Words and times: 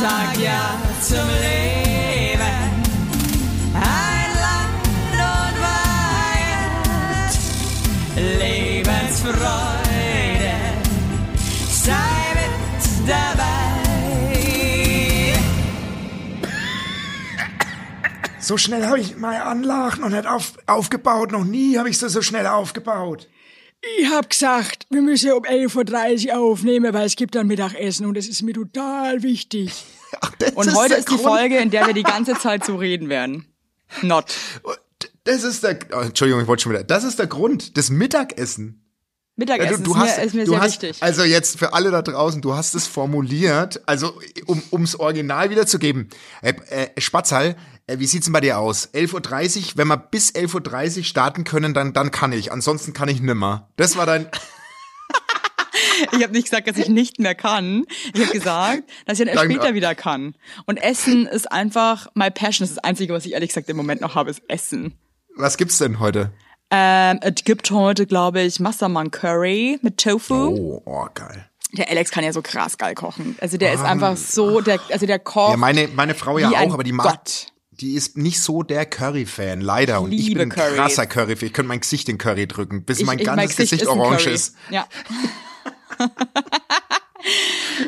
sag 0.00 0.38
ja 0.38 0.78
zum 1.00 1.28
Leben. 1.42 2.40
Ein 3.74 4.30
Land 4.44 4.86
und 5.12 5.56
Weihend, 6.40 7.32
Lebensfreude, 8.40 10.54
sei 11.70 12.34
mit 12.34 13.08
dabei. 13.08 13.52
So 18.40 18.56
schnell 18.58 18.86
habe 18.86 19.00
ich 19.00 19.16
meine 19.16 19.44
Anlage 19.44 20.00
noch 20.00 20.10
nicht 20.10 20.26
auf, 20.26 20.52
aufgebaut. 20.66 21.32
Noch 21.32 21.44
nie 21.44 21.78
habe 21.78 21.88
ich 21.88 21.98
sie 21.98 22.10
so 22.10 22.20
schnell 22.20 22.46
aufgebaut. 22.46 23.28
Ich 23.98 24.10
hab 24.10 24.30
gesagt, 24.30 24.86
wir 24.90 25.02
müssen 25.02 25.32
um 25.32 25.44
11.30 25.44 26.28
Uhr 26.28 26.38
aufnehmen, 26.38 26.94
weil 26.94 27.06
es 27.06 27.16
gibt 27.16 27.34
dann 27.34 27.46
Mittagessen 27.46 28.06
und 28.06 28.16
das 28.16 28.26
ist 28.26 28.40
mir 28.42 28.54
total 28.54 29.22
wichtig. 29.22 29.84
Und 30.54 30.74
heute 30.74 30.94
ist 30.94 31.10
die 31.10 31.16
Grund. 31.16 31.28
Folge, 31.28 31.58
in 31.58 31.70
der 31.70 31.86
wir 31.86 31.94
die 31.94 32.02
ganze 32.02 32.34
Zeit 32.34 32.64
so 32.64 32.76
reden 32.76 33.08
werden. 33.08 33.46
Not. 34.02 34.34
Das 35.24 35.42
ist 35.42 35.62
der. 35.62 35.78
Oh, 35.92 36.00
Entschuldigung, 36.00 36.42
ich 36.42 36.48
wollte 36.48 36.62
schon 36.62 36.72
wieder. 36.72 36.84
Das 36.84 37.04
ist 37.04 37.18
der 37.18 37.26
Grund. 37.26 37.76
Das 37.76 37.90
Mittagessen. 37.90 38.80
Mittagessen 39.36 39.82
du, 39.82 39.92
du 39.92 39.96
ist, 39.96 40.00
hast, 40.00 40.16
mir, 40.18 40.24
ist 40.24 40.34
mir 40.34 40.44
du 40.44 40.52
sehr 40.52 40.60
hast, 40.60 40.82
wichtig. 40.82 41.02
Also 41.02 41.24
jetzt 41.24 41.58
für 41.58 41.72
alle 41.72 41.90
da 41.90 42.02
draußen, 42.02 42.40
du 42.40 42.54
hast 42.54 42.74
es 42.74 42.86
formuliert, 42.86 43.82
also 43.86 44.12
um 44.46 44.62
ums 44.70 44.94
Original 44.94 45.50
wiederzugeben. 45.50 46.08
Äh, 46.40 46.54
äh, 46.70 47.00
Spatzal, 47.00 47.56
äh, 47.88 47.98
wie 47.98 48.06
sieht's 48.06 48.26
denn 48.26 48.32
bei 48.32 48.40
dir 48.40 48.58
aus? 48.58 48.90
11.30 48.94 49.56
Uhr, 49.56 49.72
wenn 49.74 49.88
wir 49.88 49.96
bis 49.96 50.32
11.30 50.32 50.98
Uhr 50.98 51.04
starten 51.04 51.42
können, 51.42 51.74
dann, 51.74 51.92
dann 51.92 52.12
kann 52.12 52.32
ich. 52.32 52.52
Ansonsten 52.52 52.92
kann 52.92 53.08
ich 53.08 53.20
nimmer. 53.20 53.68
Das 53.76 53.96
war 53.96 54.06
dein. 54.06 54.28
Ich 56.12 56.22
habe 56.22 56.32
nicht 56.32 56.44
gesagt, 56.44 56.68
dass 56.68 56.76
ich 56.76 56.88
nicht 56.88 57.18
mehr 57.18 57.34
kann. 57.34 57.84
Ich 58.14 58.20
habe 58.20 58.32
gesagt, 58.32 58.84
dass 59.06 59.18
ich 59.18 59.26
dann 59.26 59.34
erst 59.34 59.44
später 59.44 59.74
wieder 59.74 59.94
kann. 59.94 60.34
Und 60.66 60.76
Essen 60.78 61.26
ist 61.26 61.50
einfach 61.50 62.08
my 62.14 62.30
passion. 62.30 62.64
Das 62.64 62.70
ist 62.70 62.76
das 62.76 62.84
Einzige, 62.84 63.12
was 63.12 63.26
ich 63.26 63.32
ehrlich 63.32 63.50
gesagt 63.50 63.68
im 63.68 63.76
Moment 63.76 64.00
noch 64.00 64.14
habe, 64.14 64.30
ist 64.30 64.42
Essen. 64.48 64.94
Was 65.36 65.56
gibt's 65.56 65.78
denn 65.78 66.00
heute? 66.00 66.32
Ähm, 66.70 67.18
es 67.22 67.44
gibt 67.44 67.70
heute, 67.70 68.06
glaube 68.06 68.40
ich, 68.42 68.60
Massaman 68.60 69.10
Curry 69.10 69.78
mit 69.82 69.98
Tofu. 69.98 70.34
Oh, 70.34 70.82
oh 70.84 71.06
geil. 71.14 71.48
Der 71.72 71.90
Alex 71.90 72.10
kann 72.10 72.24
ja 72.24 72.32
so 72.32 72.40
krass 72.42 72.78
geil 72.78 72.94
kochen. 72.94 73.36
Also 73.40 73.56
der 73.56 73.72
ist 73.72 73.82
einfach 73.82 74.16
so, 74.16 74.60
der, 74.60 74.78
also 74.90 75.06
der 75.06 75.18
kocht. 75.18 75.50
Ja, 75.50 75.56
meine, 75.56 75.88
meine 75.88 76.14
Frau 76.14 76.38
ja 76.38 76.50
auch, 76.50 76.72
aber 76.72 76.84
die 76.84 76.92
mag. 76.92 77.06
Gott. 77.06 77.46
Die 77.72 77.94
ist 77.94 78.16
nicht 78.16 78.40
so 78.40 78.62
der 78.62 78.86
Curry-Fan, 78.86 79.60
leider. 79.60 80.00
Und 80.00 80.12
ich 80.12 80.28
liebe 80.28 80.38
bin 80.40 80.52
ein 80.52 80.54
Curry. 80.54 80.76
krasser 80.76 81.06
Curry-Fan. 81.06 81.46
Ich 81.48 81.52
könnte 81.52 81.68
mein 81.68 81.80
Gesicht 81.80 82.08
in 82.08 82.18
Curry 82.18 82.46
drücken, 82.46 82.84
bis 82.84 83.02
mein 83.02 83.18
ich, 83.18 83.24
ganzes 83.24 83.56
Gesicht 83.56 83.70
Gesicht, 83.72 83.82
ist 83.82 83.88
orange 83.88 84.24
Curry. 84.24 84.34
ist. 84.34 84.56
Ja. 84.70 84.86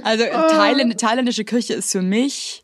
also 0.02 0.24
Thailänd 0.24 0.98
thailändische 0.98 1.44
Küche 1.44 1.74
ist 1.74 1.92
für 1.92 2.02
mich. 2.02 2.62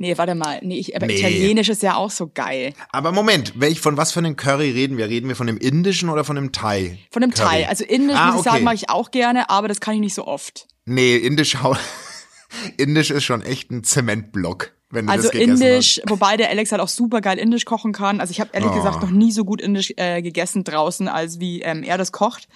Nee, 0.00 0.16
warte 0.16 0.36
mal. 0.36 0.60
Nee, 0.62 0.78
ich, 0.78 0.94
aber 0.94 1.06
Nee. 1.06 1.18
italienisch 1.18 1.68
ist 1.68 1.82
ja 1.82 1.96
auch 1.96 2.10
so 2.12 2.30
geil. 2.32 2.72
Aber 2.92 3.10
Moment, 3.10 3.54
welch, 3.56 3.80
von 3.80 3.96
was 3.96 4.12
für 4.12 4.20
einem 4.20 4.36
Curry 4.36 4.70
reden 4.70 4.96
wir? 4.96 5.08
Reden 5.08 5.26
wir 5.28 5.34
von 5.34 5.48
dem 5.48 5.58
indischen 5.58 6.08
oder 6.08 6.22
von 6.22 6.36
dem 6.36 6.52
Thai? 6.52 6.98
Von 7.10 7.22
dem 7.22 7.32
Curry? 7.32 7.62
Thai. 7.64 7.68
Also 7.68 7.84
indisch, 7.84 8.16
Ah, 8.16 8.26
muss 8.26 8.34
ich 8.36 8.40
okay. 8.42 8.50
sagen, 8.50 8.64
mag 8.64 8.74
ich 8.76 8.90
auch 8.90 9.10
gerne, 9.10 9.50
aber 9.50 9.66
das 9.66 9.80
kann 9.80 9.94
ich 9.94 10.00
nicht 10.00 10.14
so 10.14 10.24
oft. 10.24 10.68
Nee, 10.84 11.16
indisch, 11.16 11.56
indisch 12.76 13.10
ist 13.10 13.24
schon 13.24 13.42
echt 13.42 13.72
ein 13.72 13.82
Zementblock, 13.82 14.72
Also 15.06 15.28
indisch, 15.30 16.00
wobei 16.08 16.38
der 16.38 16.48
Alex 16.48 16.72
halt 16.72 16.80
auch 16.80 16.88
super 16.88 17.20
geil 17.20 17.36
indisch 17.38 17.66
kochen 17.66 17.92
kann. 17.92 18.22
Also 18.22 18.30
ich 18.30 18.40
habe 18.40 18.50
ehrlich 18.54 18.70
Oh. 18.70 18.74
gesagt 18.74 19.02
noch 19.02 19.10
nie 19.10 19.32
so 19.32 19.44
gut 19.44 19.60
indisch 19.60 19.92
äh, 19.98 20.22
gegessen 20.22 20.64
draußen, 20.64 21.08
als 21.08 21.40
wie 21.40 21.60
ähm, 21.60 21.82
er 21.82 21.98
das 21.98 22.10
kocht. 22.10 22.48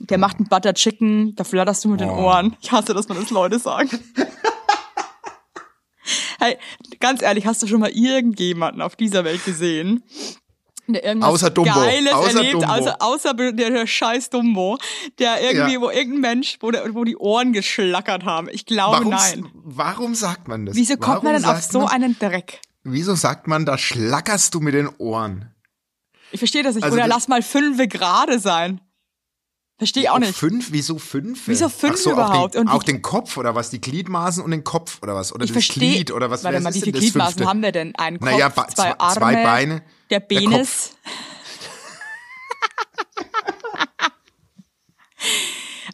Der 0.00 0.16
macht 0.16 0.38
einen 0.38 0.48
Butter 0.48 0.72
Chicken, 0.72 1.34
da 1.36 1.44
flatterst 1.44 1.84
du 1.84 1.90
mit 1.90 2.00
den 2.00 2.08
Oh. 2.08 2.24
Ohren. 2.24 2.56
Ich 2.62 2.72
hasse, 2.72 2.94
dass 2.94 3.06
man 3.08 3.20
das 3.20 3.28
Leute 3.30 3.58
sagen. 3.58 3.90
hey, 6.40 6.56
ganz 7.00 7.22
ehrlich, 7.22 7.46
hast 7.46 7.62
du 7.62 7.66
schon 7.66 7.80
mal 7.80 7.90
irgendjemanden 7.90 8.82
auf 8.82 8.96
dieser 8.96 9.24
Welt 9.24 9.44
gesehen? 9.44 10.02
Irgendwas 10.86 11.30
Außer 11.30 11.50
Dumbo. 11.50 11.72
Geiles 11.72 12.12
Außer 12.12 12.36
erlebt, 12.36 12.54
Dumbo. 12.54 12.66
außer, 12.66 12.96
außer 13.00 13.34
der, 13.34 13.52
der 13.52 13.86
scheiß 13.86 14.30
Dumbo, 14.30 14.78
der 15.18 15.40
irgendwie, 15.42 15.74
Ja. 15.74 15.80
wo 15.80 15.90
irgendein 15.90 16.20
Mensch, 16.20 16.58
wo, 16.60 16.70
der, 16.70 16.94
wo 16.94 17.04
die 17.04 17.16
Ohren 17.16 17.52
geschlackert 17.52 18.24
haben. 18.24 18.48
Ich 18.50 18.66
glaube, 18.66 18.96
Warum, 18.98 19.10
nein. 19.10 19.50
warum 19.54 20.14
sagt 20.14 20.46
man 20.48 20.66
das? 20.66 20.74
Wieso 20.76 20.94
kommt 20.96 21.06
warum 21.08 21.24
man 21.24 21.34
denn 21.34 21.44
auf 21.44 21.62
so 21.62 21.80
man, 21.80 21.88
einen 21.90 22.18
Dreck? 22.18 22.60
Wieso 22.82 23.14
sagt 23.14 23.46
man, 23.46 23.64
da 23.64 23.78
schlackerst 23.78 24.52
du 24.54 24.60
mit 24.60 24.74
den 24.74 24.88
Ohren? 24.98 25.50
Ich 26.32 26.38
verstehe 26.40 26.62
das 26.62 26.74
nicht. 26.74 26.84
Also 26.84 26.96
Oder 26.96 27.06
das- 27.06 27.14
lass 27.14 27.28
mal 27.28 27.42
fünf 27.42 27.78
gerade 27.88 28.38
sein. 28.38 28.80
Verstehe 29.84 30.10
auch 30.10 30.14
Auf 30.14 30.20
nicht. 30.20 30.34
Fünf? 30.34 30.68
Wieso 30.72 30.98
fünf? 30.98 31.42
Wieso 31.46 31.68
fünf 31.68 31.98
so, 31.98 32.12
überhaupt? 32.12 32.36
Auch 32.38 32.50
den, 32.52 32.60
Und 32.62 32.68
auch 32.68 32.82
den 32.82 33.02
Kopf 33.02 33.36
oder 33.36 33.54
was? 33.54 33.68
Die 33.68 33.82
Gliedmaßen 33.82 34.42
und 34.42 34.50
den 34.50 34.64
Kopf 34.64 35.02
oder 35.02 35.14
was? 35.14 35.30
Oder 35.30 35.44
Ich 35.44 35.50
das 35.50 35.62
verstehe. 35.62 35.92
Glied 35.96 36.10
oder 36.10 36.30
was? 36.30 36.42
Warte 36.42 36.58
mal, 36.60 36.72
wie 36.72 36.80
viele 36.80 36.98
Gliedmaßen 36.98 37.46
haben 37.46 37.60
wir 37.60 37.70
denn? 37.70 37.94
Einen 37.96 38.18
Kopf, 38.18 38.30
Naja, 38.30 38.50
zwei 38.50 38.64
zwei- 38.68 38.98
Arme, 38.98 39.14
zwei 39.14 39.42
Beine, 39.44 39.82
der 40.08 40.20
Penis. 40.20 40.96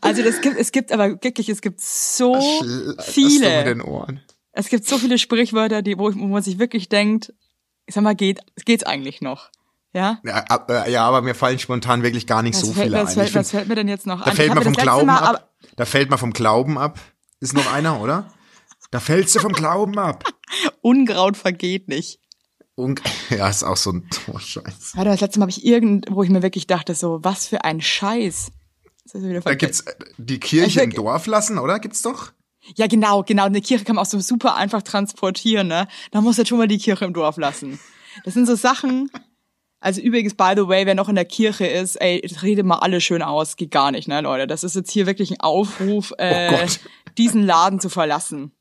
also 0.00 0.22
das 0.22 0.40
gibt, 0.40 0.56
es 0.56 0.72
gibt 0.72 0.92
aber 0.92 1.10
wirklich, 1.22 1.48
es 1.48 1.60
gibt 1.60 1.80
so 1.80 2.34
mit 2.62 3.02
viele. 3.02 3.64
den 3.64 3.80
Ohren. 3.82 4.20
Es 4.52 4.68
gibt 4.68 4.86
so 4.86 4.98
viele 4.98 5.18
Sprichwörter, 5.18 5.82
die, 5.82 5.98
wo, 5.98 6.04
wo 6.14 6.26
man 6.26 6.42
sich 6.42 6.58
wirklich 6.58 6.88
denkt, 6.88 7.32
ich 7.86 7.94
sag 7.94 8.02
mal, 8.04 8.14
geht, 8.14 8.40
geht's 8.64 8.84
eigentlich 8.84 9.20
noch? 9.20 9.50
Ja? 9.92 10.20
Ja, 10.24 10.44
äh, 10.68 10.92
ja, 10.92 11.04
aber 11.06 11.20
mir 11.22 11.34
fallen 11.34 11.58
spontan 11.58 12.02
wirklich 12.02 12.26
gar 12.26 12.42
nicht 12.42 12.56
so 12.56 12.68
was, 12.68 12.74
fällt, 12.74 12.86
viele 12.88 13.02
was, 13.02 13.08
ein. 13.10 13.14
fällt, 13.14 13.28
find, 13.28 13.36
was 13.40 13.50
fällt 13.50 13.68
mir 13.68 13.74
denn 13.74 13.88
jetzt 13.88 14.06
noch 14.06 14.20
da 14.22 14.30
ein? 14.30 14.36
fällt 14.36 14.54
man 14.54 14.62
vom 14.62 14.72
Glauben 14.74 15.06
Mal, 15.06 15.18
ab. 15.18 15.50
Da 15.76 15.84
fällt 15.84 16.10
man 16.10 16.18
vom 16.18 16.32
Glauben 16.32 16.78
ab. 16.78 16.98
Ist 17.40 17.54
noch 17.54 17.72
einer, 17.72 18.00
oder? 18.00 18.32
Da 18.90 19.00
fällst 19.00 19.34
du 19.34 19.40
vom 19.40 19.52
Glauben 19.52 19.98
ab. 19.98 20.24
Unkraut 20.80 21.36
vergeht 21.36 21.88
nicht. 21.88 22.20
Und, 22.74 23.02
ja, 23.30 23.48
ist 23.48 23.64
auch 23.64 23.76
so 23.76 23.92
ein 23.92 24.08
oh, 24.32 24.38
Scheiß. 24.38 24.92
Warte, 24.94 25.10
das 25.10 25.20
letzte 25.20 25.38
Mal 25.40 25.44
habe 25.44 25.50
ich 25.50 25.64
irgend, 25.64 26.06
wo 26.10 26.22
ich 26.22 26.30
mir 26.30 26.42
wirklich 26.42 26.66
dachte, 26.66 26.94
so, 26.94 27.18
was 27.22 27.46
für 27.46 27.64
ein 27.64 27.80
Scheiß. 27.80 28.52
Da 29.44 29.54
gibt's 29.54 29.80
äh, 29.80 29.94
die 30.18 30.38
Kirche 30.38 30.66
Ich 30.68 30.76
im 30.76 30.90
wirk- 30.92 30.96
Dorf 30.96 31.26
lassen, 31.26 31.58
oder? 31.58 31.80
Gibt's 31.80 32.02
doch? 32.02 32.32
Ja, 32.76 32.86
genau, 32.86 33.22
genau. 33.24 33.44
Eine 33.44 33.60
Kirche 33.60 33.84
kann 33.84 33.96
man 33.96 34.04
auch 34.04 34.08
so 34.10 34.20
super 34.20 34.54
einfach 34.54 34.82
transportieren, 34.82 35.66
ne? 35.66 35.88
Da 36.12 36.20
muss 36.20 36.36
jetzt 36.36 36.48
schon 36.48 36.58
mal 36.58 36.68
die 36.68 36.78
Kirche 36.78 37.06
im 37.06 37.12
Dorf 37.12 37.36
lassen. 37.38 37.80
Das 38.24 38.34
sind 38.34 38.46
so 38.46 38.54
Sachen. 38.54 39.10
Also 39.80 40.00
übrigens, 40.02 40.34
by 40.34 40.52
the 40.56 40.68
way, 40.68 40.84
wer 40.86 40.94
noch 40.94 41.08
in 41.08 41.14
der 41.14 41.24
Kirche 41.24 41.66
ist, 41.66 41.96
ey, 41.96 42.20
redet 42.42 42.66
mal 42.66 42.78
alle 42.78 43.00
schön 43.00 43.22
aus. 43.22 43.56
Geht 43.56 43.70
gar 43.70 43.90
nicht, 43.90 44.08
ne, 44.08 44.20
Leute? 44.20 44.46
Das 44.46 44.62
ist 44.62 44.76
jetzt 44.76 44.90
hier 44.90 45.06
wirklich 45.06 45.30
ein 45.30 45.40
Aufruf, 45.40 46.12
äh, 46.18 46.50
Oh 46.52 46.66
diesen 47.18 47.42
Laden 47.44 47.80
zu 47.80 47.88
verlassen. 47.88 48.52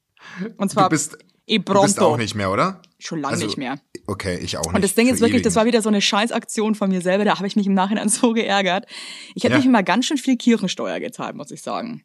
Und 0.57 0.71
zwar 0.71 0.85
Du 0.85 0.89
bist, 0.91 1.17
e 1.45 1.59
du 1.59 1.81
bist 1.81 1.99
auch 1.99 2.17
nicht 2.17 2.35
mehr, 2.35 2.51
oder? 2.51 2.81
Schon 2.99 3.21
lange 3.21 3.33
Also, 3.33 3.45
nicht 3.45 3.57
mehr. 3.57 3.79
Okay, 4.07 4.37
ich 4.41 4.57
auch 4.57 4.63
nicht. 4.63 4.75
Und 4.75 4.83
das 4.83 4.95
Ding 4.95 5.07
ist 5.07 5.19
wirklich, 5.19 5.35
ewig 5.35 5.43
das 5.43 5.55
war 5.55 5.65
wieder 5.65 5.81
so 5.81 5.89
eine 5.89 6.01
Scheißaktion 6.01 6.73
von 6.75 6.89
mir 6.89 7.01
selber, 7.01 7.25
da 7.25 7.35
habe 7.37 7.47
ich 7.47 7.55
mich 7.55 7.67
im 7.67 7.73
Nachhinein 7.73 8.09
so 8.09 8.33
geärgert. 8.33 8.85
Ich 9.35 9.43
hätte 9.43 9.53
Ja. 9.53 9.57
mich 9.59 9.65
immer 9.67 9.83
ganz 9.83 10.05
schön 10.05 10.17
viel 10.17 10.37
Kirchensteuer 10.37 10.99
gezahlt, 10.99 11.35
muss 11.35 11.51
ich 11.51 11.61
sagen. 11.61 12.03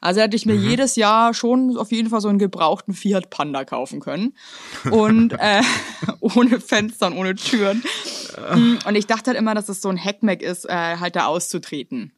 Also 0.00 0.20
hätte 0.20 0.34
Mhm. 0.34 0.36
ich 0.36 0.46
mir 0.46 0.54
jedes 0.56 0.96
Jahr 0.96 1.34
schon 1.34 1.76
auf 1.76 1.90
jeden 1.92 2.10
Fall 2.10 2.20
so 2.20 2.28
einen 2.28 2.38
gebrauchten 2.38 2.94
Fiat 2.94 3.30
Panda 3.30 3.64
kaufen 3.64 4.00
können. 4.00 4.34
Und 4.90 5.32
äh, 5.38 5.62
ohne 6.20 6.60
Fenster 6.60 7.06
und 7.08 7.14
ohne 7.14 7.34
Türen. 7.36 7.82
Mm, 8.36 8.78
Und 8.86 8.94
ich 8.96 9.06
dachte 9.06 9.30
halt 9.30 9.38
immer, 9.38 9.54
dass 9.54 9.66
das 9.66 9.80
so 9.80 9.88
ein 9.88 10.02
Hackmack 10.02 10.42
ist, 10.42 10.64
äh, 10.68 10.96
halt 10.98 11.16
da 11.16 11.26
auszutreten. 11.26 12.12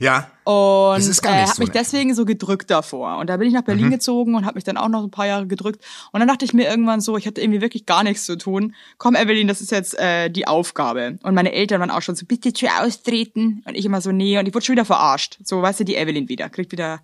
Ja. 0.00 0.30
Und 0.44 0.96
Das 0.96 1.06
ist 1.06 1.22
gar 1.22 1.34
äh, 1.36 1.42
habe 1.42 1.52
so 1.52 1.62
mich 1.62 1.70
deswegen 1.70 2.14
so 2.14 2.24
gedrückt 2.24 2.70
davor. 2.70 3.18
Und 3.18 3.28
da 3.28 3.36
bin 3.36 3.46
ich 3.48 3.52
nach 3.52 3.62
Berlin 3.62 3.90
gezogen 3.90 4.34
und 4.34 4.46
habe 4.46 4.54
mich 4.54 4.64
dann 4.64 4.78
auch 4.78 4.88
noch 4.88 5.04
ein 5.04 5.10
paar 5.10 5.26
Jahre 5.26 5.46
gedrückt. 5.46 5.84
Und 6.10 6.20
dann 6.20 6.28
dachte 6.28 6.46
ich 6.46 6.54
mir 6.54 6.66
irgendwann 6.68 7.02
so, 7.02 7.18
ich 7.18 7.26
hatte 7.26 7.42
irgendwie 7.42 7.60
wirklich 7.60 7.84
gar 7.84 8.02
nichts 8.02 8.24
zu 8.24 8.36
tun. 8.38 8.74
Komm, 8.96 9.14
Evelyn, 9.14 9.46
das 9.46 9.60
ist 9.60 9.70
jetzt 9.70 9.98
äh, 9.98 10.30
die 10.30 10.48
Aufgabe. 10.48 11.18
Und 11.22 11.34
meine 11.34 11.52
Eltern 11.52 11.80
waren 11.80 11.90
auch 11.90 12.00
schon 12.00 12.16
so, 12.16 12.24
bitte 12.24 12.50
schon 12.58 12.70
austreten. 12.80 13.62
Und 13.66 13.74
ich 13.74 13.84
immer 13.84 14.00
so, 14.00 14.10
nee. 14.10 14.38
Und 14.38 14.48
ich 14.48 14.54
wurde 14.54 14.64
schon 14.64 14.72
wieder 14.72 14.86
verarscht. 14.86 15.38
So, 15.44 15.60
weißt 15.60 15.80
du, 15.80 15.84
die 15.84 15.96
Evelyn 15.96 16.30
wieder. 16.30 16.48
Kriegt 16.48 16.72
wieder, 16.72 17.00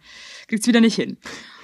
kriegt's 0.49 0.67
wieder 0.67 0.81
nicht 0.81 0.95
hin. 0.95 1.19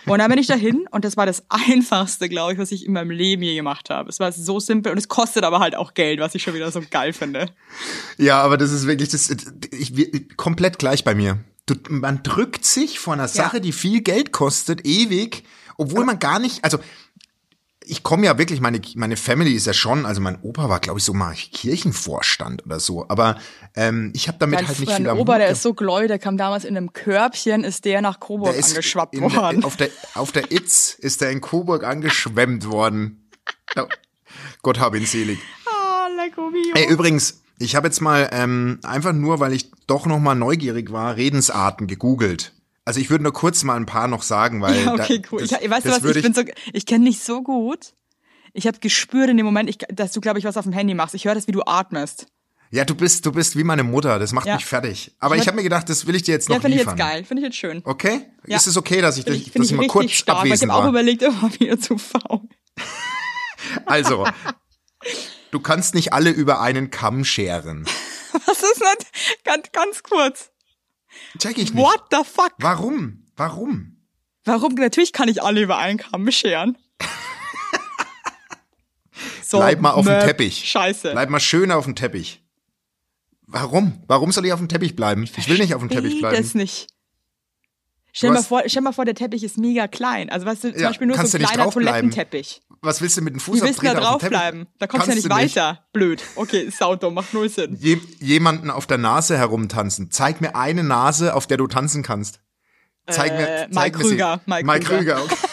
Und 0.06 0.18
dann 0.18 0.28
bin 0.28 0.38
ich 0.38 0.46
dahin 0.46 0.86
und 0.90 1.04
das 1.04 1.16
war 1.16 1.26
das 1.26 1.44
einfachste, 1.48 2.28
glaube 2.28 2.54
ich, 2.54 2.58
was 2.58 2.72
ich 2.72 2.86
in 2.86 2.92
meinem 2.92 3.10
Leben 3.10 3.42
je 3.42 3.54
gemacht 3.54 3.90
habe. 3.90 4.08
Es 4.08 4.20
war 4.20 4.32
so 4.32 4.60
simpel 4.60 4.92
und 4.92 4.98
es 4.98 5.08
kostet 5.08 5.44
aber 5.44 5.60
halt 5.60 5.74
auch 5.76 5.94
Geld, 5.94 6.20
was 6.20 6.34
ich 6.34 6.42
schon 6.42 6.54
wieder 6.54 6.70
so 6.70 6.82
geil 6.90 7.12
finde. 7.12 7.46
Ja, 8.18 8.40
aber 8.40 8.56
das 8.56 8.72
ist 8.72 8.86
wirklich 8.86 9.10
das 9.10 9.30
ich, 9.72 10.36
komplett 10.36 10.78
gleich 10.78 11.04
bei 11.04 11.14
mir. 11.14 11.38
Du, 11.66 11.74
man 11.88 12.22
drückt 12.22 12.64
sich 12.64 12.98
vor 12.98 13.14
einer 13.14 13.28
Sache, 13.28 13.60
die 13.60 13.72
viel 13.72 14.00
Geld 14.00 14.32
kostet, 14.32 14.84
ewig, 14.84 15.44
obwohl 15.76 16.04
man 16.04 16.18
gar 16.18 16.40
nicht, 16.40 16.64
also 16.64 16.78
ich 17.86 18.02
komme 18.02 18.26
ja 18.26 18.38
wirklich, 18.38 18.60
meine, 18.60 18.80
meine 18.96 19.16
Family 19.16 19.52
ist 19.52 19.66
ja 19.66 19.72
schon, 19.72 20.06
also 20.06 20.20
mein 20.20 20.40
Opa 20.42 20.68
war, 20.68 20.80
glaube 20.80 20.98
ich, 20.98 21.04
so 21.04 21.12
mal 21.12 21.34
Kirchenvorstand 21.34 22.64
oder 22.66 22.80
so, 22.80 23.06
aber 23.08 23.38
ähm, 23.74 24.12
ich 24.14 24.28
habe 24.28 24.38
damit 24.38 24.56
Mein, 24.60 24.68
halt 24.68 24.78
nicht 24.78 24.88
mein 24.88 24.96
viel 24.98 25.08
am 25.08 25.18
Opa, 25.18 25.38
der 25.38 25.48
ist 25.48 25.62
so 25.62 25.74
gläu, 25.74 26.06
der 26.06 26.18
kam 26.18 26.36
damals 26.36 26.64
in 26.64 26.76
einem 26.76 26.92
Körbchen, 26.92 27.64
ist 27.64 27.84
der 27.84 28.02
nach 28.02 28.20
Coburg 28.20 28.54
Der 28.54 28.64
angeschwappt 28.64 29.14
in 29.14 29.20
der, 29.20 29.32
worden. 29.32 29.64
auf, 29.64 29.76
der, 29.76 29.90
auf 30.14 30.32
der 30.32 30.50
Itz 30.52 30.94
ist 30.98 31.22
er 31.22 31.30
in 31.30 31.40
Coburg 31.40 31.84
angeschwemmt 31.84 32.68
worden. 32.68 33.28
Ja. 33.74 33.86
Gott 34.62 34.78
hab 34.78 34.94
ihn 34.94 35.06
selig. 35.06 35.38
Ah, 35.66 36.08
mio. 36.36 36.74
Ey, 36.74 36.88
übrigens, 36.88 37.42
ich 37.58 37.76
habe 37.76 37.88
jetzt 37.88 38.00
mal 38.00 38.28
ähm, 38.32 38.78
einfach 38.82 39.12
nur, 39.12 39.40
weil 39.40 39.52
ich 39.52 39.70
doch 39.86 40.06
noch 40.06 40.18
mal 40.18 40.34
neugierig 40.34 40.92
war, 40.92 41.16
Redensarten 41.16 41.86
gegoogelt. 41.86 42.52
Also 42.84 42.98
ich 43.00 43.10
würde 43.10 43.22
nur 43.24 43.32
kurz 43.32 43.62
mal 43.64 43.76
ein 43.76 43.86
paar 43.86 44.08
noch 44.08 44.22
sagen, 44.22 44.60
weil 44.60 44.84
Ja, 44.84 44.92
okay, 44.94 45.20
da, 45.20 45.28
cool. 45.32 45.40
das, 45.46 45.52
ich, 45.60 45.70
weißt 45.70 45.86
du 45.86 45.90
was, 45.90 46.02
würde 46.02 46.18
ich 46.18 46.24
bin 46.24 46.34
so, 46.34 46.42
ich 46.72 46.84
kenne 46.86 47.04
dich 47.04 47.20
so 47.20 47.42
gut. 47.42 47.94
Ich 48.54 48.66
habe 48.66 48.78
gespürt 48.80 49.30
in 49.30 49.36
dem 49.36 49.46
Moment, 49.46 49.70
ich, 49.70 49.78
dass 49.88 50.12
du, 50.12 50.20
glaube 50.20 50.38
ich, 50.38 50.44
was 50.44 50.56
auf 50.56 50.64
dem 50.64 50.72
Handy 50.72 50.94
machst. 50.94 51.14
Ich 51.14 51.24
höre 51.24 51.34
das, 51.34 51.46
wie 51.46 51.52
du 51.52 51.62
atmest. 51.64 52.26
Ja, 52.70 52.84
du 52.84 52.94
bist, 52.94 53.24
du 53.26 53.32
bist 53.32 53.56
wie 53.56 53.64
meine 53.64 53.82
Mutter. 53.82 54.18
Das 54.18 54.32
macht 54.32 54.46
Ja. 54.46 54.54
mich 54.56 54.64
fertig. 54.64 55.14
Aber 55.20 55.36
ich 55.36 55.46
habe 55.46 55.56
mir 55.56 55.62
gedacht, 55.62 55.88
das 55.88 56.06
will 56.06 56.14
ich 56.16 56.22
dir 56.22 56.32
jetzt 56.32 56.48
noch 56.48 56.56
Ja, 56.56 56.60
finde 56.62 56.76
ich 56.76 56.80
liefern. 56.82 56.96
jetzt 56.98 57.06
geil. 57.06 57.24
Finde 57.24 57.40
ich 57.42 57.46
jetzt 57.46 57.56
schön. 57.56 57.82
Okay? 57.84 58.26
Ja. 58.46 58.56
Ist 58.56 58.66
es 58.66 58.76
okay, 58.76 59.00
dass 59.00 59.16
ich, 59.18 59.24
dich- 59.26 59.46
ich, 59.46 59.52
find 59.52 59.56
dass 59.64 59.66
ich 59.66 59.72
ich 59.72 59.76
mal 59.78 59.86
kurz 59.88 60.10
stark, 60.12 60.38
weil 60.38 60.46
ich 60.46 60.52
abwesend 60.52 60.72
habe 60.72 60.80
auch 60.80 60.84
war? 60.84 60.90
überlegt, 60.90 61.22
immer 61.22 61.52
wieder 61.58 61.78
zu 61.78 61.98
faul. 61.98 62.40
Also, 63.86 64.26
du 65.50 65.60
kannst 65.60 65.94
nicht 65.94 66.12
alle 66.12 66.30
über 66.30 66.60
einen 66.60 66.90
Kamm 66.90 67.24
scheren. 67.24 67.84
Was 68.46 68.62
ist 68.62 68.80
das? 68.80 69.06
Ganz, 69.44 69.70
ganz 69.72 70.02
kurz. 70.02 70.50
Check 71.38 71.58
ich 71.58 71.72
nicht. 71.72 71.82
What 71.82 72.02
the 72.10 72.18
fuck? 72.24 72.52
Warum? 72.58 73.24
Warum? 73.36 73.96
Warum? 74.44 74.74
Natürlich 74.74 75.12
kann 75.12 75.28
ich 75.28 75.42
alle 75.42 75.62
über 75.62 75.78
einen 75.78 75.98
Kamm 75.98 76.30
scheren. 76.30 76.76
So, 79.42 79.58
Bleib 79.58 79.80
mal 79.82 79.90
auf 79.90 80.06
dem 80.06 80.18
Teppich. 80.20 80.64
Scheiße. 80.68 81.12
Bleib 81.12 81.28
mal 81.28 81.38
schön 81.38 81.70
auf 81.72 81.84
dem 81.84 81.94
Teppich. 81.94 82.42
Warum? 83.46 84.02
Warum 84.06 84.32
soll 84.32 84.46
ich 84.46 84.52
auf 84.54 84.58
dem 84.60 84.68
Teppich 84.68 84.96
bleiben? 84.96 85.24
Ich 85.24 85.46
will 85.48 85.58
nicht 85.58 85.74
auf 85.74 85.82
dem 85.82 85.90
Teppich 85.90 86.18
bleiben. 86.20 86.36
das 86.38 86.54
nicht. 86.54 86.86
Stell 88.14 88.30
mal 88.30 88.42
vor, 88.42 88.62
stell 88.66 88.82
mal 88.82 88.92
vor, 88.92 89.06
der 89.06 89.14
Teppich 89.14 89.42
ist 89.42 89.56
mega 89.56 89.88
klein. 89.88 90.28
Also 90.28 90.44
weißt 90.46 90.64
du, 90.64 90.72
zum 90.72 90.80
Ja, 90.82 90.88
Beispiel 90.88 91.06
nur 91.06 91.16
so 91.16 91.22
ein 91.22 91.40
nicht 91.40 91.52
kleiner. 91.52 91.70
Toilettenteppich. 91.70 92.60
Was 92.82 93.00
willst 93.00 93.16
du 93.16 93.22
mit 93.22 93.34
dem 93.34 93.40
willst 93.64 93.78
du 93.80 93.84
da 93.86 93.94
dem 93.94 94.00
Teppich? 94.00 94.08
draufbleiben? 94.28 94.66
Da 94.78 94.86
kommst 94.86 95.06
du 95.06 95.10
ja 95.12 95.16
nicht 95.16 95.30
weiter. 95.30 95.86
Blöd. 95.92 96.22
Okay, 96.36 96.68
saudumm, 96.70 97.14
macht 97.14 97.32
null 97.32 97.48
Sinn. 97.48 97.76
Je, 97.80 97.98
jemanden 98.20 98.70
auf 98.70 98.86
der 98.86 98.98
Nase 98.98 99.38
herumtanzen. 99.38 100.10
Zeig 100.10 100.40
mir 100.42 100.54
eine 100.56 100.84
Nase, 100.84 101.34
auf 101.34 101.46
der 101.46 101.56
du 101.56 101.66
tanzen 101.68 102.02
kannst. 102.02 102.40
Zeig 103.08 103.32
mir, 103.32 103.48
Äh, 103.48 103.70
zeig 103.70 103.94
Mike 103.94 103.98
mir 103.98 104.04
sie. 104.04 104.10
Krüger, 104.10 104.40
Mike 104.46 104.66
Mike 104.66 104.84
Krüger. 104.84 105.14
Krüger. 105.14 105.22
Okay. 105.24 105.36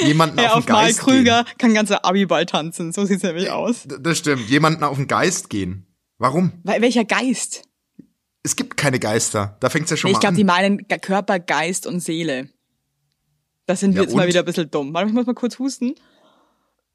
Jemanden 0.00 0.38
Hey, 0.38 0.46
auf 0.48 0.56
auf 0.58 0.66
den 0.66 0.74
Mike 0.74 0.86
Geist 0.86 0.98
Krüger 1.00 1.44
kann 1.58 1.74
ganzer 1.74 2.04
Abiball 2.04 2.46
tanzen. 2.46 2.92
So 2.92 3.04
sieht's 3.04 3.22
nämlich 3.22 3.50
aus. 3.50 3.82
gehen. 3.82 3.96
D- 3.96 4.02
Das 4.02 4.18
stimmt. 4.18 4.48
Jemanden 4.48 4.84
auf 4.84 4.96
den 4.96 5.08
Geist 5.08 5.50
gehen. 5.50 5.86
Warum? 6.18 6.52
Wel- 6.64 6.80
Welcher 6.82 7.04
Geist? 7.04 7.62
Es 8.42 8.56
gibt 8.56 8.76
keine 8.76 8.98
Geister. 8.98 9.56
Da 9.60 9.70
fängt's 9.70 9.90
ja 9.90 9.96
schon 9.96 10.08
Nee, 10.08 10.12
ich 10.12 10.16
mal 10.16 10.20
glaube, 10.20 10.32
an. 10.32 10.36
die 10.36 10.44
meinen 10.44 11.00
Körper, 11.00 11.38
Geist 11.38 11.86
und 11.86 12.00
Seele. 12.00 12.48
Das 13.66 13.80
sind 13.80 13.92
wir 13.94 14.02
Ja, 14.02 14.02
jetzt 14.08 14.14
mal 14.16 14.22
und? 14.22 14.28
wieder 14.28 14.40
ein 14.40 14.44
bisschen 14.46 14.70
dumm. 14.70 14.94
Warte, 14.94 15.08
ich 15.08 15.14
muss 15.14 15.26
mal 15.26 15.34
kurz 15.34 15.58
husten. 15.58 15.94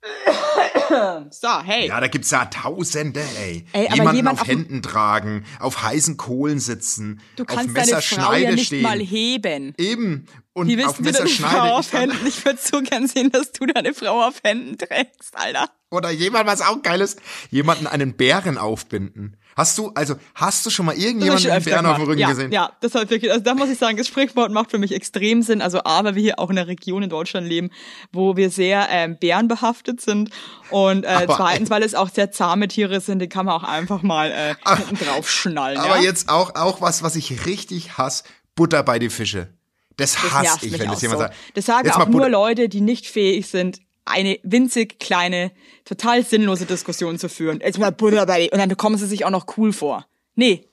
So, 1.32 1.48
hey. 1.64 1.88
Ja, 1.88 2.00
da 2.00 2.08
gibt's 2.08 2.30
ja 2.32 2.46
Tausende, 2.46 3.22
ey. 3.40 3.66
Ey, 3.74 3.90
Jemanden 3.94 4.16
jemand 4.18 4.38
auf 4.38 4.42
auf 4.42 4.48
Händen 4.48 4.82
tragen, 4.82 5.46
auf 5.60 5.82
heißen 5.82 6.18
Kohlen 6.18 6.60
sitzen, 6.60 7.22
du 7.36 7.44
auf 7.44 7.48
kannst 7.48 7.76
deine 7.76 7.88
Frau 7.88 7.90
ja 7.90 7.96
Messerschneide 7.96 8.56
nicht 8.56 8.68
stehen. 8.68 8.82
mal 8.84 9.00
heben. 9.00 9.74
Eben. 9.78 10.28
Und 10.54 10.68
Wie 10.68 10.84
auf 10.84 11.00
willst 11.00 11.00
du 11.00 11.04
deine 11.04 11.24
Messerschneide. 11.24 11.56
Frau 11.58 11.74
auf 11.78 11.94
Händen? 11.94 12.28
Ich 12.28 12.46
würde 12.46 12.60
so 12.62 12.82
gern 12.82 13.08
sehen, 13.08 13.32
dass 13.32 13.52
du 13.54 13.66
deine 13.66 13.94
Frau 13.94 14.22
auf 14.22 14.36
Händen 14.44 14.78
trägst, 14.78 15.36
Alter. 15.36 15.70
Oder 15.90 16.12
jemand, 16.12 16.48
was 16.48 16.62
auch 16.62 16.82
geil 16.82 17.02
ist, 17.02 17.20
jemanden 17.50 17.88
einen 17.88 18.14
Bären 18.14 18.58
aufbinden. 18.58 19.38
Hast 19.56 19.78
du, 19.78 19.92
also, 19.96 20.16
hast 20.36 20.66
du 20.66 20.70
schon 20.70 20.86
mal 20.86 20.96
irgendjemanden 20.96 21.52
öfter 21.52 21.70
Bären 21.70 21.86
auf 21.86 21.98
dem. 21.98 22.06
Rücken 22.06 22.20
ja, 22.20 22.30
gesehen? 22.30 22.52
Ja, 22.52 22.72
das 22.82 22.96
hat 22.96 23.10
wirklich, 23.10 23.32
also 23.32 23.44
da 23.44 23.54
muss 23.54 23.70
ich 23.70 23.78
sagen, 23.78 23.98
das 23.98 24.08
Sprichwort 24.08 24.52
macht 24.52 24.72
für 24.72 24.78
mich 24.80 24.92
extrem 24.94 25.42
Sinn. 25.42 25.62
Also 25.62 25.80
A, 25.84 26.04
weil 26.04 26.16
wir 26.16 26.22
hier 26.22 26.40
auch 26.40 26.50
in 26.50 26.58
einer 26.58 26.68
Region 26.68 27.04
in 27.04 27.10
Deutschland 27.10 27.48
leben, 27.48 27.70
wo 28.12 28.36
wir 28.36 28.50
sehr 28.50 28.88
ähm, 28.90 29.18
bärenbehaftet 29.20 30.02
sind. 30.02 30.32
Und 30.70 31.04
äh, 31.06 31.08
Aber- 31.08 31.36
zweitens, 31.36 31.70
weil 31.70 31.84
es 31.84 31.94
auch 31.96 32.10
sehr 32.10 32.32
zahme 32.32 32.68
Tiere 32.68 33.00
sind, 33.02 33.20
die 33.20 33.30
kann 33.30 33.46
man 33.46 33.56
auch 33.56 33.64
einfach 33.64 34.02
mal 34.02 34.32
äh, 34.32 34.56
hinten 34.78 35.06
drauf 35.06 35.30
schnallen. 35.30 35.78
Aber 35.78 35.98
ja? 35.98 36.04
jetzt 36.04 36.30
auch, 36.30 36.56
auch 36.56 36.82
was, 36.82 37.04
was 37.04 37.16
ich 37.16 37.46
richtig 37.46 37.98
hasse, 37.98 38.24
Butter 38.56 38.84
bei 38.84 39.00
die 39.00 39.10
Fische. 39.10 39.50
Das 39.98 40.14
das 40.14 40.32
hasse 40.32 40.66
ich, 40.66 40.80
wenn 40.80 40.90
das 40.90 41.02
jemand 41.04 41.20
so. 41.20 41.26
sagt. 41.28 41.36
Das 41.54 41.66
sagen 41.66 41.86
Jetzt 41.86 41.96
auch 41.98 42.08
nur 42.08 42.22
Butter- 42.22 42.30
Leute, 42.30 42.70
die 42.70 42.82
nicht 42.82 43.06
fähig 43.08 43.48
sind, 43.48 43.80
eine 44.06 44.40
winzig 44.44 45.00
kleine, 45.00 45.52
total 45.86 46.24
sinnlose 46.24 46.66
Diskussion 46.66 47.18
zu 47.18 47.30
führen. 47.30 47.60
Jetzt 47.62 47.80
mal 47.80 47.92
Butter 47.92 48.26
bei 48.26 48.50
und 48.52 48.58
dann 48.60 48.76
kommen 48.78 48.98
sie 48.98 49.08
sich 49.08 49.26
auch 49.26 49.30
noch 49.30 49.58
cool 49.58 49.74
vor. 49.74 50.06
Nee, 50.36 50.66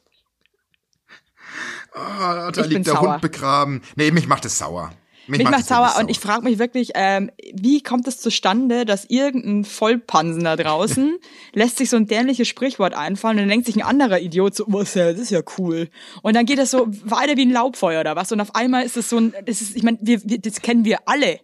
Ah, 1.92 2.50
da 2.52 2.60
Ich 2.62 2.68
bin 2.68 2.76
liegt 2.76 2.86
der 2.86 2.94
sauer. 2.94 3.12
Hund 3.14 3.20
begraben. 3.20 3.82
Nee, 3.96 4.10
mich 4.10 4.26
macht 4.26 4.44
es 4.44 4.58
sauer. 4.58 4.92
Mich 5.26 5.42
macht 5.42 5.52
macht 5.52 5.62
es 5.62 5.68
sauer 5.68 5.94
und 6.00 6.10
ich 6.10 6.18
frage 6.18 6.42
mich 6.42 6.58
wirklich, 6.58 6.90
ähm, 6.94 7.30
wie 7.54 7.82
kommt 7.82 8.08
es 8.08 8.18
zustande, 8.18 8.84
dass 8.84 9.04
irgendein 9.04 9.64
Vollpansen 9.64 10.42
da 10.42 10.56
draußen 10.56 11.18
lässt 11.52 11.78
sich 11.78 11.90
so 11.90 11.96
ein 11.96 12.06
dämliches 12.06 12.48
Sprichwort 12.48 12.94
einfallen 12.94 13.36
und 13.36 13.42
dann 13.42 13.48
denkt 13.50 13.66
sich 13.66 13.76
ein 13.76 13.82
anderer 13.82 14.18
Idiot 14.20 14.56
so, 14.56 14.64
was 14.68 14.94
ja, 14.94 15.12
das 15.12 15.20
ist 15.20 15.30
ja 15.30 15.40
cool. 15.58 15.88
Und 16.22 16.34
dann 16.34 16.46
geht 16.46 16.58
das 16.58 16.70
so 16.70 16.86
weiter 17.04 17.36
wie 17.36 17.42
ein 17.46 17.52
Laubfeuer 17.52 18.00
oder 18.00 18.16
was 18.16 18.32
und 18.32 18.40
auf 18.40 18.54
einmal 18.54 18.84
ist 18.84 18.96
es 18.96 19.08
so 19.10 19.18
ein, 19.18 19.34
das 19.46 19.60
ist, 19.60 19.76
ich 19.76 19.82
meine, 19.82 19.98
wir, 20.00 20.20
wir, 20.24 20.38
das 20.40 20.62
kennen 20.62 20.84
wir 20.84 20.98
alle. 21.06 21.38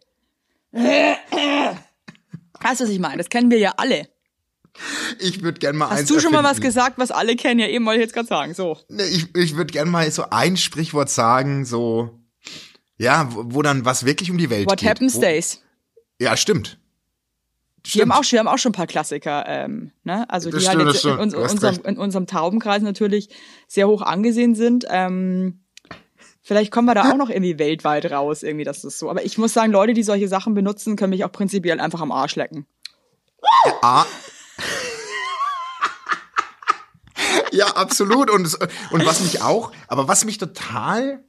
Weißt 0.77 2.81
du, 2.81 2.85
was 2.85 2.91
ich 2.91 2.99
meine? 2.99 3.19
Das 3.19 3.29
kennen 3.29 3.51
wir 3.51 3.59
ja 3.59 3.75
alle. 3.77 4.09
Ich 5.21 5.43
würde 5.43 5.59
gerne 5.59 5.79
mal 5.79 5.89
eins 5.89 6.03
Hast 6.03 6.11
du 6.11 6.21
schon 6.21 6.33
mal 6.33 6.43
was 6.43 6.59
erfinden. 6.59 6.67
gesagt, 6.67 6.99
was 6.99 7.11
alle 7.11 7.35
kennen? 7.37 7.61
Ja, 7.61 7.67
eben 7.67 7.87
wollte 7.87 8.01
ich 8.01 8.05
jetzt 8.07 8.15
gerade 8.15 8.29
sagen. 8.29 8.53
So. 8.55 8.77
Ich 9.11 9.35
ich 9.35 9.57
würde 9.57 9.73
gerne 9.73 9.91
mal 9.91 10.11
so 10.11 10.25
ein 10.31 10.57
Sprichwort 10.59 11.09
sagen, 11.09 11.65
so, 11.65 12.11
ja, 12.99 13.35
wo, 13.35 13.45
wo 13.47 13.63
dann 13.63 13.87
was 13.87 14.05
wirklich 14.05 14.31
um 14.31 14.37
die 14.37 14.51
Welt 14.51 14.69
What 14.69 14.81
geht. 14.81 14.89
happens 14.91 15.15
wo, 15.15 15.19
stays. 15.19 15.63
Ja, 16.21 16.37
stimmt. 16.37 16.79
Wir 17.89 18.03
haben, 18.03 18.11
auch, 18.13 18.25
wir 18.31 18.39
haben 18.41 18.49
auch 18.49 18.59
schon 18.59 18.71
ein 18.71 18.75
paar 18.75 18.89
Klassiker, 18.89 19.45
ähm, 19.47 19.93
ne? 20.03 20.29
Also 20.29 20.51
die 20.51 20.57
Das 20.57 20.67
halt 20.67 20.81
stimmt, 20.81 20.93
jetzt 20.93 21.05
das 21.05 21.13
in, 21.13 21.31
stimmt. 21.31 21.35
Du 21.35 21.45
hast 21.45 21.53
unserem, 21.53 21.85
in 21.85 21.99
unserem 21.99 22.27
Taubenkreis 22.27 22.83
natürlich 22.83 23.29
sehr 23.69 23.87
hoch 23.87 24.03
angesehen 24.03 24.57
sind. 24.57 24.85
Ähm, 24.91 25.61
vielleicht 26.47 26.71
kommen 26.71 26.87
wir 26.87 26.95
da 26.95 27.11
auch 27.11 27.17
noch 27.17 27.29
irgendwie 27.29 27.59
weltweit 27.59 28.11
raus, 28.11 28.45
irgendwie, 28.45 28.65
dass 28.65 28.83
das 28.83 28.99
so. 28.99 29.11
Aber 29.11 29.25
ich 29.25 29.37
muss 29.37 29.53
sagen, 29.53 29.73
Leute, 29.73 29.95
die 29.95 30.05
solche 30.05 30.29
Sachen 30.29 30.55
benutzen, 30.55 30.97
können 30.97 31.11
mich 31.11 31.25
auch 31.25 31.33
prinzipiell 31.33 31.81
einfach 31.81 32.01
am 32.01 32.13
Arsch 32.13 32.37
lecken. 32.37 32.67
Ah. 33.83 34.07
ja, 37.53 37.67
absolut. 37.67 38.31
Und, 38.31 38.57
und 38.91 39.07
was 39.07 39.21
mich 39.21 39.43
auch, 39.43 39.73
aber 39.89 40.07
was 40.07 40.25
mich 40.25 40.39
total 40.39 41.25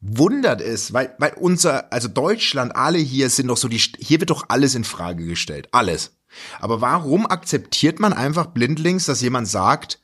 wundert 0.00 0.60
ist, 0.60 0.92
weil, 0.92 1.14
weil 1.18 1.34
unser, 1.34 1.92
also 1.92 2.08
Deutschland, 2.08 2.74
alle 2.74 2.98
hier 2.98 3.28
sind 3.28 3.48
doch 3.48 3.56
so 3.56 3.68
die, 3.68 3.78
hier 3.78 4.20
wird 4.20 4.30
doch 4.30 4.46
alles 4.48 4.74
in 4.74 4.84
Frage 4.84 5.26
gestellt. 5.26 5.68
Alles. 5.72 6.16
Aber 6.60 6.80
warum 6.80 7.26
akzeptiert 7.26 7.98
man 7.98 8.12
einfach 8.12 8.46
blindlings, 8.46 9.06
dass 9.06 9.20
jemand 9.20 9.48
sagt, 9.48 9.99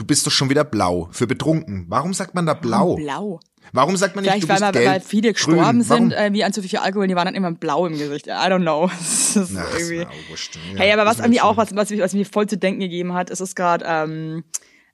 du 0.00 0.06
bist 0.06 0.26
doch 0.26 0.30
schon 0.30 0.48
wieder 0.50 0.64
blau 0.64 1.08
für 1.12 1.26
betrunken? 1.26 1.84
Warum 1.88 2.14
sagt 2.14 2.34
man 2.34 2.46
da 2.46 2.54
blau? 2.54 2.96
Blau. 2.96 3.38
Warum 3.72 3.96
sagt 3.96 4.16
man 4.16 4.24
nicht, 4.24 4.32
Vielleicht, 4.32 4.44
du 4.44 4.48
weil, 4.48 4.54
bist 4.56 4.62
mal, 4.62 4.72
gelb, 4.72 4.86
weil 4.88 5.00
viele 5.00 5.32
grün? 5.32 5.34
gestorben 5.34 5.60
Warum? 5.62 5.82
sind, 5.82 6.12
äh, 6.12 6.30
wie 6.32 6.42
an 6.42 6.52
zu 6.52 6.62
viel 6.62 6.78
Alkohol, 6.78 7.06
die 7.06 7.14
waren 7.14 7.26
dann 7.26 7.34
immer 7.34 7.52
blau 7.52 7.86
im 7.86 7.96
Gesicht. 7.98 8.26
I 8.26 8.30
don't 8.30 8.62
know. 8.62 8.90
Das 8.98 9.36
ist 9.36 9.50
ist 9.50 9.52
irgendwie. 9.90 10.06
wurscht. 10.30 10.56
Ja, 10.74 10.78
Hey, 10.80 10.92
aber 10.92 11.04
was 11.04 11.12
ist 11.12 11.18
mir 11.18 11.24
irgendwie 11.26 11.40
auch, 11.42 11.56
was, 11.56 11.76
was, 11.76 11.90
mich- 11.90 12.00
was 12.00 12.14
mir 12.14 12.24
voll 12.26 12.46
zu 12.48 12.56
denken 12.58 12.80
gegeben 12.80 13.12
hat, 13.12 13.30
ist 13.30 13.40
es 13.40 13.54
gerade 13.54 13.84
ähm, 13.86 14.42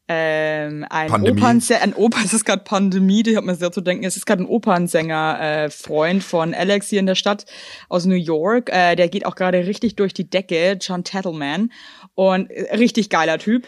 ähm, 0.09 0.85
ein 0.89 1.09
Pandemie. 1.09 1.41
Opernsänger, 1.41 1.83
ein 1.83 1.95
Oper, 1.95 2.19
es 2.25 2.33
ist 2.35 2.45
gerade 2.45 2.63
Pandemie, 2.65 3.23
die 3.23 3.37
hat 3.37 3.45
mir 3.45 3.55
sehr 3.55 3.73
zu 3.73 3.81
denken. 3.81 4.05
Es 4.05 4.17
ist 4.17 4.27
gerade 4.27 4.43
ein 4.45 4.47
Opernsänger, 4.47 5.39
äh, 5.41 5.71
Freund 5.71 6.23
von 6.23 6.53
Alex 6.55 6.89
hier 6.89 7.01
in 7.01 7.07
der 7.07 7.15
Stadt 7.17 7.47
aus 7.89 8.05
New 8.05 8.15
York. 8.15 8.71
Äh, 8.73 8.95
der 8.97 9.09
geht 9.09 9.27
auch 9.27 9.35
gerade 9.37 9.67
richtig 9.67 9.97
durch 9.97 10.13
die 10.15 10.29
Decke, 10.29 10.77
John 10.81 11.03
Tattleman. 11.03 11.73
Und 12.15 12.51
äh, 12.51 12.75
richtig 12.77 13.11
geiler 13.11 13.39
Typ. 13.39 13.67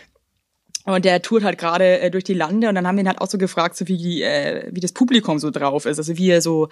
Und 0.88 1.04
der 1.04 1.20
tourt 1.20 1.44
halt 1.44 1.58
gerade 1.58 2.00
äh, 2.00 2.10
durch 2.10 2.24
die 2.24 2.34
Lande 2.34 2.68
und 2.68 2.74
dann 2.74 2.86
haben 2.86 2.96
wir 2.96 3.04
ihn 3.04 3.08
halt 3.08 3.20
auch 3.20 3.28
so 3.28 3.36
gefragt, 3.36 3.76
so 3.76 3.86
wie 3.88 3.98
die, 3.98 4.22
äh, 4.22 4.68
wie 4.72 4.80
das 4.80 4.92
Publikum 4.92 5.38
so 5.38 5.50
drauf 5.50 5.84
ist, 5.84 5.98
also 5.98 6.16
wie 6.16 6.30
er 6.30 6.40
so 6.40 6.68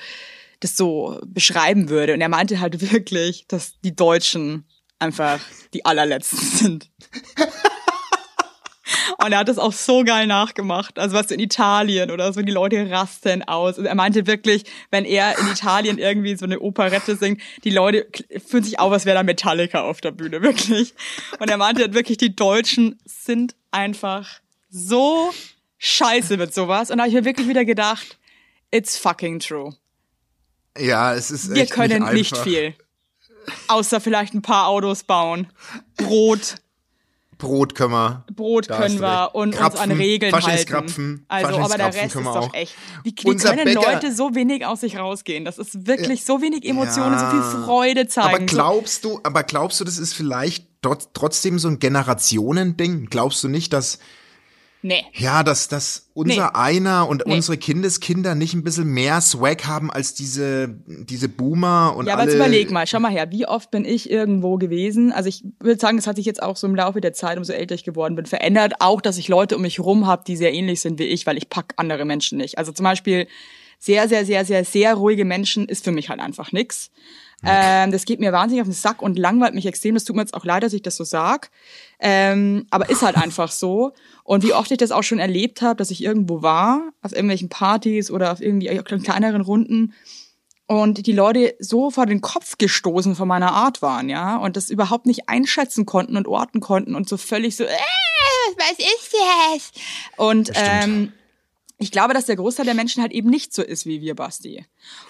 das 0.61 0.75
so 0.75 1.21
beschreiben 1.27 1.91
würde. 1.91 2.15
Und 2.15 2.23
er 2.23 2.31
meinte 2.31 2.61
halt 2.61 2.93
wirklich, 2.93 3.47
dass 3.47 3.79
die 3.81 3.95
Deutschen 3.95 4.65
einfach 4.99 5.39
die 5.75 5.85
allerletzten 5.85 6.39
sind. 6.39 6.91
Und 9.19 9.33
er 9.33 9.39
hat 9.39 9.49
das 9.49 9.59
auch 9.59 9.73
so 9.73 10.05
geil 10.05 10.27
nachgemacht. 10.27 10.99
Also 10.99 11.17
was 11.17 11.31
in 11.31 11.41
Italien 11.41 12.11
oder 12.11 12.33
so, 12.33 12.43
die 12.43 12.53
Leute 12.53 12.91
rasten 12.91 13.43
aus. 13.43 13.79
Und 13.79 13.87
er 13.87 13.95
meinte 13.95 14.27
wirklich, 14.27 14.65
wenn 14.91 15.05
er 15.05 15.39
in 15.39 15.49
Italien 15.49 15.99
irgendwie 15.99 16.37
so 16.37 16.45
eine 16.45 16.61
Operette 16.61 17.17
singt, 17.17 17.41
die 17.65 17.71
Leute 17.71 18.07
fühlen 18.47 18.65
sich 18.65 18.79
auf, 18.79 18.93
als 18.93 19.05
wäre 19.05 19.17
da 19.17 19.23
Metallica 19.23 19.83
auf 19.83 20.01
der 20.01 20.13
Bühne, 20.13 20.43
wirklich. 20.43 20.95
Und 21.39 21.51
er 21.51 21.57
meinte 21.57 21.93
wirklich, 21.95 22.19
die 22.19 22.35
Deutschen 22.35 22.99
sind 23.05 23.55
einfach 23.71 24.41
so 24.71 25.33
scheiße 25.79 26.37
mit 26.37 26.55
sowas. 26.55 26.91
Und 26.91 26.99
da 26.99 27.05
habe 27.05 27.09
ich 27.09 27.15
mir 27.15 27.25
wirklich 27.25 27.49
wieder 27.49 27.65
gedacht, 27.65 28.19
it's 28.71 28.97
fucking 28.97 29.39
true. 29.41 29.75
Ja, 30.79 31.15
es 31.15 31.31
ist 31.31 31.55
Wir 31.55 31.63
echt 31.63 31.73
können 31.73 32.03
nicht, 32.05 32.13
nicht 32.13 32.37
viel. 32.37 32.75
Außer 33.69 34.01
vielleicht 34.01 34.35
ein 34.35 34.43
paar 34.43 34.67
Autos 34.67 35.05
bauen. 35.05 35.49
Brot. 35.97 36.57
Brot 37.39 37.75
können 37.75 37.93
wir. 37.93 38.25
Brot 38.35 38.69
können 38.69 39.01
wir 39.01 39.31
und 39.35 39.49
uns 39.49 39.57
Krapfen, 39.57 39.91
an 39.91 39.97
Regeln 39.99 40.33
halten. 40.33 40.45
Faschingskrapfen, 40.47 41.25
Also, 41.29 41.59
aber 41.59 41.77
der 41.77 41.87
Rest 41.95 42.15
ist 42.15 42.15
doch 42.17 42.27
auch. 42.37 42.55
echt. 42.55 42.75
Wie, 43.05 43.11
wie 43.11 43.15
können 43.37 43.65
Bäcker- 43.65 43.93
Leute 43.93 44.15
so 44.15 44.35
wenig 44.35 44.65
aus 44.65 44.81
sich 44.81 44.97
rausgehen? 44.99 45.45
Das 45.45 45.59
ist 45.59 45.87
wirklich 45.87 46.25
so 46.25 46.41
wenig 46.41 46.65
Emotionen, 46.65 47.19
so 47.19 47.27
viel 47.27 47.39
Ja. 47.41 47.63
Freude 47.65 48.07
zeigen. 48.09 48.29
Aber 48.29 48.39
glaubst 48.45 49.05
du, 49.05 49.21
aber 49.23 49.43
glaubst 49.43 49.81
du, 49.81 49.85
das 49.85 49.99
ist 49.99 50.15
vielleicht 50.15 50.67
trot- 50.83 51.09
trotzdem 51.13 51.59
so 51.59 51.69
ein 51.69 51.79
Generationending? 51.79 53.07
Glaubst 53.11 53.43
du 53.45 53.49
nicht, 53.49 53.73
dass 53.73 53.99
Nee. 54.87 55.05
Ja, 55.15 55.43
dass, 55.43 55.67
dass 55.67 56.11
unser 56.15 56.45
Nee. 56.47 56.51
einer 56.55 57.09
und 57.09 57.27
Nee. 57.27 57.35
unsere 57.35 57.57
Kindeskinder 57.57 58.37
nicht 58.37 58.55
ein 58.55 58.63
bisschen 58.63 58.87
mehr 58.87 59.21
Swag 59.21 59.67
haben 59.67 59.91
als 59.91 60.15
diese, 60.15 60.69
diese 60.87 61.29
Boomer 61.29 61.95
und 61.97 62.07
Ja, 62.07 62.13
aber 62.13 62.23
alle. 62.23 62.31
jetzt 62.31 62.37
überleg 62.37 62.71
mal, 62.71 62.87
schau 62.87 63.01
mal 63.01 63.11
her, 63.11 63.33
wie 63.33 63.49
oft 63.49 63.73
bin 63.73 63.85
ich 63.85 64.09
irgendwo 64.09 64.59
gewesen? 64.59 65.11
Also 65.11 65.29
ich 65.29 65.43
würde 65.59 65.81
sagen, 65.81 65.97
das 65.97 66.07
hat 66.07 66.15
sich 66.17 66.25
jetzt 66.25 66.41
auch 66.41 66.57
so 66.57 66.69
im 66.69 66.77
Laufe 66.77 67.01
der 67.01 67.13
Zeit, 67.13 67.37
umso 67.37 67.53
älter 67.53 67.75
ich 67.75 67.83
geworden 67.83 68.15
bin, 68.15 68.27
verändert. 68.27 68.75
Auch, 68.79 69.01
dass 69.01 69.19
ich 69.19 69.27
Leute 69.27 69.57
um 69.57 69.63
mich 69.63 69.81
rum 69.81 70.07
habe, 70.07 70.23
die 70.25 70.37
sehr 70.37 70.55
ähnlich 70.55 70.81
sind 70.81 71.01
wie 71.01 71.05
ich, 71.05 71.27
weil 71.27 71.37
ich 71.37 71.49
pack 71.51 71.75
andere 71.77 72.05
Menschen 72.05 72.39
nicht. 72.39 72.57
Also 72.57 72.71
zum 72.71 72.85
Beispiel 72.85 73.27
sehr, 73.87 74.09
sehr, 74.09 74.27
sehr, 74.27 74.45
sehr, 74.45 74.65
sehr 74.65 74.95
ruhige 74.95 75.25
Menschen 75.25 75.69
ist 75.69 75.85
für 75.85 75.93
mich 75.93 76.09
halt 76.09 76.19
einfach 76.19 76.51
nix. 76.51 76.91
Ähm, 77.45 77.93
das 77.93 78.05
geht 78.05 78.19
mir 78.19 78.33
wahnsinnig 78.33 78.63
auf 78.63 78.67
den 78.67 78.75
Sack 78.75 79.01
und 79.01 79.17
langweilt 79.17 79.55
mich 79.55 79.67
extrem. 79.67 79.95
Das 79.95 80.05
tut 80.05 80.17
mir 80.17 80.23
jetzt 80.23 80.35
auch 80.35 80.45
leid, 80.45 80.65
dass 80.65 80.73
ich 80.73 80.83
das 80.83 80.97
so 80.97 81.05
sag. 81.05 81.51
Ähm, 82.01 82.67
aber 82.71 82.91
ist 82.91 83.03
halt 83.03 83.17
einfach 83.23 83.53
so. 83.53 83.93
Und 84.25 84.43
wie 84.43 84.55
oft 84.55 84.71
ich 84.73 84.79
das 84.79 84.91
auch 84.91 85.05
schon 85.05 85.21
erlebt 85.21 85.63
habe, 85.63 85.77
dass 85.77 85.93
ich 85.93 86.03
irgendwo 86.03 86.43
war, 86.43 86.91
auf 87.01 87.13
irgendwelchen 87.13 87.49
Partys 87.49 88.11
oder 88.11 88.33
auf 88.33 88.41
irgendwie 88.41 88.77
kleineren 89.03 89.43
Runden 89.43 89.95
und 90.67 91.07
die 91.07 91.13
Leute 91.13 91.55
so 91.61 91.93
vor 91.93 92.07
den 92.07 92.21
Kopf 92.21 92.59
gestoßen 92.59 93.15
von 93.15 93.29
meiner 93.29 93.53
Art 93.53 93.83
waren, 93.83 94.09
ja, 94.09 94.37
und 94.37 94.57
das 94.57 94.69
überhaupt 94.69 95.07
nicht 95.07 95.29
einschätzen 95.29 95.87
konnten 95.87 96.17
und 96.17 96.27
orten 96.27 96.59
konnten 96.59 96.97
und 96.97 97.09
so 97.09 97.17
völlig 97.17 97.55
so, 97.55 97.63
äh, 97.63 97.69
was 98.57 98.79
ist 98.79 99.15
das? 99.15 99.83
Und 100.17 100.51
ähm, 100.55 101.13
ich 101.79 101.91
glaube, 101.91 102.15
dass 102.15 102.25
der 102.25 102.37
Großteil 102.37 102.65
der 102.65 102.75
Menschen 102.75 103.03
halt 103.03 103.13
eben 103.13 103.29
nicht 103.29 103.53
so 103.53 103.63
ist 103.63 103.85
wie 103.85 104.01
wir, 104.01 104.15
Basti. 104.15 104.65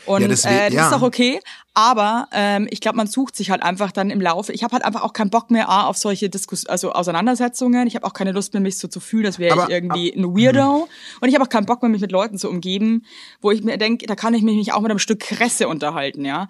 Und 0.05 0.23
Ja, 0.23 0.29
deswegen- 0.29 0.55
äh, 0.55 0.65
das 0.67 0.75
ja. 0.75 0.89
ist 0.89 0.95
auch 0.95 1.03
okay, 1.03 1.41
aber 1.75 2.27
ähm, 2.33 2.67
ich 2.71 2.81
glaube, 2.81 2.97
man 2.97 3.07
sucht 3.07 3.37
sich 3.37 3.51
halt 3.51 3.63
einfach 3.63 3.93
dann 3.93 4.11
im 4.11 4.21
Laufe. 4.21 4.53
Ich 4.53 4.65
habe 4.65 4.73
halt 4.73 4.85
einfach 4.85 5.03
auch 5.03 5.13
keinen 5.13 5.31
Bock 5.31 5.51
mehr 5.53 5.69
A, 5.69 5.87
auf 5.87 5.97
solche 5.97 6.29
Diskus 6.29 6.67
also 6.67 6.93
Auseinandersetzungen. 6.93 7.87
Ich 7.87 7.95
habe 7.95 8.05
auch 8.05 8.15
keine 8.15 8.33
Lust 8.33 8.53
mehr, 8.53 8.61
mich 8.61 8.79
so 8.79 8.89
zu 8.89 8.99
fühlen, 8.99 9.27
als 9.27 9.39
wäre 9.39 9.55
ich 9.55 9.63
Aber- 9.63 9.71
irgendwie 9.71 10.13
ein 10.13 10.25
Weirdo. 10.25 10.89
Und 11.21 11.29
ich 11.29 11.35
habe 11.35 11.45
auch 11.45 11.49
keinen 11.49 11.67
Bock 11.67 11.83
mehr, 11.83 11.89
mich 11.91 12.01
mit 12.01 12.11
Leuten 12.11 12.37
zu 12.37 12.51
umgeben, 12.51 13.05
wo 13.41 13.53
ich 13.53 13.63
mir 13.63 13.79
denke, 13.79 14.07
da 14.07 14.17
kann 14.17 14.35
ich 14.35 14.43
mich 14.43 14.73
auch 14.73 14.81
mit 14.81 14.91
einem 14.91 14.99
Stück 14.99 15.21
Kresse 15.21 15.69
unterhalten, 15.69 16.25
ja. 16.25 16.49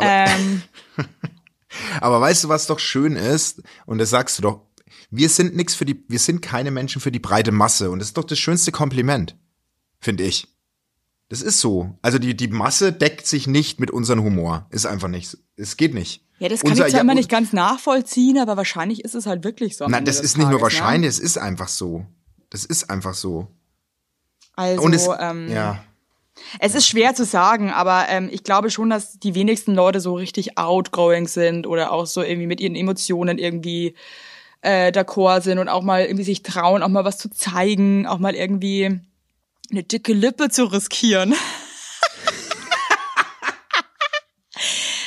ähm, 0.00 0.62
Aber 2.00 2.20
weißt 2.20 2.44
du, 2.44 2.48
was 2.48 2.66
doch 2.66 2.78
schön 2.78 3.14
ist? 3.16 3.62
Und 3.86 3.98
das 3.98 4.10
sagst 4.10 4.38
du 4.38 4.42
doch. 4.42 4.60
Wir 5.10 5.28
sind 5.28 5.54
nix 5.56 5.74
für 5.74 5.84
die, 5.84 6.04
wir 6.08 6.18
sind 6.18 6.40
keine 6.40 6.70
Menschen 6.70 7.00
für 7.00 7.12
die 7.12 7.18
breite 7.18 7.52
Masse. 7.52 7.90
Und 7.90 7.98
das 7.98 8.08
ist 8.08 8.16
doch 8.16 8.24
das 8.24 8.38
schönste 8.38 8.72
Kompliment. 8.72 9.36
Finde 10.00 10.24
ich. 10.24 10.48
Das 11.28 11.42
ist 11.42 11.60
so. 11.60 11.96
Also 12.02 12.18
die, 12.18 12.36
die 12.36 12.48
Masse 12.48 12.92
deckt 12.92 13.26
sich 13.26 13.46
nicht 13.46 13.78
mit 13.78 13.90
unserem 13.90 14.22
Humor. 14.24 14.66
Ist 14.70 14.86
einfach 14.86 15.08
nicht. 15.08 15.28
so. 15.28 15.38
Es 15.56 15.76
geht 15.76 15.94
nicht. 15.94 16.24
ja, 16.40 16.48
das 16.48 16.60
kann 16.62 16.72
Unser- 16.72 16.86
ich 16.86 16.90
zwar 16.92 16.98
ja, 16.98 17.02
immer 17.02 17.14
nicht 17.14 17.28
ganz 17.30 17.52
nachvollziehen, 17.52 18.38
aber 18.38 18.56
wahrscheinlich 18.56 19.04
ist 19.04 19.14
es 19.14 19.26
halt 19.26 19.44
wirklich 19.44 19.76
so. 19.76 19.86
Nein, 19.86 20.04
das 20.04 20.16
des 20.16 20.24
ist 20.26 20.38
nicht 20.38 20.48
nur 20.50 20.58
Tages, 20.58 20.62
wahrscheinlich, 20.80 21.08
es 21.08 21.18
ist 21.20 21.38
einfach 21.38 21.68
so. 21.68 22.04
Das 22.50 22.64
ist 22.64 22.90
einfach 22.90 23.14
so. 23.14 23.46
Also, 24.56 24.82
Und 24.82 24.92
es, 24.92 25.08
ähm, 25.20 25.48
ja. 25.50 25.84
Es 26.58 26.74
ist 26.74 26.86
schwer 26.88 27.14
zu 27.14 27.24
sagen, 27.24 27.70
aber 27.70 28.06
ähm, 28.08 28.28
ich 28.32 28.42
glaube 28.42 28.70
schon, 28.70 28.90
dass 28.90 29.18
die 29.18 29.34
wenigsten 29.34 29.74
Leute 29.74 30.00
so 30.00 30.14
richtig 30.14 30.58
outgoing 30.58 31.28
sind 31.28 31.66
oder 31.66 31.92
auch 31.92 32.06
so 32.06 32.22
irgendwie 32.22 32.46
mit 32.46 32.60
ihren 32.60 32.74
Emotionen 32.74 33.38
irgendwie 33.38 33.94
äh, 34.62 34.90
d'accord 34.90 35.42
sind 35.42 35.58
und 35.58 35.68
auch 35.68 35.82
mal 35.82 36.02
irgendwie 36.04 36.24
sich 36.24 36.42
trauen, 36.42 36.82
auch 36.82 36.88
mal 36.88 37.04
was 37.04 37.18
zu 37.18 37.30
zeigen, 37.30 38.06
auch 38.06 38.18
mal 38.18 38.34
irgendwie 38.34 39.00
eine 39.70 39.82
dicke 39.82 40.12
Lippe 40.12 40.48
zu 40.50 40.64
riskieren. 40.64 41.34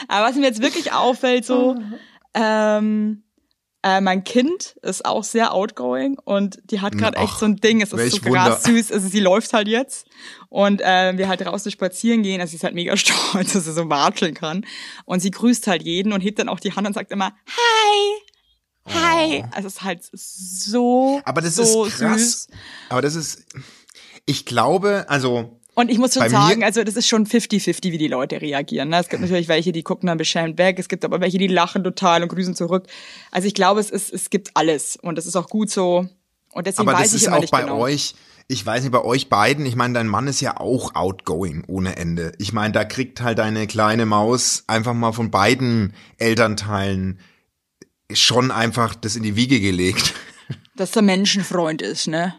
aber 0.07 0.27
was 0.27 0.35
mir 0.35 0.43
jetzt 0.47 0.61
wirklich 0.61 0.91
auffällt, 0.93 1.45
so, 1.45 1.75
ähm, 2.33 3.23
äh, 3.85 3.99
mein 3.99 4.23
Kind 4.23 4.77
ist 4.81 5.05
auch 5.05 5.23
sehr 5.25 5.53
outgoing 5.53 6.17
und 6.23 6.59
die 6.71 6.79
hat 6.79 6.97
gerade 6.97 7.17
echt 7.17 7.37
so 7.37 7.45
ein 7.45 7.57
Ding. 7.57 7.81
Es 7.81 7.91
ist 7.91 8.11
so 8.11 8.21
krass 8.21 8.63
süß. 8.63 8.91
Also 8.93 9.09
sie 9.09 9.19
läuft 9.19 9.51
halt 9.51 9.67
jetzt 9.67 10.07
und 10.49 10.81
äh, 10.81 11.17
wir 11.17 11.27
halt 11.27 11.41
draußen 11.41 11.69
spazieren 11.69 12.23
gehen. 12.23 12.39
Also 12.39 12.51
sie 12.51 12.55
ist 12.57 12.63
halt 12.63 12.75
mega 12.75 12.95
stolz, 12.97 13.53
dass 13.53 13.65
sie 13.65 13.73
so 13.73 13.89
watscheln 13.89 14.35
kann. 14.35 14.65
Und 15.05 15.19
sie 15.19 15.31
grüßt 15.31 15.67
halt 15.67 15.83
jeden 15.83 16.13
und 16.13 16.21
hebt 16.21 16.39
dann 16.39 16.47
auch 16.47 16.61
die 16.61 16.73
Hand 16.73 16.87
und 16.87 16.93
sagt 16.93 17.11
immer 17.11 17.33
Hi, 17.47 18.21
Hi. 18.85 19.45
Also 19.51 19.67
es 19.67 19.75
ist 19.75 19.83
halt 19.83 20.01
so, 20.13 20.83
Oh. 21.17 21.21
Aber 21.25 21.41
das 21.41 21.55
so 21.55 21.85
ist 21.85 21.97
krass. 21.97 22.21
süß. 22.21 22.47
Aber 22.89 23.01
das 23.01 23.15
ist, 23.15 23.43
ich 24.25 24.45
glaube, 24.45 25.05
also, 25.07 25.59
Und 25.75 25.89
ich 25.89 25.97
muss 25.97 26.13
schon 26.13 26.23
Bei 26.23 26.29
sagen, 26.29 26.63
also 26.63 26.83
das 26.83 26.95
ist 26.95 27.07
schon 27.07 27.25
50-50, 27.25 27.91
wie 27.91 27.97
die 27.97 28.07
Leute 28.07 28.41
reagieren. 28.41 28.89
Ne? 28.89 28.99
Es 28.99 29.09
gibt 29.09 29.21
natürlich 29.21 29.47
welche, 29.47 29.71
die 29.71 29.83
gucken 29.83 30.07
dann 30.07 30.17
beschämt 30.17 30.57
weg, 30.57 30.77
es 30.79 30.87
gibt 30.87 31.03
aber 31.03 31.19
welche, 31.19 31.37
die 31.37 31.47
lachen 31.47 31.83
total 31.83 32.23
und 32.23 32.29
grüßen 32.29 32.55
zurück. 32.55 32.87
Also 33.31 33.47
ich 33.47 33.53
glaube, 33.53 33.79
es 33.79 33.89
ist, 33.89 34.13
es 34.13 34.29
gibt 34.29 34.51
alles 34.53 34.97
und 35.01 35.17
das 35.17 35.25
ist 35.25 35.35
auch 35.35 35.49
gut 35.49 35.69
so. 35.69 36.07
Und 36.51 36.67
deswegen 36.67 36.87
aber 36.87 36.99
weiß 36.99 37.11
das 37.11 37.13
ich 37.13 37.21
ist 37.23 37.27
immer 37.27 37.37
auch 37.37 37.41
nicht 37.41 37.51
bei 37.51 37.61
genau. 37.61 37.79
euch, 37.79 38.15
ich 38.47 38.65
weiß 38.65 38.83
nicht, 38.83 38.91
bei 38.91 39.03
euch 39.03 39.29
beiden, 39.29 39.65
ich 39.65 39.75
meine, 39.75 39.93
dein 39.95 40.07
Mann 40.07 40.27
ist 40.27 40.41
ja 40.41 40.59
auch 40.59 40.95
outgoing 40.95 41.63
ohne 41.67 41.95
Ende. 41.95 42.33
Ich 42.37 42.53
meine, 42.53 42.73
da 42.73 42.85
kriegt 42.85 43.21
halt 43.21 43.39
deine 43.39 43.67
kleine 43.67 44.05
Maus 44.05 44.63
einfach 44.67 44.93
mal 44.93 45.13
von 45.13 45.31
beiden 45.31 45.93
Elternteilen 46.17 47.19
schon 48.11 48.51
einfach 48.51 48.95
das 48.95 49.15
in 49.15 49.23
die 49.23 49.35
Wiege 49.35 49.59
gelegt. 49.59 50.13
Dass 50.75 50.91
der 50.91 51.01
Menschenfreund 51.01 51.81
ist, 51.81 52.07
ne? 52.07 52.35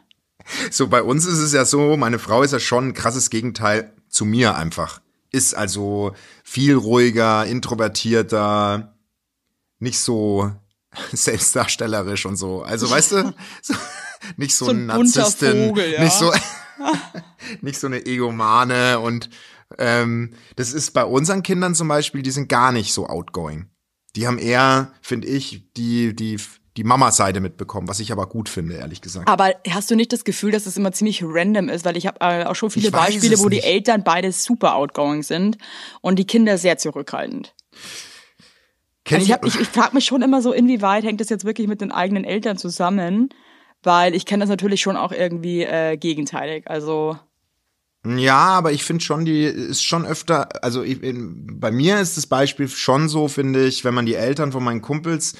So, 0.70 0.88
bei 0.88 1.02
uns 1.02 1.26
ist 1.26 1.38
es 1.38 1.52
ja 1.52 1.64
so, 1.64 1.96
meine 1.96 2.18
Frau 2.18 2.42
ist 2.42 2.52
ja 2.52 2.60
schon 2.60 2.88
ein 2.88 2.94
krasses 2.94 3.30
Gegenteil 3.30 3.92
zu 4.08 4.24
mir 4.24 4.56
einfach. 4.56 5.00
Ist 5.30 5.54
also 5.54 6.14
viel 6.42 6.74
ruhiger, 6.74 7.46
introvertierter, 7.46 8.94
nicht 9.78 9.98
so 9.98 10.52
selbstdarstellerisch 11.12 12.26
und 12.26 12.36
so. 12.36 12.62
Also, 12.62 12.90
weißt 12.90 13.12
du, 13.12 13.34
so, 13.62 13.74
nicht 14.36 14.54
so, 14.54 14.66
So 14.66 14.70
ein 14.72 14.86
Narzisstin, 14.86 15.68
Vogel, 15.68 15.92
ja. 15.92 16.04
nicht 16.04 16.16
so, 16.16 16.32
nicht 17.60 17.80
so 17.80 17.86
eine 17.86 18.06
Egomane 18.06 19.00
und 19.00 19.30
ähm, 19.78 20.34
das 20.56 20.72
ist 20.72 20.92
bei 20.92 21.04
unseren 21.04 21.42
Kindern 21.42 21.74
zum 21.74 21.88
Beispiel, 21.88 22.22
die 22.22 22.30
sind 22.30 22.48
gar 22.48 22.70
nicht 22.70 22.92
so 22.92 23.06
outgoing. 23.06 23.70
Die 24.14 24.26
haben 24.26 24.38
eher, 24.38 24.92
finde 25.02 25.26
ich, 25.26 25.72
die, 25.76 26.14
die, 26.14 26.38
die 26.76 26.84
Mama-Seite 26.84 27.40
mitbekommen, 27.40 27.86
was 27.86 28.00
ich 28.00 28.10
aber 28.10 28.26
gut 28.26 28.48
finde, 28.48 28.74
ehrlich 28.74 29.00
gesagt. 29.00 29.28
Aber 29.28 29.52
hast 29.70 29.90
du 29.90 29.94
nicht 29.94 30.12
das 30.12 30.24
Gefühl, 30.24 30.50
dass 30.50 30.66
es 30.66 30.76
immer 30.76 30.92
ziemlich 30.92 31.22
random 31.22 31.68
ist? 31.68 31.84
Weil 31.84 31.96
ich 31.96 32.06
habe 32.06 32.18
äh, 32.20 32.44
auch 32.44 32.56
schon 32.56 32.70
viele 32.70 32.90
Beispiele, 32.90 33.38
wo 33.38 33.48
die 33.48 33.56
nicht. 33.56 33.66
Eltern 33.66 34.02
beide 34.02 34.32
super 34.32 34.74
outgoing 34.74 35.22
sind 35.22 35.56
und 36.00 36.18
die 36.18 36.26
Kinder 36.26 36.58
sehr 36.58 36.76
zurückhaltend. 36.76 37.54
Kenn 39.04 39.16
Also 39.16 39.26
ich, 39.26 39.32
hab, 39.32 39.44
ich, 39.44 39.60
ich 39.60 39.68
frage 39.68 39.94
mich 39.94 40.04
schon 40.04 40.22
immer 40.22 40.42
so, 40.42 40.52
inwieweit 40.52 41.04
hängt 41.04 41.20
das 41.20 41.28
jetzt 41.28 41.44
wirklich 41.44 41.68
mit 41.68 41.80
den 41.80 41.92
eigenen 41.92 42.24
Eltern 42.24 42.56
zusammen? 42.56 43.28
Weil 43.82 44.14
ich 44.14 44.26
kenne 44.26 44.40
das 44.42 44.48
natürlich 44.48 44.80
schon 44.80 44.96
auch 44.96 45.12
irgendwie 45.12 45.62
äh, 45.62 45.96
gegenteilig. 45.96 46.68
Also 46.68 47.18
Ja, 48.04 48.38
aber 48.38 48.72
ich 48.72 48.82
finde 48.82 49.04
schon, 49.04 49.24
die 49.24 49.44
ist 49.44 49.84
schon 49.84 50.06
öfter, 50.06 50.64
also 50.64 50.82
ich, 50.82 51.02
in, 51.02 51.60
bei 51.60 51.70
mir 51.70 52.00
ist 52.00 52.16
das 52.16 52.26
Beispiel 52.26 52.66
schon 52.68 53.08
so, 53.08 53.28
finde 53.28 53.64
ich, 53.66 53.84
wenn 53.84 53.94
man 53.94 54.06
die 54.06 54.14
Eltern 54.14 54.52
von 54.52 54.64
meinen 54.64 54.82
Kumpels 54.82 55.34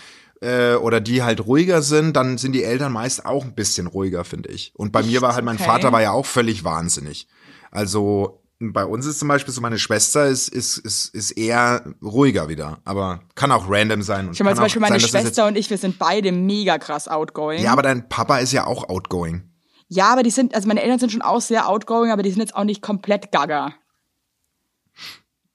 äh, 0.45 0.77
oder 0.77 1.01
die 1.01 1.23
halt 1.23 1.45
ruhiger 1.47 1.83
sind, 1.83 2.15
dann 2.15 2.39
sind 2.39 2.53
die 2.53 2.63
Eltern 2.63 2.93
meist 2.93 3.25
auch 3.27 3.45
ein 3.45 3.55
bisschen 3.55 3.87
ruhiger, 3.87 4.25
finde 4.25 4.51
ich. 4.51 4.73
Und 4.77 4.93
bei 4.93 5.03
mir 5.03 5.23
war 5.23 5.35
halt, 5.35 5.45
mein 5.45 5.57
Okay. 5.57 5.65
Vater 5.65 5.91
war 5.93 6.03
ja 6.03 6.13
auch 6.13 6.27
völlig 6.27 6.63
wahnsinnig. 6.65 7.27
Also 7.71 8.41
bei 8.61 8.85
uns 8.85 9.05
ist 9.07 9.19
zum 9.19 9.29
Beispiel 9.29 9.53
so, 9.53 9.61
meine 9.61 9.79
Schwester 9.79 10.27
ist, 10.27 10.49
ist, 10.49 10.79
ist, 10.79 11.15
ist 11.15 11.33
eher 11.33 11.85
ruhiger 12.03 12.49
wieder, 12.49 12.79
aber 12.85 13.23
kann 13.35 13.51
auch 13.51 13.65
random 13.69 14.03
sein. 14.03 14.29
Und 14.29 14.39
mal 14.41 14.47
kann 14.47 14.57
zum 14.57 14.65
Beispiel 14.65 14.81
meine 14.81 15.01
sein, 15.01 15.09
Schwester 15.23 15.47
und 15.47 15.57
ich, 15.57 15.71
wir 15.71 15.79
sind 15.79 15.99
beide 15.99 16.31
mega 16.33 16.79
krass 16.79 17.09
outgoing. 17.09 17.63
Ja, 17.63 17.73
aber 17.73 17.83
dein 17.83 18.09
Papa 18.09 18.39
ist 18.39 18.53
ja 18.53 18.67
auch 18.67 18.89
outgoing. 18.89 19.51
Ja, 19.89 20.13
aber 20.13 20.23
die 20.23 20.31
sind, 20.31 20.55
also 20.55 20.69
meine 20.69 20.83
Eltern 20.83 20.99
sind 20.99 21.13
schon 21.13 21.23
auch 21.23 21.41
sehr 21.41 21.69
outgoing, 21.69 22.11
aber 22.11 22.23
die 22.23 22.31
sind 22.31 22.41
jetzt 22.41 22.55
auch 22.55 22.65
nicht 22.65 22.81
komplett 22.81 23.33
gaga. 23.33 23.75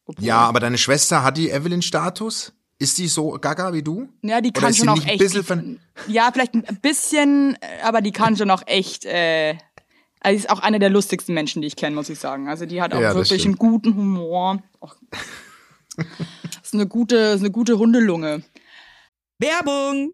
Obwohl- 0.05 0.25
Ja, 0.25 0.39
aber 0.39 0.59
deine 0.59 0.77
Schwester 0.77 1.23
hat 1.23 1.37
die 1.37 1.49
Evelyn-Status? 1.51 2.53
Ist 2.81 2.97
die 2.97 3.07
so 3.09 3.31
gaga 3.31 3.73
wie 3.73 3.83
du? 3.83 4.07
Ja, 4.21 4.39
die 4.39 4.51
kann 4.51 4.73
schon 4.73 4.87
auch 4.89 5.05
echt. 5.05 5.19
bisschen 5.19 5.43
von- 5.43 5.79
ja, 6.07 6.29
vielleicht 6.31 6.53
ein 6.53 6.63
bisschen, 6.81 7.55
äh, 7.61 7.81
aber 7.83 7.99
die 8.01 8.11
kann 8.13 8.37
schon 8.37 8.49
auch 8.49 8.63
echt. 8.65 9.03
Äh, 9.05 9.57
also 10.21 10.37
sie 10.37 10.45
ist 10.45 10.49
auch 10.49 10.59
eine 10.61 10.79
der 10.79 10.89
lustigsten 10.89 11.33
Menschen, 11.35 11.61
die 11.61 11.67
ich 11.67 11.75
kenne, 11.75 11.95
muss 11.95 12.09
ich 12.09 12.19
sagen. 12.19 12.47
Also 12.47 12.65
die 12.65 12.81
hat 12.81 12.93
auch 12.93 13.01
Ja, 13.01 13.13
wirklich 13.15 13.45
einen 13.45 13.57
guten 13.57 13.95
Humor. 13.95 14.61
Auch, 14.79 14.95
ist 16.63 16.73
eine 16.73 16.87
gute, 16.87 17.15
ist 17.17 17.41
eine 17.41 17.51
gute 17.51 17.77
Hundelunge. 17.77 18.43
Werbung! 19.39 20.13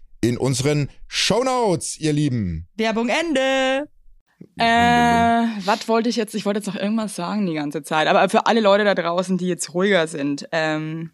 in 0.21 0.37
unseren 0.37 0.89
Shownotes, 1.07 1.99
ihr 1.99 2.13
Lieben. 2.13 2.67
Werbung 2.75 3.09
Ende. 3.09 3.87
Äh, 4.57 4.63
was 5.65 5.87
wollte 5.87 6.09
ich 6.09 6.15
jetzt? 6.15 6.33
Ich 6.35 6.45
wollte 6.45 6.59
jetzt 6.59 6.67
noch 6.67 6.75
irgendwas 6.75 7.15
sagen 7.15 7.45
die 7.45 7.53
ganze 7.53 7.83
Zeit. 7.83 8.07
Aber 8.07 8.27
für 8.29 8.45
alle 8.45 8.61
Leute 8.61 8.83
da 8.83 8.95
draußen, 8.95 9.37
die 9.37 9.47
jetzt 9.47 9.73
ruhiger 9.73 10.07
sind, 10.07 10.47
ähm, 10.51 11.11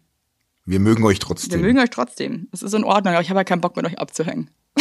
Wir 0.64 0.80
mögen 0.80 1.04
euch 1.04 1.16
wir 1.16 1.20
trotzdem. 1.20 1.60
mögen 1.60 1.78
euch 1.78 1.90
trotzdem. 1.90 2.48
Es 2.52 2.62
ist 2.62 2.74
in 2.74 2.84
Ordnung, 2.84 3.14
aber 3.14 3.22
ich 3.22 3.28
habe 3.30 3.38
halt 3.38 3.48
keinen 3.48 3.60
Bock 3.60 3.76
mit 3.76 3.86
euch 3.86 3.98
abzuhängen. 3.98 4.50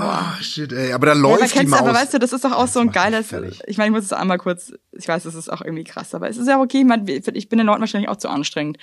Ah, 0.00 0.36
shit, 0.40 0.72
ey. 0.72 0.92
Aber 0.92 1.06
da 1.06 1.12
Ja, 1.12 1.18
aber 1.18 1.28
läuft 1.38 1.44
die 1.54 1.58
kennst 1.58 1.70
Maus. 1.70 1.80
aber 1.80 1.92
weißt 1.94 2.14
du, 2.14 2.18
das 2.18 2.32
ist 2.32 2.44
doch 2.44 2.52
auch 2.52 2.68
so 2.68 2.80
ein 2.80 2.92
geiles. 2.92 3.28
fertig. 3.28 3.60
Ich 3.66 3.78
meine, 3.78 3.88
ich 3.88 3.94
muss 3.94 4.04
es 4.04 4.12
einmal 4.12 4.38
kurz. 4.38 4.72
Ich 4.92 5.08
weiß, 5.08 5.24
das 5.24 5.34
ist 5.34 5.52
auch 5.52 5.60
irgendwie 5.60 5.84
krass, 5.84 6.14
aber 6.14 6.28
es 6.28 6.36
ist 6.36 6.46
ja 6.46 6.60
okay. 6.60 6.84
Man, 6.84 7.06
ich 7.08 7.48
bin 7.48 7.58
den 7.58 7.66
Leuten 7.66 7.80
wahrscheinlich 7.80 8.08
auch 8.08 8.16
zu 8.16 8.28
anstrengend. 8.28 8.78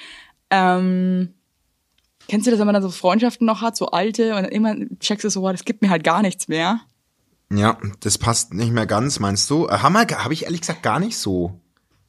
Ähm, 0.49 1.33
kennst 2.27 2.47
du 2.47 2.51
das, 2.51 2.59
wenn 2.59 2.65
man 2.67 2.73
dann 2.73 2.83
so 2.83 2.89
Freundschaften 2.91 3.45
noch 3.47 3.61
hat, 3.61 3.77
so 3.77 3.87
alte, 3.87 4.35
und 4.35 4.43
dann 4.43 4.51
irgendwann 4.51 4.97
checkst 4.99 5.23
du 5.23 5.29
so, 5.29 5.49
das 5.51 5.65
gibt 5.65 5.81
mir 5.81 5.89
halt 5.89 6.03
gar 6.03 6.21
nichts 6.21 6.47
mehr. 6.47 6.81
ja, 7.51 7.77
das 8.01 8.17
passt 8.17 8.53
nicht 8.53 8.71
mehr 8.71 8.85
ganz, 8.85 9.19
meinst 9.19 9.49
du? 9.49 9.69
Hammer, 9.69 10.05
habe 10.07 10.33
ich 10.33 10.43
ehrlich 10.43 10.61
gesagt 10.61 10.83
gar 10.83 10.99
nicht 10.99 11.17
so. 11.17 11.59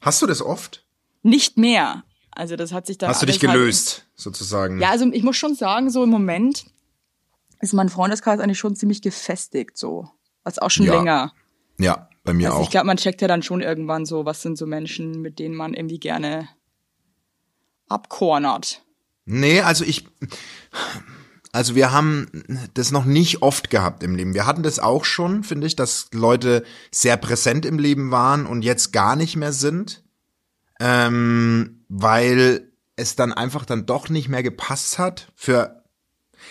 Hast 0.01 0.21
du 0.21 0.25
das 0.27 0.41
oft? 0.41 0.83
Nicht 1.23 1.57
mehr. 1.57 2.03
Also 2.31 2.55
das 2.55 2.71
hat 2.71 2.85
sich 2.85 2.97
dann. 2.97 3.09
Hast 3.09 3.21
du 3.21 3.25
dich 3.25 3.39
halt- 3.41 3.53
gelöst, 3.53 4.05
sozusagen? 4.15 4.79
Ja, 4.79 4.89
also 4.91 5.05
ich 5.11 5.23
muss 5.23 5.37
schon 5.37 5.55
sagen, 5.55 5.89
so 5.89 6.03
im 6.03 6.09
Moment 6.09 6.65
ist 7.59 7.73
mein 7.73 7.89
Freundeskreis 7.89 8.39
eigentlich 8.39 8.59
schon 8.59 8.75
ziemlich 8.75 9.01
gefestigt, 9.01 9.77
so. 9.77 10.09
Also 10.43 10.61
auch 10.61 10.71
schon 10.71 10.85
Ja, 10.85 10.95
länger. 10.95 11.33
Ja, 11.79 12.09
bei 12.23 12.33
mir 12.33 12.47
Also 12.47 12.59
auch. 12.59 12.63
ich 12.63 12.69
glaube, 12.69 12.87
man 12.87 12.97
checkt 12.97 13.21
ja 13.21 13.27
dann 13.27 13.43
schon 13.43 13.61
irgendwann 13.61 14.05
so, 14.05 14.25
was 14.25 14.41
sind 14.41 14.57
so 14.57 14.65
Menschen, 14.65 15.21
mit 15.21 15.39
denen 15.39 15.55
man 15.55 15.73
irgendwie 15.73 15.99
gerne 15.99 16.47
abkornert. 17.89 18.83
Nee, 19.25 19.61
also 19.61 19.83
ich, 19.83 20.05
also 21.51 21.75
wir 21.75 21.91
haben 21.91 22.27
das 22.73 22.91
noch 22.91 23.05
nicht 23.05 23.41
oft 23.41 23.69
gehabt 23.69 24.03
im 24.03 24.15
Leben. 24.15 24.33
Wir 24.33 24.45
hatten 24.45 24.63
das 24.63 24.79
auch 24.79 25.05
schon, 25.05 25.43
finde 25.43 25.67
ich, 25.67 25.75
dass 25.75 26.07
Leute 26.13 26.63
sehr 26.91 27.17
präsent 27.17 27.65
im 27.65 27.79
Leben 27.79 28.11
waren 28.11 28.45
und 28.45 28.61
jetzt 28.63 28.93
gar 28.93 29.15
nicht 29.15 29.35
mehr 29.35 29.53
sind, 29.53 30.03
ähm, 30.79 31.83
weil 31.89 32.71
es 32.95 33.15
dann 33.15 33.33
einfach 33.33 33.65
dann 33.65 33.85
doch 33.85 34.09
nicht 34.09 34.29
mehr 34.29 34.43
gepasst 34.43 34.97
hat. 34.97 35.31
Für 35.35 35.83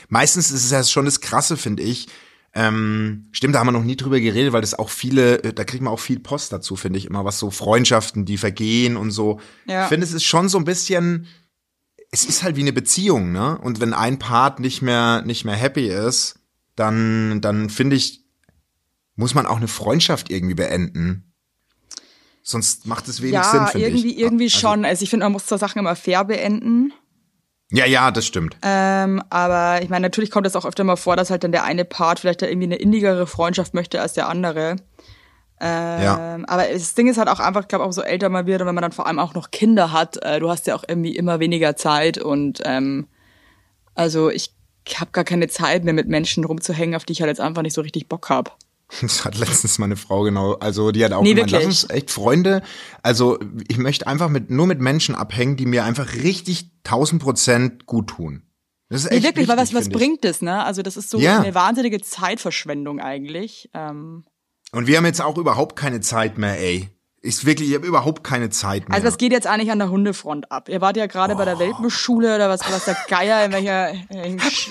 meistens 0.08 0.50
ist 0.50 0.64
es 0.64 0.70
ja 0.70 0.82
schon 0.84 1.04
das 1.04 1.20
Krasse, 1.20 1.56
finde 1.56 1.82
ich. 1.82 2.08
Ähm, 2.54 3.26
stimmt, 3.32 3.54
da 3.54 3.58
haben 3.58 3.66
wir 3.66 3.72
noch 3.72 3.84
nie 3.84 3.96
drüber 3.96 4.18
geredet, 4.18 4.52
weil 4.54 4.62
das 4.62 4.72
auch 4.74 4.88
viele, 4.88 5.42
äh, 5.44 5.52
da 5.52 5.64
kriegt 5.64 5.82
man 5.82 5.92
auch 5.92 6.00
viel 6.00 6.18
Post 6.20 6.52
dazu, 6.52 6.74
finde 6.74 6.98
ich 6.98 7.04
immer, 7.04 7.24
was 7.24 7.38
so 7.38 7.50
Freundschaften, 7.50 8.24
die 8.24 8.38
vergehen 8.38 8.96
und 8.96 9.10
so. 9.10 9.40
Ja. 9.66 9.82
Ich 9.82 9.88
finde, 9.88 10.06
es 10.06 10.12
ist 10.14 10.24
schon 10.24 10.48
so 10.48 10.56
ein 10.56 10.64
bisschen, 10.64 11.26
es 12.10 12.24
ist 12.24 12.42
halt 12.42 12.56
wie 12.56 12.62
eine 12.62 12.72
Beziehung, 12.72 13.30
ne? 13.32 13.58
Und 13.58 13.80
wenn 13.80 13.92
ein 13.92 14.18
Part 14.18 14.58
nicht 14.60 14.80
mehr 14.80 15.22
nicht 15.26 15.44
mehr 15.44 15.54
happy 15.56 15.88
ist, 15.88 16.36
dann 16.76 17.42
dann 17.42 17.68
finde 17.68 17.96
ich 17.96 18.22
muss 19.16 19.34
man 19.34 19.44
auch 19.46 19.56
eine 19.56 19.68
Freundschaft 19.68 20.30
irgendwie 20.30 20.54
beenden. 20.54 21.32
Sonst 22.42 22.86
macht 22.86 23.08
es 23.08 23.20
wenig 23.20 23.34
ja, 23.34 23.44
Sinn, 23.50 23.66
finde 23.66 23.88
irgendwie, 23.88 24.12
ich. 24.12 24.18
irgendwie 24.18 24.44
Also- 24.44 24.58
schon. 24.58 24.84
Also 24.84 25.02
ich 25.02 25.10
finde, 25.10 25.26
man 25.26 25.32
muss 25.32 25.46
so 25.48 25.56
Sachen 25.56 25.78
immer 25.80 25.96
fair 25.96 26.24
beenden. 26.24 26.92
Ja, 27.72 27.84
ja, 27.84 28.10
das 28.10 28.26
stimmt. 28.26 28.56
Ähm, 28.62 29.22
aber 29.28 29.82
ich 29.82 29.88
meine, 29.88 30.04
natürlich 30.06 30.30
kommt 30.30 30.46
es 30.46 30.54
auch 30.54 30.64
öfter 30.64 30.84
mal 30.84 30.96
vor, 30.96 31.16
dass 31.16 31.30
halt 31.30 31.42
dann 31.42 31.52
der 31.52 31.64
eine 31.64 31.84
Part 31.84 32.20
vielleicht 32.20 32.42
da 32.42 32.46
irgendwie 32.46 32.66
eine 32.66 32.76
innigere 32.76 33.26
Freundschaft 33.26 33.74
möchte 33.74 34.00
als 34.00 34.12
der 34.12 34.28
andere. 34.28 34.76
Ähm, 35.60 36.02
Ja. 36.02 36.38
Aber 36.46 36.64
das 36.64 36.94
Ding 36.94 37.08
ist 37.08 37.18
halt 37.18 37.28
auch 37.28 37.40
einfach, 37.40 37.62
ich 37.62 37.68
glaube, 37.68 37.84
auch 37.84 37.92
so 37.92 38.02
älter 38.02 38.28
man 38.28 38.46
wird 38.46 38.60
und 38.60 38.68
wenn 38.68 38.74
man 38.74 38.82
dann 38.82 38.92
vor 38.92 39.06
allem 39.06 39.18
auch 39.18 39.34
noch 39.34 39.50
Kinder 39.50 39.92
hat, 39.92 40.22
äh, 40.22 40.38
du 40.38 40.48
hast 40.48 40.66
ja 40.66 40.76
auch 40.76 40.84
irgendwie 40.86 41.16
immer 41.16 41.40
weniger 41.40 41.74
Zeit 41.76 42.18
und 42.18 42.60
ähm, 42.64 43.08
also 43.94 44.30
ich 44.30 44.52
habe 44.94 45.10
gar 45.10 45.24
keine 45.24 45.48
Zeit 45.48 45.82
mehr 45.82 45.94
mit 45.94 46.06
Menschen 46.06 46.44
rumzuhängen, 46.44 46.94
auf 46.94 47.04
die 47.04 47.14
ich 47.14 47.20
halt 47.20 47.30
jetzt 47.30 47.40
einfach 47.40 47.62
nicht 47.62 47.74
so 47.74 47.80
richtig 47.80 48.08
Bock 48.08 48.28
hab. 48.28 48.56
Das 49.00 49.24
hat 49.24 49.36
letztens 49.36 49.78
meine 49.78 49.96
Frau 49.96 50.22
genau, 50.22 50.54
also 50.54 50.92
die 50.92 51.04
hat 51.04 51.12
auch 51.12 51.22
Nee, 51.22 51.34
gemeint, 51.34 51.50
lass 51.50 51.62
wirklich? 51.62 51.82
uns 51.82 51.90
echt 51.90 52.10
Freunde, 52.10 52.62
also 53.02 53.38
ich 53.68 53.78
möchte 53.78 54.06
einfach 54.06 54.28
mit 54.28 54.50
nur 54.50 54.66
mit 54.66 54.80
Menschen 54.80 55.14
abhängen, 55.14 55.56
die 55.56 55.66
mir 55.66 55.84
einfach 55.84 56.14
richtig 56.14 56.70
tausend 56.84 57.20
Prozent 57.22 57.86
gut 57.86 58.08
tun. 58.10 58.42
Das 58.88 59.02
ist 59.04 59.10
Nee, 59.10 59.16
echt 59.16 59.26
wirklich, 59.26 59.48
weil 59.48 59.56
was, 59.56 59.72
wichtig, 59.72 59.92
was 59.92 59.98
bringt 59.98 60.24
es, 60.24 60.42
ne? 60.42 60.62
Also 60.64 60.82
das 60.82 60.96
ist 60.96 61.10
so 61.10 61.18
Ja. 61.18 61.40
eine 61.40 61.54
wahnsinnige 61.56 62.00
Zeitverschwendung 62.00 63.00
eigentlich. 63.00 63.68
Ähm, 63.74 64.24
Und 64.70 64.86
wir 64.86 64.96
haben 64.98 65.06
jetzt 65.06 65.20
auch 65.20 65.36
überhaupt 65.38 65.74
keine 65.74 66.00
Zeit 66.00 66.38
mehr, 66.38 66.58
ey. 66.60 66.88
Ist 67.22 67.44
wirklich, 67.44 67.70
ich 67.70 67.74
habe 67.74 67.86
überhaupt 67.88 68.22
keine 68.22 68.50
Zeit 68.50 68.88
mehr. 68.88 68.94
Also 68.94 69.08
was 69.08 69.18
geht 69.18 69.32
jetzt 69.32 69.48
eigentlich 69.48 69.72
an 69.72 69.80
der 69.80 69.90
Hundefront 69.90 70.52
ab? 70.52 70.68
Ihr 70.68 70.80
wart 70.80 70.96
ja 70.96 71.06
gerade 71.06 71.34
bei 71.34 71.44
der 71.44 71.58
Welpenschule 71.58 72.36
oder 72.36 72.48
was, 72.48 72.60
was 72.70 72.84
der 72.84 72.96
Geier, 73.08 73.44
in 73.44 73.50
welcher 73.52 73.90
in 74.10 74.38
Sch 74.38 74.70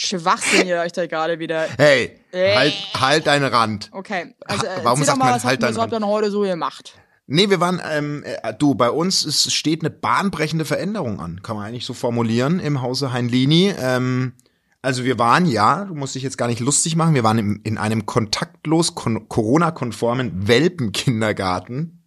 Schwachsinn 0.00 0.68
ihr 0.68 0.78
euch 0.78 0.92
da 0.92 1.08
gerade 1.08 1.40
wieder. 1.40 1.66
hey, 1.76 2.20
Ey. 2.30 2.54
halt, 2.54 2.74
halt 3.00 3.26
deinen 3.26 3.46
Rand. 3.52 3.90
Okay, 3.92 4.32
also 4.44 4.64
äh, 4.64 4.84
Warum 4.84 5.02
sagt 5.02 5.18
mal, 5.18 5.24
man 5.24 5.34
was, 5.34 5.44
halt 5.44 5.54
habt, 5.54 5.62
was 5.62 5.74
deinen 5.74 5.82
habt 5.82 5.92
ihr 5.92 5.98
denn 5.98 6.06
heute 6.06 6.30
so 6.30 6.42
gemacht? 6.42 6.94
Nee, 7.26 7.50
wir 7.50 7.58
waren, 7.58 7.82
ähm, 7.84 8.22
äh, 8.24 8.54
du, 8.54 8.76
bei 8.76 8.90
uns 8.90 9.24
ist, 9.24 9.52
steht 9.52 9.82
eine 9.82 9.90
bahnbrechende 9.90 10.64
Veränderung 10.64 11.18
an, 11.18 11.42
kann 11.42 11.56
man 11.56 11.66
eigentlich 11.66 11.84
so 11.84 11.94
formulieren 11.94 12.60
im 12.60 12.80
Hause 12.80 13.12
Heinlini. 13.12 13.74
Ähm, 13.76 14.34
also 14.82 15.02
wir 15.04 15.18
waren, 15.18 15.46
ja, 15.46 15.86
du 15.86 15.96
musst 15.96 16.14
dich 16.14 16.22
jetzt 16.22 16.38
gar 16.38 16.46
nicht 16.46 16.60
lustig 16.60 16.94
machen, 16.94 17.16
wir 17.16 17.24
waren 17.24 17.38
im, 17.38 17.60
in 17.64 17.76
einem 17.76 18.06
kontaktlos 18.06 18.94
kon 18.94 19.28
Corona-konformen 19.28 20.46
Welpenkindergarten. 20.46 21.97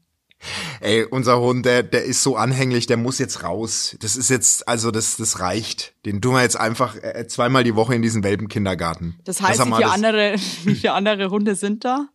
Ey, 0.79 1.03
unser 1.03 1.39
Hund, 1.39 1.65
der, 1.65 1.83
der 1.83 2.03
ist 2.03 2.23
so 2.23 2.35
anhänglich, 2.35 2.87
der 2.87 2.97
muss 2.97 3.19
jetzt 3.19 3.43
raus. 3.43 3.95
Das 3.99 4.15
ist 4.15 4.29
jetzt, 4.29 4.67
also 4.67 4.89
das, 4.91 5.17
das 5.17 5.39
reicht. 5.39 5.93
Den 6.05 6.21
tun 6.21 6.33
wir 6.33 6.41
jetzt 6.41 6.59
einfach 6.59 6.95
äh, 6.95 7.27
zweimal 7.27 7.63
die 7.63 7.75
Woche 7.75 7.93
in 7.95 8.01
diesen 8.01 8.23
Welpenkindergarten. 8.23 9.19
Das 9.23 9.41
heißt, 9.41 9.59
wie 9.59 9.69
viele, 9.71 9.81
das- 9.81 9.91
andere, 9.91 10.35
wie 10.63 10.75
viele 10.75 10.93
andere 10.93 11.29
Hunde 11.29 11.55
sind 11.55 11.85
da? 11.85 12.07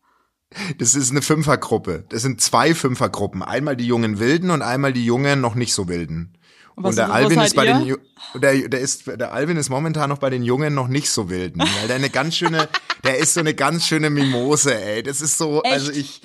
Das 0.79 0.95
ist 0.95 1.11
eine 1.11 1.23
Fünfergruppe. 1.23 2.05
Das 2.09 2.23
sind 2.23 2.41
zwei 2.41 2.75
Fünfergruppen. 2.75 3.43
Einmal 3.43 3.77
die 3.77 3.87
jungen 3.87 4.19
Wilden 4.19 4.51
und 4.51 4.63
einmal 4.63 4.93
die 4.93 5.05
jungen 5.05 5.41
noch 5.41 5.55
nicht 5.55 5.75
so 5.75 5.89
Wilden. 5.89 6.39
Und 6.77 6.97
der 6.97 7.11
Alvin 7.13 7.41
ist 7.41 7.57
bei 7.57 7.65
ihr? 7.67 7.75
den 7.79 7.87
Ju- 7.95 8.39
der, 8.39 8.69
der 8.69 8.81
ist 8.81 9.07
der 9.07 9.33
Alvin 9.33 9.57
ist 9.57 9.71
momentan 9.71 10.11
noch 10.11 10.19
bei 10.19 10.29
den 10.31 10.43
Jungen 10.43 10.75
noch 10.75 10.89
nicht 10.89 11.09
so 11.11 11.31
wilden, 11.31 11.61
weil 11.61 11.87
der 11.87 11.97
eine 11.97 12.11
ganz 12.11 12.37
schöne, 12.37 12.69
der 13.03 13.17
ist 13.17 13.33
so 13.33 13.41
eine 13.41 13.55
ganz 13.55 13.87
schöne 13.87 14.11
Mimose, 14.11 14.79
ey. 14.79 15.03
Das 15.03 15.23
ist 15.23 15.39
so, 15.39 15.63
also 15.63 15.91
Echt? 15.91 15.99
ich 16.01 16.21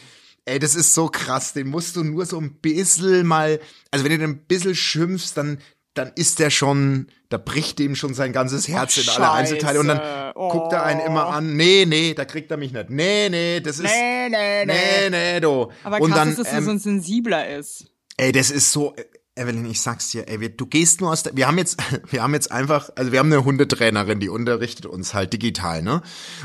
Ey, 0.45 0.59
das 0.59 0.75
ist 0.75 0.93
so 0.93 1.07
krass, 1.07 1.53
den 1.53 1.67
musst 1.67 1.95
du 1.95 2.03
nur 2.03 2.25
so 2.25 2.39
ein 2.39 2.55
bisschen 2.55 3.25
mal, 3.27 3.59
also 3.91 4.03
wenn 4.05 4.11
du 4.11 4.17
den 4.17 4.29
ein 4.31 4.45
bisschen 4.45 4.75
schimpfst, 4.75 5.33
dann 5.35 5.59
dann 5.93 6.13
ist 6.15 6.39
der 6.39 6.49
schon, 6.51 7.07
da 7.27 7.37
bricht 7.37 7.77
dem 7.77 7.95
schon 7.95 8.13
sein 8.13 8.31
ganzes 8.31 8.69
Herz 8.69 8.95
in 8.95 9.09
alle. 9.09 9.31
Einzelteile 9.31 9.79
und 9.81 9.87
dann 9.89 10.31
Oh. 10.35 10.47
guckt 10.49 10.71
er 10.71 10.83
einen 10.85 11.01
immer 11.01 11.27
an, 11.27 11.57
nee, 11.57 11.83
nee, 11.85 12.13
da 12.13 12.23
kriegt 12.23 12.49
er 12.49 12.55
mich 12.55 12.71
nicht. 12.71 12.89
Nee, 12.89 13.27
nee, 13.27 13.59
das 13.59 13.79
ist 13.79 13.83
Nee, 13.83 14.29
nee, 14.29 14.65
nee. 14.65 14.73
Nee, 14.73 15.09
nee, 15.09 15.39
du. 15.41 15.69
Aber 15.83 15.99
und 15.99 16.09
krass 16.11 16.17
dann 16.19 16.29
ist, 16.29 16.39
dass 16.39 16.47
er 16.47 16.59
ähm, 16.59 16.63
so 16.63 16.71
ein 16.71 16.79
sensibler 16.79 17.57
ist. 17.57 17.87
Ey, 18.15 18.31
das 18.31 18.51
ist 18.51 18.71
so, 18.71 18.95
Evelyn, 19.41 19.65
ich 19.65 19.81
sag's 19.81 20.09
dir, 20.11 20.27
ey, 20.27 20.39
wir, 20.39 20.49
du 20.49 20.65
gehst 20.65 21.01
nur 21.01 21.11
aus 21.11 21.23
der, 21.23 21.35
wir 21.35 21.47
haben 21.47 21.57
jetzt, 21.57 21.77
wir 22.11 22.23
haben 22.23 22.33
jetzt 22.33 22.51
einfach, 22.51 22.89
also 22.95 23.11
wir 23.11 23.19
haben 23.19 23.31
eine 23.31 23.43
Hundetrainerin, 23.43 24.19
die 24.19 24.29
unterrichtet 24.29 24.85
uns 24.85 25.13
halt 25.13 25.33
digital, 25.33 25.81
ne? 25.81 26.01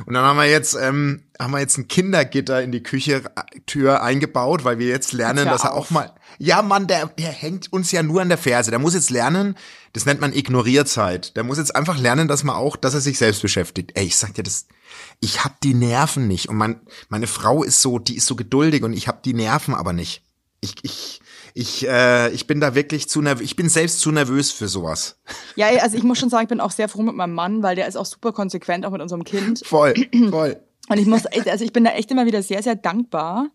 Und 0.06 0.14
dann 0.14 0.24
haben 0.24 0.38
wir 0.38 0.46
jetzt, 0.46 0.74
ähm, 0.74 1.22
haben 1.38 1.52
wir 1.52 1.60
jetzt 1.60 1.78
ein 1.78 1.88
Kindergitter 1.88 2.62
in 2.62 2.72
die 2.72 2.82
Küche-Tür 2.82 4.02
eingebaut, 4.02 4.64
weil 4.64 4.78
wir 4.78 4.88
jetzt 4.88 5.12
lernen, 5.12 5.44
dass 5.44 5.64
er 5.64 5.74
auf. 5.74 5.86
auch 5.86 5.90
mal, 5.90 6.12
ja 6.38 6.62
Mann, 6.62 6.86
der, 6.86 7.06
der 7.06 7.30
hängt 7.30 7.72
uns 7.72 7.92
ja 7.92 8.02
nur 8.02 8.22
an 8.22 8.28
der 8.28 8.38
Ferse. 8.38 8.70
Der 8.70 8.80
muss 8.80 8.94
jetzt 8.94 9.10
lernen, 9.10 9.56
das 9.92 10.06
nennt 10.06 10.20
man 10.20 10.32
Ignorierzeit. 10.32 11.36
Der 11.36 11.44
muss 11.44 11.58
jetzt 11.58 11.74
einfach 11.74 11.98
lernen, 11.98 12.28
dass 12.28 12.44
man 12.44 12.56
auch, 12.56 12.76
dass 12.76 12.94
er 12.94 13.00
sich 13.00 13.18
selbst 13.18 13.42
beschäftigt. 13.42 13.92
Ey, 13.94 14.06
ich 14.06 14.16
sag 14.16 14.34
dir 14.34 14.42
das, 14.42 14.66
ich 15.20 15.44
hab 15.44 15.60
die 15.60 15.74
Nerven 15.74 16.26
nicht. 16.28 16.48
Und 16.48 16.56
mein, 16.56 16.80
meine 17.08 17.26
Frau 17.26 17.62
ist 17.62 17.82
so, 17.82 17.98
die 17.98 18.16
ist 18.16 18.26
so 18.26 18.36
geduldig 18.36 18.82
und 18.82 18.92
ich 18.92 19.08
hab 19.08 19.22
die 19.22 19.34
Nerven 19.34 19.74
aber 19.74 19.92
nicht. 19.92 20.22
Ich, 20.60 20.74
ich, 20.82 21.20
ich, 21.58 21.88
äh, 21.88 22.30
ich 22.32 22.46
bin 22.46 22.60
da 22.60 22.74
wirklich 22.74 23.08
zu 23.08 23.22
nervös. 23.22 23.42
Ich 23.44 23.56
bin 23.56 23.70
selbst 23.70 24.00
zu 24.00 24.12
nervös 24.12 24.52
für 24.52 24.68
sowas. 24.68 25.18
Ja, 25.54 25.68
also 25.82 25.96
ich 25.96 26.02
muss 26.02 26.18
schon 26.18 26.28
sagen, 26.28 26.42
ich 26.44 26.48
bin 26.50 26.60
auch 26.60 26.70
sehr 26.70 26.86
froh 26.86 27.00
mit 27.02 27.14
meinem 27.14 27.32
Mann, 27.32 27.62
weil 27.62 27.74
der 27.76 27.88
ist 27.88 27.96
auch 27.96 28.04
super 28.04 28.32
konsequent, 28.32 28.84
auch 28.84 28.90
mit 28.90 29.00
unserem 29.00 29.24
Kind. 29.24 29.62
Voll, 29.64 29.94
voll. 30.30 30.60
Und 30.90 30.98
ich 30.98 31.06
muss, 31.06 31.24
also 31.24 31.64
ich 31.64 31.72
bin 31.72 31.82
da 31.84 31.92
echt 31.92 32.10
immer 32.10 32.26
wieder 32.26 32.42
sehr, 32.42 32.62
sehr 32.62 32.74
dankbar, 32.76 33.48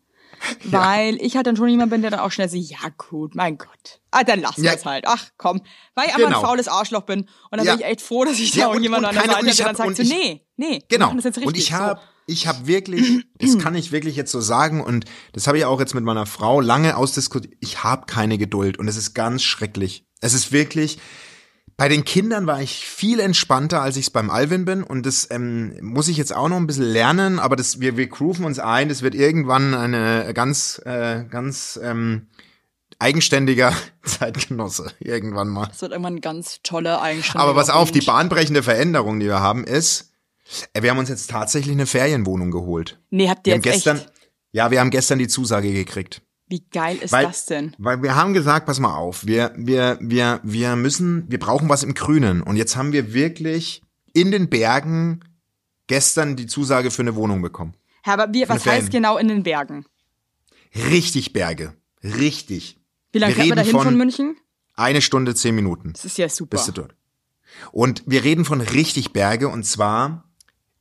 weil 0.64 1.18
ich 1.22 1.36
halt 1.36 1.46
dann 1.46 1.56
schon 1.56 1.70
jemand 1.70 1.92
bin, 1.92 2.02
der 2.02 2.10
dann 2.10 2.20
auch 2.22 2.32
schnell 2.32 2.50
so, 2.50 2.58
ja 2.58 2.80
gut, 2.98 3.36
mein 3.36 3.60
Gott. 3.60 4.02
Ah, 4.10 4.24
dann 4.24 4.42
lassen 4.42 4.64
Ja. 4.64 4.74
es 4.74 4.84
halt. 4.84 5.06
Ach 5.08 5.28
komm, 5.38 5.62
weil 5.94 6.08
ich 6.08 6.16
einfach 6.16 6.28
Genau. 6.28 6.40
ein 6.42 6.46
faules 6.46 6.68
Arschloch 6.68 7.04
bin. 7.04 7.22
Und 7.22 7.58
dann 7.58 7.66
Ja. 7.66 7.74
bin 7.74 7.82
ich 7.82 7.86
echt 7.86 8.02
froh, 8.02 8.26
dass 8.26 8.40
ich 8.40 8.56
Ja, 8.56 8.66
da 8.66 8.72
auch 8.72 8.80
jemanden 8.80 9.06
an 9.06 9.14
der 9.14 9.24
Seite 9.26 9.36
habe, 9.38 9.46
der 9.46 9.66
dann 9.66 9.76
sagt 9.76 9.96
so, 9.98 10.04
nee, 10.04 10.42
nee, 10.58 10.72
wir 10.72 10.82
Genau. 10.90 11.06
machen 11.06 11.18
das 11.18 11.26
jetzt 11.26 11.38
richtig. 11.38 11.48
Und 11.48 11.58
ich 11.58 11.68
so. 11.68 11.74
habe 11.76 12.02
ich 12.32 12.48
habe 12.48 12.68
wirklich, 12.68 13.26
das 13.40 13.58
kann 13.60 13.76
ich 13.76 13.92
wirklich 13.92 14.16
jetzt 14.16 14.32
so 14.32 14.42
sagen 14.42 14.82
und 14.82 15.06
das 15.34 15.48
habe 15.48 15.58
ich 15.58 15.66
auch 15.66 15.80
jetzt 15.80 15.96
mit 15.96 16.04
meiner 16.04 16.26
Frau 16.26 16.62
lange 16.62 16.98
ausdiskutiert. 16.98 17.54
Ich 17.60 17.84
habe 17.84 18.06
keine 18.06 18.38
Geduld 18.38 18.80
und 18.80 18.88
es 18.88 18.98
ist 18.98 19.14
ganz 19.14 19.44
schrecklich. 19.44 20.06
Es 20.22 20.34
ist 20.34 20.52
wirklich 20.52 21.00
bei 21.78 21.90
den 21.90 22.04
Kindern 22.04 22.46
war 22.46 22.62
ich 22.62 22.86
viel 22.86 23.20
entspannter, 23.20 23.82
als 23.82 23.98
ich 23.98 24.06
es 24.06 24.10
beim 24.12 24.30
Alvin 24.30 24.66
bin 24.66 24.84
und 24.84 25.04
das 25.06 25.28
ähm, 25.32 25.76
muss 25.82 26.10
ich 26.10 26.18
jetzt 26.18 26.32
auch 26.32 26.48
noch 26.48 26.58
ein 26.58 26.68
bisschen 26.68 26.86
lernen, 26.86 27.40
aber 27.40 27.56
das 27.56 27.80
wir 27.80 27.98
wir 27.98 28.08
grooven 28.08 28.46
uns 28.46 28.60
ein, 28.60 28.88
das 28.88 29.02
wird 29.02 29.16
irgendwann 29.16 29.74
eine 29.74 30.32
ganz 30.36 30.80
äh, 30.86 31.24
ganz 31.24 31.80
ähm, 31.82 32.28
eigenständiger 33.00 33.74
Zeitgenosse 34.04 34.92
irgendwann 35.00 35.48
mal. 35.48 35.68
Das 35.68 35.82
wird 35.82 35.92
irgendwann 35.92 36.18
ein 36.18 36.22
ganz 36.22 36.60
tolle 36.62 37.02
Eigenschaft. 37.02 37.38
Aber 37.38 37.56
pass 37.56 37.72
auf, 37.72 37.92
die 37.92 38.02
bahnbrechende 38.02 38.62
Veränderung, 38.62 39.20
die 39.20 39.26
wir 39.26 39.40
haben, 39.40 39.64
ist, 39.64 40.11
wir 40.80 40.90
haben 40.90 40.98
uns 40.98 41.10
jetzt 41.10 41.30
tatsächlich 41.30 41.74
eine 41.74 41.86
Ferienwohnung 41.86 42.52
geholt. 42.52 43.00
Nee, 43.10 43.30
habt 43.30 43.46
Wir 43.46 43.54
ihr 43.54 43.58
haben 43.58 43.64
jetzt 43.64 43.74
gestern, 43.76 43.98
echt? 43.98 44.12
ja, 44.52 44.72
wir 44.72 44.80
haben 44.80 44.90
gestern 44.92 45.20
die 45.20 45.28
Zusage 45.28 45.72
gekriegt. 45.74 46.22
Wie 46.48 46.66
geil 46.70 46.98
ist 47.02 47.12
Weil, 47.14 47.26
das 47.28 47.46
denn? 47.46 47.74
weil 47.78 48.04
wir 48.04 48.16
haben 48.16 48.34
gesagt, 48.34 48.66
pass 48.66 48.80
mal 48.80 48.94
auf, 48.96 49.26
wir, 49.26 49.54
wir, 49.56 49.98
wir, 50.02 50.42
wir 50.44 50.76
müssen, 50.76 51.24
wir 51.30 51.40
brauchen 51.40 51.70
was 51.70 51.84
im 51.84 51.94
Grünen. 51.94 52.42
Und 52.42 52.58
jetzt 52.58 52.76
haben 52.76 52.92
wir 52.92 53.14
wirklich 53.14 53.82
in 54.14 54.32
den 54.32 54.50
Bergen 54.50 55.22
gestern 55.88 56.36
die 56.36 56.48
Zusage 56.48 56.92
für 56.92 57.04
eine 57.04 57.16
Wohnung 57.16 57.42
bekommen. 57.42 57.74
Ja, 58.06 58.14
aber 58.14 58.26
Von 58.26 58.50
was 58.50 58.66
heißt 58.66 58.92
genau 58.92 59.18
in 59.18 59.30
den 59.30 59.44
Bergen? 59.44 59.86
Richtig 60.76 61.34
Berge. 61.34 61.74
Richtig. 62.04 62.78
Wie 63.12 63.20
lange 63.20 63.36
Wir 63.36 63.44
fährt 63.44 63.50
man 63.50 63.56
da 63.58 63.62
reden 63.64 63.72
hin 63.72 63.78
von, 63.78 63.88
von- 63.88 63.98
München? 63.98 64.38
Eine 64.74 65.02
Stunde, 65.02 65.36
zehn 65.36 65.54
Minuten. 65.56 65.94
Das 65.94 66.06
ist 66.06 66.18
ja 66.18 66.28
super. 66.30 66.58
bist 66.58 66.68
du 66.70 66.72
dort. 66.72 66.96
Und 67.72 68.04
wir 68.08 68.24
reden 68.24 68.46
von 68.46 68.62
richtig 68.62 69.12
Berge 69.14 69.50
und 69.50 69.64
zwar 69.66 70.24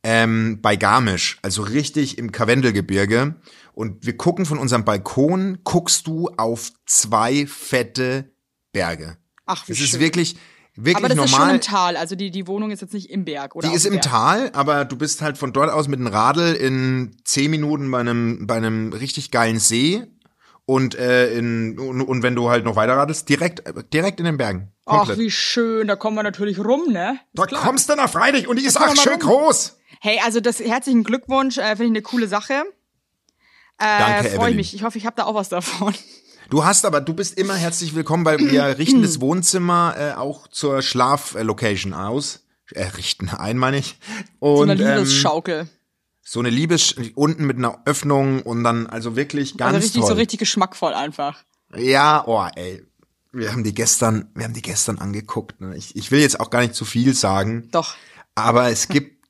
ähm, 0.03 0.59
bei 0.61 0.75
Garmisch, 0.75 1.37
also 1.41 1.61
richtig 1.61 2.17
im 2.17 2.31
Karwendelgebirge. 2.31 3.35
Und 3.73 4.05
wir 4.05 4.17
gucken 4.17 4.45
von 4.45 4.57
unserem 4.57 4.83
Balkon, 4.83 5.59
guckst 5.63 6.07
du 6.07 6.29
auf 6.37 6.71
zwei 6.85 7.45
fette 7.47 8.31
Berge. 8.73 9.17
Ach, 9.45 9.67
wie 9.67 9.71
Das 9.73 9.81
ist 9.81 9.91
schön. 9.91 9.99
wirklich, 9.99 10.35
wirklich 10.75 10.97
aber 10.97 11.09
das 11.09 11.17
ist 11.25 11.31
schon 11.31 11.39
normal. 11.39 11.55
im 11.55 11.61
Tal, 11.61 11.97
also 11.97 12.15
die, 12.15 12.31
die 12.31 12.47
Wohnung 12.47 12.71
ist 12.71 12.81
jetzt 12.81 12.93
nicht 12.93 13.09
im 13.09 13.25
Berg, 13.25 13.55
oder? 13.55 13.67
Die 13.67 13.73
ist 13.73 13.85
im 13.85 13.93
Berg? 13.93 14.03
Tal, 14.03 14.49
aber 14.53 14.85
du 14.85 14.97
bist 14.97 15.21
halt 15.21 15.37
von 15.37 15.53
dort 15.53 15.69
aus 15.69 15.87
mit 15.87 15.99
dem 15.99 16.07
Radl 16.07 16.53
in 16.53 17.15
zehn 17.23 17.51
Minuten 17.51 17.89
bei 17.91 17.99
einem, 17.99 18.47
bei 18.47 18.55
einem 18.55 18.93
richtig 18.93 19.31
geilen 19.31 19.59
See. 19.59 20.03
Und, 20.65 20.95
äh, 20.95 21.33
in, 21.33 21.77
und, 21.79 22.01
und 22.01 22.23
wenn 22.23 22.35
du 22.35 22.49
halt 22.49 22.63
noch 22.63 22.75
weiter 22.75 22.95
radelst, 22.95 23.27
direkt, 23.27 23.63
direkt 23.93 24.19
in 24.19 24.25
den 24.25 24.37
Bergen. 24.37 24.71
Ach, 24.85 24.99
Komplett. 24.99 25.19
wie 25.19 25.31
schön, 25.31 25.87
da 25.87 25.95
kommen 25.95 26.15
wir 26.15 26.23
natürlich 26.23 26.59
rum, 26.59 26.91
ne? 26.91 27.19
da 27.33 27.45
kommst 27.45 27.89
du 27.89 27.95
nach 27.95 28.09
Freitag 28.09 28.47
und 28.47 28.57
die 28.59 28.65
ist 28.65 28.79
auch 28.79 28.95
schön 28.95 29.13
rum. 29.13 29.21
groß. 29.21 29.77
Hey, 30.03 30.19
also 30.25 30.39
das 30.39 30.59
herzlichen 30.59 31.03
Glückwunsch, 31.03 31.59
äh, 31.59 31.75
finde 31.75 31.83
ich 31.85 31.89
eine 31.91 32.01
coole 32.01 32.27
Sache. 32.27 32.63
Äh, 33.77 33.99
Danke, 33.99 34.29
Freue 34.31 34.55
mich. 34.55 34.73
Ich 34.73 34.81
hoffe, 34.81 34.97
ich 34.97 35.05
habe 35.05 35.15
da 35.15 35.25
auch 35.25 35.35
was 35.35 35.49
davon. 35.49 35.93
Du 36.49 36.65
hast 36.65 36.85
aber, 36.85 37.01
du 37.01 37.13
bist 37.13 37.37
immer 37.37 37.53
herzlich 37.53 37.93
willkommen, 37.93 38.25
weil 38.25 38.39
wir 38.39 38.63
richten 38.79 39.03
das 39.03 39.21
Wohnzimmer 39.21 39.93
äh, 39.95 40.13
auch 40.13 40.47
zur 40.47 40.81
Schlaflocation 40.81 41.93
aus. 41.93 42.47
Äh, 42.71 42.85
richten 42.85 43.29
ein, 43.29 43.59
meine 43.59 43.77
ich. 43.77 43.99
So 44.39 44.47
Und 44.61 44.71
eine 44.71 44.81
ähm, 44.81 44.97
Liebesschaukel. 44.97 45.69
so 46.23 46.39
eine 46.39 46.49
Liebes 46.49 46.95
unten 47.13 47.45
mit 47.45 47.57
einer 47.57 47.83
Öffnung 47.85 48.41
und 48.41 48.63
dann 48.63 48.87
also 48.87 49.15
wirklich 49.15 49.55
ganz 49.55 49.75
Also 49.75 49.85
richtig, 49.85 50.01
toll. 50.01 50.09
so 50.09 50.15
richtig 50.15 50.39
geschmackvoll 50.39 50.95
einfach. 50.95 51.43
Ja, 51.75 52.23
oh, 52.25 52.43
ey. 52.55 52.83
Wir 53.31 53.51
haben 53.51 53.63
die 53.63 53.75
gestern, 53.75 54.31
wir 54.33 54.45
haben 54.45 54.55
die 54.55 54.63
gestern 54.63 54.97
angeguckt. 54.97 55.61
Ne? 55.61 55.77
Ich, 55.77 55.95
ich 55.95 56.09
will 56.09 56.21
jetzt 56.21 56.39
auch 56.39 56.49
gar 56.49 56.61
nicht 56.61 56.73
zu 56.73 56.85
viel 56.85 57.13
sagen, 57.13 57.69
Doch. 57.71 57.93
aber 58.33 58.69
es 58.71 58.87
gibt 58.87 59.20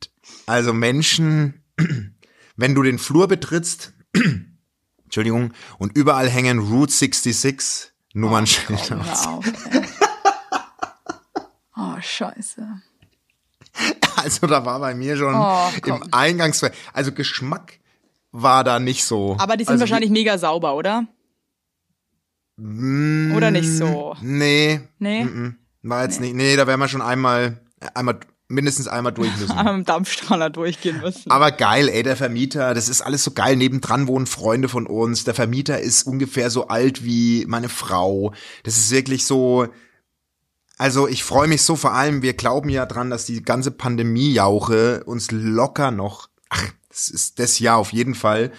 also 0.51 0.73
Menschen, 0.73 1.63
wenn 2.57 2.75
du 2.75 2.83
den 2.83 2.99
Flur 2.99 3.27
betrittst, 3.27 3.93
Entschuldigung, 5.05 5.53
und 5.77 5.95
überall 5.95 6.29
hängen 6.29 6.59
Route 6.59 6.91
66 6.91 7.91
Nummernschilder. 8.13 8.99
auf. 9.27 9.45
ey. 9.71 9.81
oh, 11.77 11.95
scheiße. 12.01 12.67
Also 14.17 14.47
da 14.47 14.65
war 14.65 14.79
bei 14.79 14.93
mir 14.93 15.15
schon 15.15 15.33
Oh, 15.33 15.69
im 15.85 16.03
Eingangs, 16.11 16.61
also 16.93 17.13
Geschmack 17.13 17.79
war 18.31 18.63
da 18.65 18.79
nicht 18.79 19.05
so. 19.05 19.37
Aber 19.39 19.55
die 19.55 19.63
sind 19.63 19.71
also, 19.73 19.81
wahrscheinlich 19.83 20.11
mega 20.11 20.37
sauber, 20.37 20.75
oder? 20.75 21.07
Mm, 22.57 23.33
Oder 23.35 23.49
nicht 23.51 23.69
so? 23.69 24.15
Nee. 24.21 24.81
Nee? 24.99 25.27
War 25.81 26.03
jetzt 26.03 26.19
nicht. 26.19 26.35
Nee, 26.35 26.55
da 26.57 26.67
wären 26.67 26.79
wir 26.79 26.87
schon 26.89 27.01
einmal, 27.01 27.61
einmal, 27.93 28.19
mindestens 28.51 28.87
einmal 28.87 29.13
durch 29.13 29.35
müssen. 29.37 29.55
Dem 29.55 29.85
Dampfstrahler 29.85 30.49
durchgehen 30.49 30.99
müssen. 30.99 31.31
Aber 31.31 31.51
geil, 31.51 31.89
ey, 31.89 32.03
der 32.03 32.15
Vermieter, 32.15 32.73
das 32.73 32.89
ist 32.89 33.01
alles 33.01 33.23
so 33.23 33.31
geil. 33.31 33.55
Nebendran 33.55 34.07
wohnen 34.07 34.27
Freunde 34.27 34.69
von 34.69 34.85
uns. 34.85 35.23
Der 35.23 35.33
Vermieter 35.33 35.79
ist 35.79 36.03
ungefähr 36.03 36.49
so 36.49 36.67
alt 36.67 37.03
wie 37.03 37.45
meine 37.47 37.69
Frau. 37.69 38.33
Das 38.63 38.77
ist 38.77 38.91
wirklich 38.91 39.25
so. 39.25 39.67
Also 40.77 41.07
ich 41.07 41.23
freue 41.23 41.47
mich 41.47 41.61
so 41.61 41.75
vor 41.75 41.93
allem, 41.93 42.23
wir 42.23 42.33
glauben 42.33 42.69
ja 42.69 42.87
dran, 42.87 43.11
dass 43.11 43.25
die 43.25 43.43
ganze 43.43 43.69
Pandemie-Jauche 43.69 45.03
uns 45.03 45.29
locker 45.29 45.91
noch, 45.91 46.27
ach, 46.49 46.65
das 46.89 47.07
ist 47.07 47.37
das 47.37 47.59
Jahr 47.59 47.77
auf 47.77 47.93
jeden 47.93 48.15
Fall. 48.15 48.51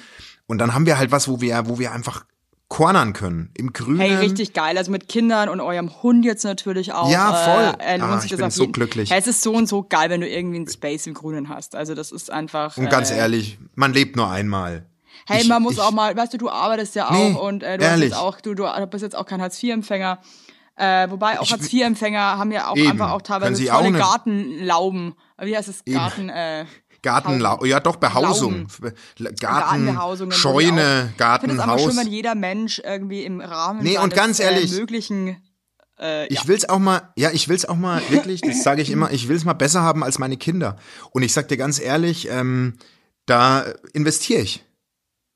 Und 0.46 0.59
dann 0.59 0.72
haben 0.72 0.87
wir 0.87 0.98
halt 0.98 1.11
was, 1.11 1.26
wo 1.26 1.40
wir, 1.40 1.66
wo 1.66 1.81
wir 1.81 1.90
einfach 1.92 2.24
cornern 2.72 3.12
können. 3.12 3.50
Im 3.54 3.74
Grünen. 3.74 4.00
Hey, 4.00 4.14
richtig 4.14 4.54
geil. 4.54 4.78
Also 4.78 4.90
mit 4.90 5.06
Kindern 5.06 5.50
und 5.50 5.61
eurem 5.61 6.02
Hund 6.02 6.24
jetzt 6.24 6.42
natürlich 6.42 6.94
auch. 6.94 7.11
Ja, 7.11 7.35
voll. 7.35 7.74
Äh, 7.87 8.00
Ah, 8.00 8.20
ich 8.24 8.35
bin 8.35 8.50
so 8.50 8.62
jeden- 8.62 8.72
glücklich. 8.72 9.11
Ja, 9.11 9.16
es 9.16 9.26
ist 9.26 9.42
so 9.42 9.52
und 9.52 9.68
so 9.68 9.82
geil, 9.82 10.08
wenn 10.08 10.22
du 10.22 10.28
irgendwie 10.28 10.56
einen 10.56 10.68
Space 10.68 11.06
im 11.06 11.12
Grünen 11.12 11.50
hast. 11.50 11.74
Also 11.74 11.94
das 11.94 12.12
ist 12.12 12.30
einfach. 12.30 12.78
Und 12.78 12.88
ganz 12.88 13.11
äh, 13.11 13.18
ehrlich, 13.18 13.58
man 13.74 13.92
lebt 13.92 14.16
nur 14.16 14.30
einmal. 14.30 14.87
Hey, 15.26 15.42
Ich- 15.42 15.48
man 15.48 15.62
muss 15.62 15.74
ich- 15.74 15.80
auch 15.80 15.90
mal, 15.92 16.16
weißt 16.16 16.32
du, 16.32 16.38
du 16.38 16.48
arbeitest 16.48 16.94
ja 16.94 17.08
auch 17.08 17.12
Nee, 17.12 17.35
und 17.35 17.62
äh, 17.62 17.76
du 17.76 17.85
ehrlich. 17.85 17.90
hast 17.90 18.00
jetzt 18.00 18.16
auch, 18.18 18.40
du, 18.40 18.54
du 18.54 18.87
bist 18.87 19.02
jetzt 19.02 19.16
auch 19.16 19.26
kein 19.26 19.42
Hartz-IV-Empfänger. 19.42 20.18
Äh, 20.74 21.11
wobei 21.11 21.38
auch 21.38 21.50
Hartz-IV-Empfänger 21.50 22.38
haben 22.38 22.50
ja 22.50 22.68
auch 22.68 22.76
Eben. 22.76 22.92
einfach 22.92 23.11
auch 23.11 23.20
teilweise 23.20 23.62
tolle 23.66 23.88
auch 23.88 23.92
Gartenlauben. 24.12 25.14
Wie 25.38 25.54
heißt 25.54 25.68
es? 25.68 25.85
Garten, 25.85 26.30
äh, 26.30 26.64
Gartenlau, 27.02 27.64
ja 27.64 27.80
doch, 27.80 27.96
Behausung. 27.96 28.66
Garten, 29.40 29.86
die 29.86 29.92
Scheune, 29.92 29.98
auch- 29.98 30.24
Ich 30.24 30.30
finde 30.30 31.04
es 31.10 31.16
Gartenhaus. 31.18 31.82
schön, 31.82 31.96
wenn 31.96 32.06
jeder 32.08 32.34
Mensch 32.34 32.80
irgendwie 32.84 33.24
im 33.24 33.40
Rahmen 33.40 33.82
Nee, 33.82 33.98
und 33.98 34.14
ganz 34.14 34.38
ehrlich, 34.40 34.72
äh, 34.72 34.76
möglichen 34.80 35.36
äh, 35.98 36.26
Ich 36.28 36.40
ja. 36.42 36.48
will's 36.48 36.68
auch 36.68 36.78
mal, 36.78 37.12
ja, 37.16 37.30
ich 37.32 37.48
will's 37.48 37.64
auch 37.64 37.76
mal 37.76 38.00
wirklich, 38.10 38.40
das 38.40 38.62
sage 38.62 38.82
ich 38.82 38.90
immer, 38.90 39.10
ich 39.10 39.28
will's 39.28 39.44
mal 39.44 39.52
besser 39.52 39.82
haben 39.82 40.04
als 40.04 40.18
meine 40.18 40.36
Kinder. 40.36 40.76
Und 41.10 41.22
ich 41.22 41.32
sag 41.32 41.48
dir 41.48 41.56
ganz 41.56 41.80
ehrlich, 41.80 42.28
ähm, 42.30 42.74
da 43.26 43.64
investiere 43.92 44.40
ich. 44.42 44.64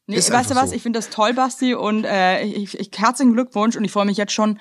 Nee, 0.08 0.16
Ist 0.18 0.30
weißt 0.30 0.50
du 0.52 0.54
was? 0.54 0.70
so. 0.70 0.76
Ich 0.76 0.82
finde 0.82 1.00
das 1.00 1.10
toll, 1.10 1.34
Basti, 1.34 1.74
und 1.74 2.04
äh, 2.04 2.42
ich, 2.44 2.78
ich 2.78 2.90
herzlichen 2.96 3.32
Glückwunsch 3.32 3.74
und 3.74 3.82
ich 3.84 3.90
freue 3.90 4.04
mich 4.06 4.16
jetzt 4.16 4.32
schon, 4.32 4.60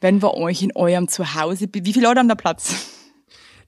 wenn 0.00 0.22
wir 0.22 0.32
euch 0.34 0.62
in 0.62 0.74
eurem 0.74 1.06
Zuhause. 1.08 1.66
Wie 1.70 1.92
viele 1.92 2.06
Leute 2.06 2.20
haben 2.20 2.28
da 2.30 2.34
Platz? 2.34 2.74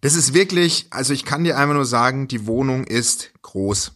Das 0.00 0.14
ist 0.14 0.32
wirklich, 0.34 0.86
also 0.90 1.12
ich 1.12 1.24
kann 1.24 1.44
dir 1.44 1.58
einfach 1.58 1.74
nur 1.74 1.84
sagen, 1.84 2.28
die 2.28 2.46
Wohnung 2.46 2.84
ist 2.84 3.32
groß. 3.42 3.92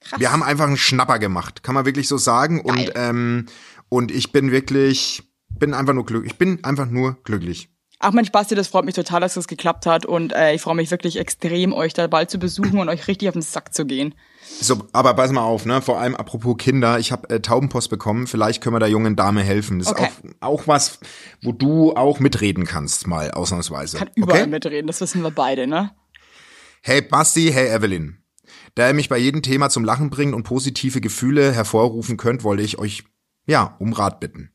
Krass. 0.00 0.20
Wir 0.20 0.32
haben 0.32 0.42
einfach 0.42 0.66
einen 0.66 0.76
Schnapper 0.76 1.18
gemacht, 1.18 1.62
kann 1.62 1.74
man 1.74 1.86
wirklich 1.86 2.08
so 2.08 2.18
sagen. 2.18 2.60
Und 2.60 2.76
Geil. 2.76 2.92
ähm, 2.96 3.46
und 3.88 4.10
ich 4.10 4.32
bin 4.32 4.50
wirklich, 4.50 5.22
bin 5.48 5.74
einfach 5.74 5.94
nur 5.94 6.04
glücklich. 6.04 6.32
Ich 6.32 6.38
bin 6.38 6.62
einfach 6.64 6.86
nur 6.86 7.22
glücklich. 7.24 7.71
Ach 8.04 8.12
Mensch, 8.12 8.32
Basti, 8.32 8.56
das 8.56 8.66
freut 8.66 8.84
mich 8.84 8.96
total, 8.96 9.20
dass 9.20 9.34
das 9.34 9.46
geklappt 9.46 9.86
hat 9.86 10.04
und 10.04 10.32
äh, 10.32 10.54
ich 10.54 10.60
freue 10.60 10.74
mich 10.74 10.90
wirklich 10.90 11.18
extrem, 11.18 11.72
euch 11.72 11.94
da 11.94 12.08
bald 12.08 12.30
zu 12.30 12.38
besuchen 12.38 12.78
und 12.80 12.88
euch 12.88 13.06
richtig 13.06 13.28
auf 13.28 13.34
den 13.34 13.42
Sack 13.42 13.72
zu 13.72 13.86
gehen. 13.86 14.14
So, 14.60 14.82
aber 14.92 15.14
pass 15.14 15.30
mal 15.30 15.42
auf, 15.42 15.66
ne? 15.66 15.80
Vor 15.80 16.00
allem 16.00 16.16
apropos 16.16 16.56
Kinder, 16.58 16.98
ich 16.98 17.12
habe 17.12 17.30
äh, 17.30 17.40
Taubenpost 17.40 17.90
bekommen. 17.90 18.26
Vielleicht 18.26 18.60
können 18.60 18.74
wir 18.74 18.80
der 18.80 18.88
jungen 18.88 19.14
Dame 19.14 19.44
helfen. 19.44 19.78
Das 19.78 19.86
Okay. 19.86 20.08
ist 20.24 20.34
auch, 20.40 20.48
auch 20.48 20.66
was, 20.66 20.98
wo 21.42 21.52
du 21.52 21.94
auch 21.94 22.18
mitreden 22.18 22.64
kannst, 22.66 23.06
mal 23.06 23.30
ausnahmsweise. 23.30 23.98
Kann 23.98 24.10
überall 24.16 24.42
okay? 24.42 24.50
mitreden, 24.50 24.88
das 24.88 25.00
wissen 25.00 25.22
wir 25.22 25.30
beide, 25.30 25.68
ne? 25.68 25.92
Hey 26.82 27.02
Basti, 27.02 27.52
hey 27.52 27.68
Evelyn. 27.68 28.18
Da 28.74 28.88
ihr 28.88 28.94
mich 28.94 29.08
bei 29.08 29.18
jedem 29.18 29.42
Thema 29.42 29.70
zum 29.70 29.84
Lachen 29.84 30.10
bringt 30.10 30.34
und 30.34 30.42
positive 30.42 31.00
Gefühle 31.00 31.52
hervorrufen 31.52 32.16
könnt, 32.16 32.42
wollte 32.42 32.64
ich 32.64 32.78
euch, 32.78 33.04
ja, 33.46 33.76
um 33.78 33.92
Rat 33.92 34.18
bitten. 34.18 34.50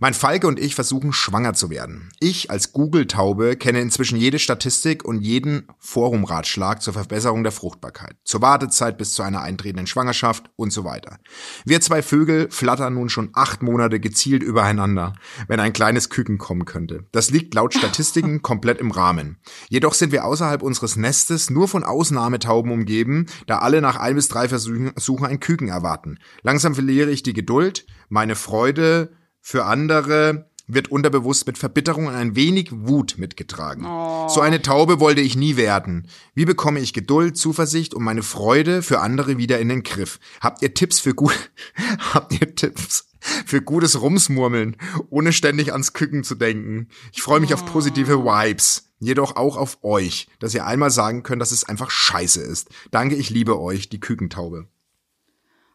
Mein 0.00 0.12
Falke 0.12 0.46
und 0.46 0.58
ich 0.58 0.74
versuchen 0.74 1.12
schwanger 1.12 1.54
zu 1.54 1.70
werden. 1.70 2.10
Ich 2.20 2.50
als 2.50 2.72
Google-Taube 2.72 3.56
kenne 3.56 3.80
inzwischen 3.80 4.18
jede 4.18 4.38
Statistik 4.38 5.04
und 5.04 5.20
jeden 5.20 5.68
Forumratschlag 5.78 6.82
zur 6.82 6.92
Verbesserung 6.92 7.44
der 7.44 7.52
Fruchtbarkeit, 7.52 8.16
zur 8.24 8.42
Wartezeit 8.42 8.98
bis 8.98 9.14
zu 9.14 9.22
einer 9.22 9.42
eintretenden 9.42 9.86
Schwangerschaft 9.86 10.50
und 10.56 10.72
so 10.72 10.84
weiter. 10.84 11.18
Wir 11.64 11.80
zwei 11.80 12.02
Vögel 12.02 12.50
flattern 12.50 12.94
nun 12.94 13.08
schon 13.08 13.30
acht 13.32 13.62
Monate 13.62 14.00
gezielt 14.00 14.42
übereinander, 14.42 15.14
wenn 15.48 15.60
ein 15.60 15.72
kleines 15.72 16.10
Küken 16.10 16.38
kommen 16.38 16.64
könnte. 16.64 17.06
Das 17.12 17.30
liegt 17.30 17.54
laut 17.54 17.74
Statistiken 17.74 18.42
komplett 18.42 18.80
im 18.80 18.90
Rahmen. 18.90 19.38
Jedoch 19.68 19.94
sind 19.94 20.12
wir 20.12 20.24
außerhalb 20.24 20.62
unseres 20.62 20.96
Nestes 20.96 21.50
nur 21.50 21.68
von 21.68 21.84
Ausnahmetauben 21.84 22.72
umgeben, 22.72 23.26
da 23.46 23.58
alle 23.58 23.80
nach 23.80 23.96
ein 23.96 24.16
bis 24.16 24.28
drei 24.28 24.48
Versuchen 24.48 24.92
Versuchen 25.04 25.26
ein 25.26 25.40
Küken 25.40 25.68
erwarten. 25.68 26.18
Langsam 26.42 26.74
verliere 26.74 27.10
ich 27.10 27.22
die 27.22 27.34
Geduld, 27.34 27.86
meine 28.08 28.34
Freude 28.34 29.12
für 29.46 29.66
andere 29.66 30.48
wird 30.66 30.90
unterbewusst 30.90 31.46
mit 31.46 31.58
Verbitterung 31.58 32.06
und 32.06 32.14
ein 32.14 32.34
wenig 32.34 32.70
Wut 32.72 33.16
mitgetragen. 33.18 33.84
So 34.30 34.40
eine 34.40 34.62
Taube 34.62 35.00
wollte 35.00 35.20
ich 35.20 35.36
nie 35.36 35.56
werden. 35.56 36.08
Wie 36.34 36.46
bekomme 36.46 36.80
ich 36.80 36.94
Geduld, 36.94 37.36
Zuversicht 37.36 37.92
und 37.92 38.02
meine 38.02 38.22
Freude 38.22 38.80
für 38.80 39.00
andere 39.00 39.36
wieder 39.36 39.58
in 39.58 39.68
den 39.68 39.82
Griff? 39.82 40.18
Habt 40.40 40.62
ihr 40.62 40.72
Tipps 40.72 40.98
für 40.98 41.14
gut, 41.14 41.50
habt 42.14 42.32
ihr 42.40 42.54
Tipps 42.54 43.10
für 43.44 43.60
gutes 43.60 44.00
Rumsmurmeln, 44.00 44.78
ohne 45.10 45.34
ständig 45.34 45.72
ans 45.72 45.92
Küken 45.92 46.24
zu 46.24 46.36
denken? 46.36 46.88
Ich 47.12 47.20
freue 47.20 47.40
mich 47.40 47.52
auf 47.52 47.66
positive 47.66 48.24
Vibes. 48.24 48.94
Jedoch 48.98 49.36
auch 49.36 49.58
auf 49.58 49.76
euch, 49.82 50.28
dass 50.38 50.54
ihr 50.54 50.64
einmal 50.64 50.90
sagen 50.90 51.22
könnt, 51.22 51.42
dass 51.42 51.52
es 51.52 51.64
einfach 51.64 51.90
scheiße 51.90 52.40
ist. 52.40 52.70
Danke, 52.90 53.16
ich 53.16 53.28
liebe 53.28 53.60
euch, 53.60 53.90
die 53.90 54.00
Kükentaube. 54.00 54.68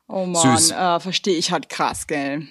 Oh 0.07 0.25
Mann, 0.25 0.57
Süß. 0.57 0.71
äh, 0.71 0.99
verstehe 0.99 1.37
ich 1.37 1.51
halt 1.51 1.69
krass, 1.69 2.07
gell? 2.07 2.47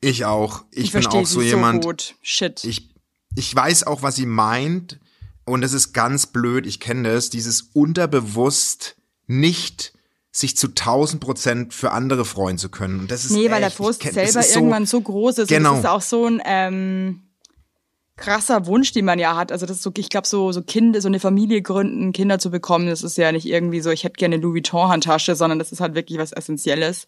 Ich 0.00 0.24
auch. 0.24 0.64
Ich, 0.70 0.84
Ich, 0.86 0.92
bin 0.92 1.06
auch 1.06 1.26
so 1.26 1.42
jemand. 1.42 1.84
so. 1.84 1.92
Shit. 2.22 2.64
ich, 2.64 2.90
ich 3.36 3.54
weiß 3.54 3.84
auch, 3.86 4.02
was 4.02 4.16
sie 4.16 4.26
meint. 4.26 4.98
Und 5.44 5.62
es 5.64 5.72
ist 5.72 5.92
ganz 5.92 6.26
blöd, 6.26 6.66
ich 6.66 6.78
kenne 6.80 7.12
das, 7.12 7.28
dieses 7.30 7.62
unterbewusst 7.72 8.96
nicht 9.26 9.92
sich 10.32 10.56
zu 10.56 10.68
1000 10.68 11.20
Prozent 11.20 11.74
für 11.74 11.90
andere 11.90 12.24
freuen 12.24 12.56
zu 12.56 12.68
können. 12.68 13.00
Und 13.00 13.10
das 13.10 13.24
ist 13.24 13.32
nee, 13.32 13.50
weil 13.50 13.58
der 13.58 13.68
echt, 13.68 13.76
Frust 13.76 14.02
kenn- 14.02 14.12
selber 14.12 14.42
so- 14.44 14.54
irgendwann 14.58 14.86
so 14.86 15.00
groß 15.00 15.38
ist. 15.38 15.48
Genau. 15.48 15.70
Und 15.70 15.76
das 15.78 15.84
ist 15.84 15.90
auch 15.90 16.02
so 16.02 16.26
ein 16.26 16.40
ähm, 16.44 17.22
krasser 18.16 18.66
Wunsch, 18.66 18.92
den 18.92 19.06
man 19.06 19.18
ja 19.18 19.34
hat. 19.34 19.50
Also 19.50 19.66
das 19.66 19.78
ist 19.78 19.82
so, 19.82 19.90
ich 19.96 20.08
glaube, 20.08 20.28
so, 20.28 20.52
so 20.52 20.62
Kinder, 20.62 21.00
so 21.00 21.08
eine 21.08 21.18
Familie 21.18 21.62
gründen, 21.62 22.12
Kinder 22.12 22.38
zu 22.38 22.50
bekommen, 22.50 22.86
das 22.86 23.02
ist 23.02 23.16
ja 23.18 23.32
nicht 23.32 23.46
irgendwie 23.46 23.80
so, 23.80 23.90
ich 23.90 24.04
hätte 24.04 24.18
gerne 24.18 24.34
eine 24.36 24.42
Louis 24.42 24.56
Vuitton-Handtasche, 24.70 25.34
sondern 25.34 25.58
das 25.58 25.72
ist 25.72 25.80
halt 25.80 25.94
wirklich 25.94 26.18
was 26.18 26.30
Essentielles. 26.32 27.06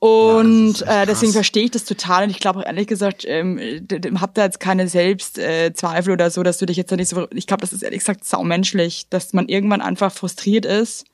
Und 0.00 0.82
echt 0.82 0.82
äh, 0.82 1.06
deswegen 1.06 1.32
verstehe 1.32 1.64
ich 1.64 1.70
das 1.72 1.84
total 1.84 2.24
und 2.24 2.30
ich 2.30 2.38
glaube 2.38 2.60
auch 2.60 2.64
ehrlich 2.64 2.86
gesagt, 2.86 3.24
ähm, 3.26 3.58
hab 4.20 4.34
da 4.34 4.44
jetzt 4.44 4.60
keine 4.60 4.88
Selbstzweifel 4.88 6.10
äh, 6.10 6.14
oder 6.14 6.30
so, 6.30 6.44
dass 6.44 6.58
du 6.58 6.66
dich 6.66 6.76
jetzt 6.76 6.92
da 6.92 6.96
nicht 6.96 7.08
so. 7.08 7.26
Ich 7.32 7.48
glaube, 7.48 7.62
das 7.62 7.72
ist 7.72 7.82
ehrlich 7.82 8.00
gesagt 8.00 8.24
saumenschlich, 8.24 9.08
dass 9.10 9.32
man 9.32 9.48
irgendwann 9.48 9.80
einfach 9.80 10.12
frustriert 10.12 10.66
ist 10.66 11.04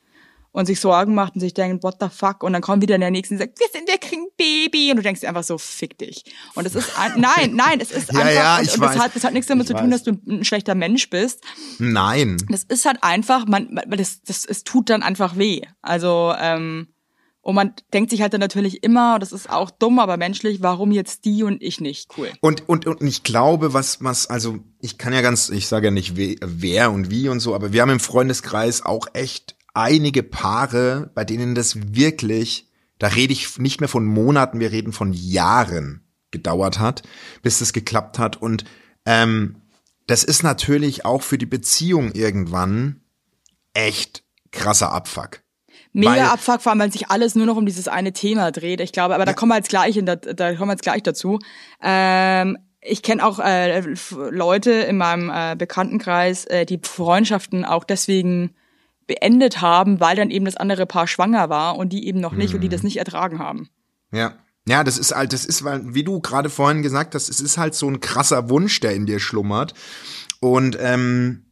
und 0.55 0.67
sich 0.67 0.79
Sorgen 0.79 1.15
macht 1.15 1.35
und 1.35 1.41
sich 1.41 1.53
denkt, 1.53 1.83
what 1.83 1.95
the 1.99 2.07
fuck? 2.09 2.41
Und 2.41 2.53
dann 2.53 2.61
kommt 2.61 2.81
wieder 2.81 2.97
der 2.97 3.11
nächste 3.11 3.33
und 3.35 3.39
sagt, 3.39 3.59
wir 3.59 3.67
sind, 3.73 3.89
wir 3.89 3.97
kriegen 3.97 4.27
Baby. 4.37 4.89
Und 4.89 4.97
du 4.97 5.03
denkst 5.03 5.19
dir 5.19 5.27
einfach 5.27 5.43
so, 5.43 5.57
fick 5.57 5.97
dich. 5.97 6.23
Und 6.53 6.65
es 6.65 6.75
ist, 6.75 6.97
ein, 6.97 7.13
nein, 7.19 7.55
nein, 7.55 7.81
es 7.81 7.91
ist 7.91 8.13
Ja, 8.13 8.19
einfach, 8.19 8.33
ja, 8.33 8.59
und, 8.59 8.73
und 8.73 8.81
das, 8.81 8.97
hat, 8.97 9.15
das 9.15 9.23
hat 9.25 9.33
nichts 9.33 9.47
damit 9.47 9.65
Ich 9.65 9.75
zu 9.75 9.81
tun, 9.81 9.91
weiß. 9.91 10.03
dass 10.03 10.15
du 10.15 10.21
ein 10.31 10.45
schlechter 10.45 10.73
Mensch 10.73 11.09
bist. 11.09 11.43
Nein. 11.77 12.37
Das 12.49 12.63
ist 12.63 12.85
halt 12.85 12.99
einfach, 13.01 13.45
man, 13.47 13.73
man 13.73 13.89
das, 13.97 14.21
das, 14.21 14.45
es 14.45 14.63
tut 14.63 14.89
dann 14.89 15.03
einfach 15.03 15.37
weh. 15.37 15.61
Also, 15.81 16.33
ähm, 16.39 16.87
und 17.45 17.53
man 17.53 17.73
denkt 17.93 18.09
sich 18.09 18.23
halt 18.23 18.33
dann 18.33 18.39
natürlich 18.39 18.83
immer, 18.83 19.19
das 19.19 19.31
ist 19.31 19.51
auch 19.51 19.69
dumm, 19.69 19.99
aber 19.99 20.17
menschlich, 20.17 20.63
warum 20.63 20.91
jetzt 20.91 21.25
die 21.25 21.43
und 21.43 21.61
ich 21.61 21.79
nicht? 21.79 22.09
Cool. 22.17 22.31
Und, 22.41 22.67
und, 22.67 22.87
und 22.87 23.03
ich 23.03 23.21
glaube, 23.21 23.71
was, 23.71 24.03
was, 24.03 24.25
also, 24.25 24.57
ich 24.81 24.97
kann 24.97 25.13
ja 25.13 25.21
ganz, 25.21 25.49
ich 25.49 25.67
sage 25.67 25.87
ja 25.87 25.91
nicht 25.91 26.17
we- 26.17 26.37
wer 26.43 26.91
und 26.91 27.11
wie 27.11 27.29
und 27.29 27.41
so, 27.41 27.53
aber 27.53 27.71
wir 27.71 27.83
haben 27.83 27.91
im 27.91 27.99
Freundeskreis 27.99 28.83
auch 28.83 29.05
echt 29.13 29.55
einige 29.75 30.23
Paare, 30.23 31.11
bei 31.13 31.23
denen 31.23 31.53
das 31.53 31.93
wirklich, 31.93 32.67
da 32.97 33.09
rede 33.09 33.33
ich 33.33 33.59
nicht 33.59 33.79
mehr 33.79 33.89
von 33.89 34.05
Monaten, 34.05 34.59
wir 34.59 34.71
reden 34.71 34.91
von 34.91 35.13
Jahren 35.13 36.01
gedauert 36.31 36.79
hat, 36.79 37.03
bis 37.43 37.59
das 37.59 37.73
geklappt 37.73 38.17
hat. 38.17 38.41
Und 38.41 38.65
ähm, 39.05 39.61
das 40.07 40.23
ist 40.23 40.41
natürlich 40.41 41.05
auch 41.05 41.21
für 41.21 41.37
die 41.37 41.45
Beziehung 41.45 42.11
irgendwann 42.13 43.01
echt 43.75 44.23
krasser 44.51 44.91
Abfuck. 44.91 45.44
Mega 45.99 46.33
Abfuck, 46.33 46.61
vor 46.61 46.71
allem, 46.71 46.79
weil 46.79 46.91
sich 46.91 47.09
alles 47.09 47.35
nur 47.35 47.45
noch 47.45 47.55
um 47.55 47.65
dieses 47.65 47.87
eine 47.87 48.13
Thema 48.13 48.51
dreht. 48.51 48.81
Ich 48.81 48.91
glaube, 48.91 49.15
aber 49.15 49.25
da 49.25 49.33
kommen 49.33 49.51
wir 49.51 49.57
jetzt 49.57 49.69
gleich, 49.69 49.97
in 49.97 50.05
der, 50.05 50.17
da 50.17 50.53
kommen 50.53 50.69
wir 50.69 50.73
jetzt 50.73 50.83
gleich 50.83 51.03
dazu. 51.03 51.39
Ähm, 51.81 52.57
ich 52.81 53.01
kenne 53.01 53.25
auch 53.25 53.39
äh, 53.39 53.81
Leute 54.29 54.71
in 54.71 54.97
meinem 54.97 55.31
äh, 55.33 55.55
Bekanntenkreis, 55.55 56.45
äh, 56.45 56.65
die 56.65 56.79
Freundschaften 56.83 57.65
auch 57.65 57.83
deswegen 57.83 58.53
beendet 59.07 59.61
haben, 59.61 59.99
weil 59.99 60.15
dann 60.15 60.31
eben 60.31 60.45
das 60.45 60.57
andere 60.57 60.85
Paar 60.85 61.07
schwanger 61.07 61.49
war 61.49 61.77
und 61.77 61.89
die 61.93 62.07
eben 62.07 62.19
noch 62.19 62.33
nicht 62.33 62.53
und 62.55 62.61
die 62.61 62.69
das 62.69 62.81
Mhm. 62.81 62.87
nicht 62.87 62.97
ertragen 62.97 63.39
haben. 63.39 63.69
Ja. 64.11 64.35
Ja, 64.67 64.83
das 64.83 64.97
ist 64.97 65.15
halt, 65.15 65.31
das 65.31 65.45
ist, 65.45 65.63
weil, 65.63 65.93
wie 65.93 66.03
du 66.03 66.19
gerade 66.21 66.49
vorhin 66.49 66.81
gesagt 66.81 67.13
hast, 67.13 67.29
es 67.29 67.39
ist 67.39 67.59
halt 67.59 67.75
so 67.75 67.87
ein 67.87 67.99
krasser 67.99 68.49
Wunsch, 68.49 68.79
der 68.79 68.95
in 68.95 69.05
dir 69.05 69.19
schlummert. 69.19 69.75
Und, 70.39 70.75
ähm, 70.81 71.45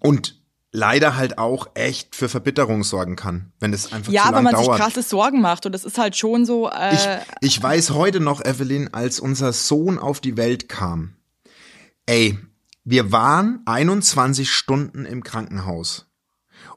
und 0.00 0.39
leider 0.72 1.16
halt 1.16 1.38
auch 1.38 1.68
echt 1.74 2.14
für 2.14 2.28
Verbitterung 2.28 2.84
sorgen 2.84 3.16
kann, 3.16 3.52
wenn 3.60 3.72
es 3.72 3.92
einfach 3.92 4.12
Ja, 4.12 4.26
zu 4.26 4.32
lang 4.32 4.44
man 4.44 4.54
dauert. 4.54 4.66
sich 4.66 4.74
krasse 4.76 5.02
Sorgen 5.02 5.40
macht 5.40 5.66
und 5.66 5.72
das 5.72 5.84
ist 5.84 5.98
halt 5.98 6.16
schon 6.16 6.46
so. 6.46 6.70
Äh, 6.70 6.94
Ich, 7.40 7.56
ich 7.56 7.62
weiß 7.62 7.90
heute 7.90 8.20
noch, 8.20 8.44
Evelyn, 8.44 8.92
als 8.94 9.18
unser 9.20 9.52
Sohn 9.52 9.98
auf 9.98 10.20
die 10.20 10.36
Welt 10.36 10.68
kam. 10.68 11.16
Ey, 12.06 12.38
wir 12.84 13.10
waren 13.12 13.60
21 13.66 14.50
Stunden 14.50 15.04
im 15.04 15.22
Krankenhaus. 15.24 16.06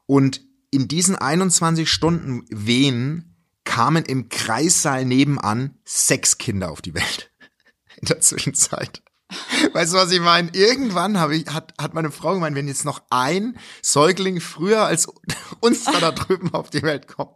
Und 0.06 0.42
in 0.72 0.88
diesen 0.88 1.16
21 1.16 1.90
Stunden 1.90 2.46
Wehen 2.50 3.36
kamen 3.64 4.04
im 4.06 4.28
Kreissaal 4.30 5.06
nebenan 5.06 5.78
sechs 5.86 6.38
Kinder 6.40 6.72
auf 6.72 6.82
die 6.82 6.96
Welt. 6.96 7.32
In 8.02 8.08
der 8.08 8.20
Zwischenzeit. 8.22 9.03
Weißt 9.74 9.94
du, 9.94 9.98
was 9.98 10.12
ich 10.12 10.20
meine? 10.20 10.50
Irgendwann 10.54 11.20
habe 11.20 11.36
ich, 11.36 11.48
hat, 11.48 11.74
hat 11.80 11.94
meine 11.94 12.12
Frau 12.12 12.34
gemeint, 12.34 12.56
wenn 12.56 12.68
jetzt 12.68 12.86
noch 12.86 13.02
ein 13.10 13.58
Säugling 13.82 14.42
früher 14.42 14.84
als 14.84 15.08
uns 15.60 15.86
da, 15.86 16.00
da 16.00 16.12
drüben 16.12 16.54
auf 16.54 16.70
die 16.70 16.84
Welt 16.84 17.08
kommt, 17.08 17.32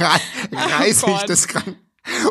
rei 0.00 0.20
reiß 0.52 0.98
ich 0.98 1.02
Gott. 1.02 1.28
das 1.28 1.48
krank. 1.48 1.76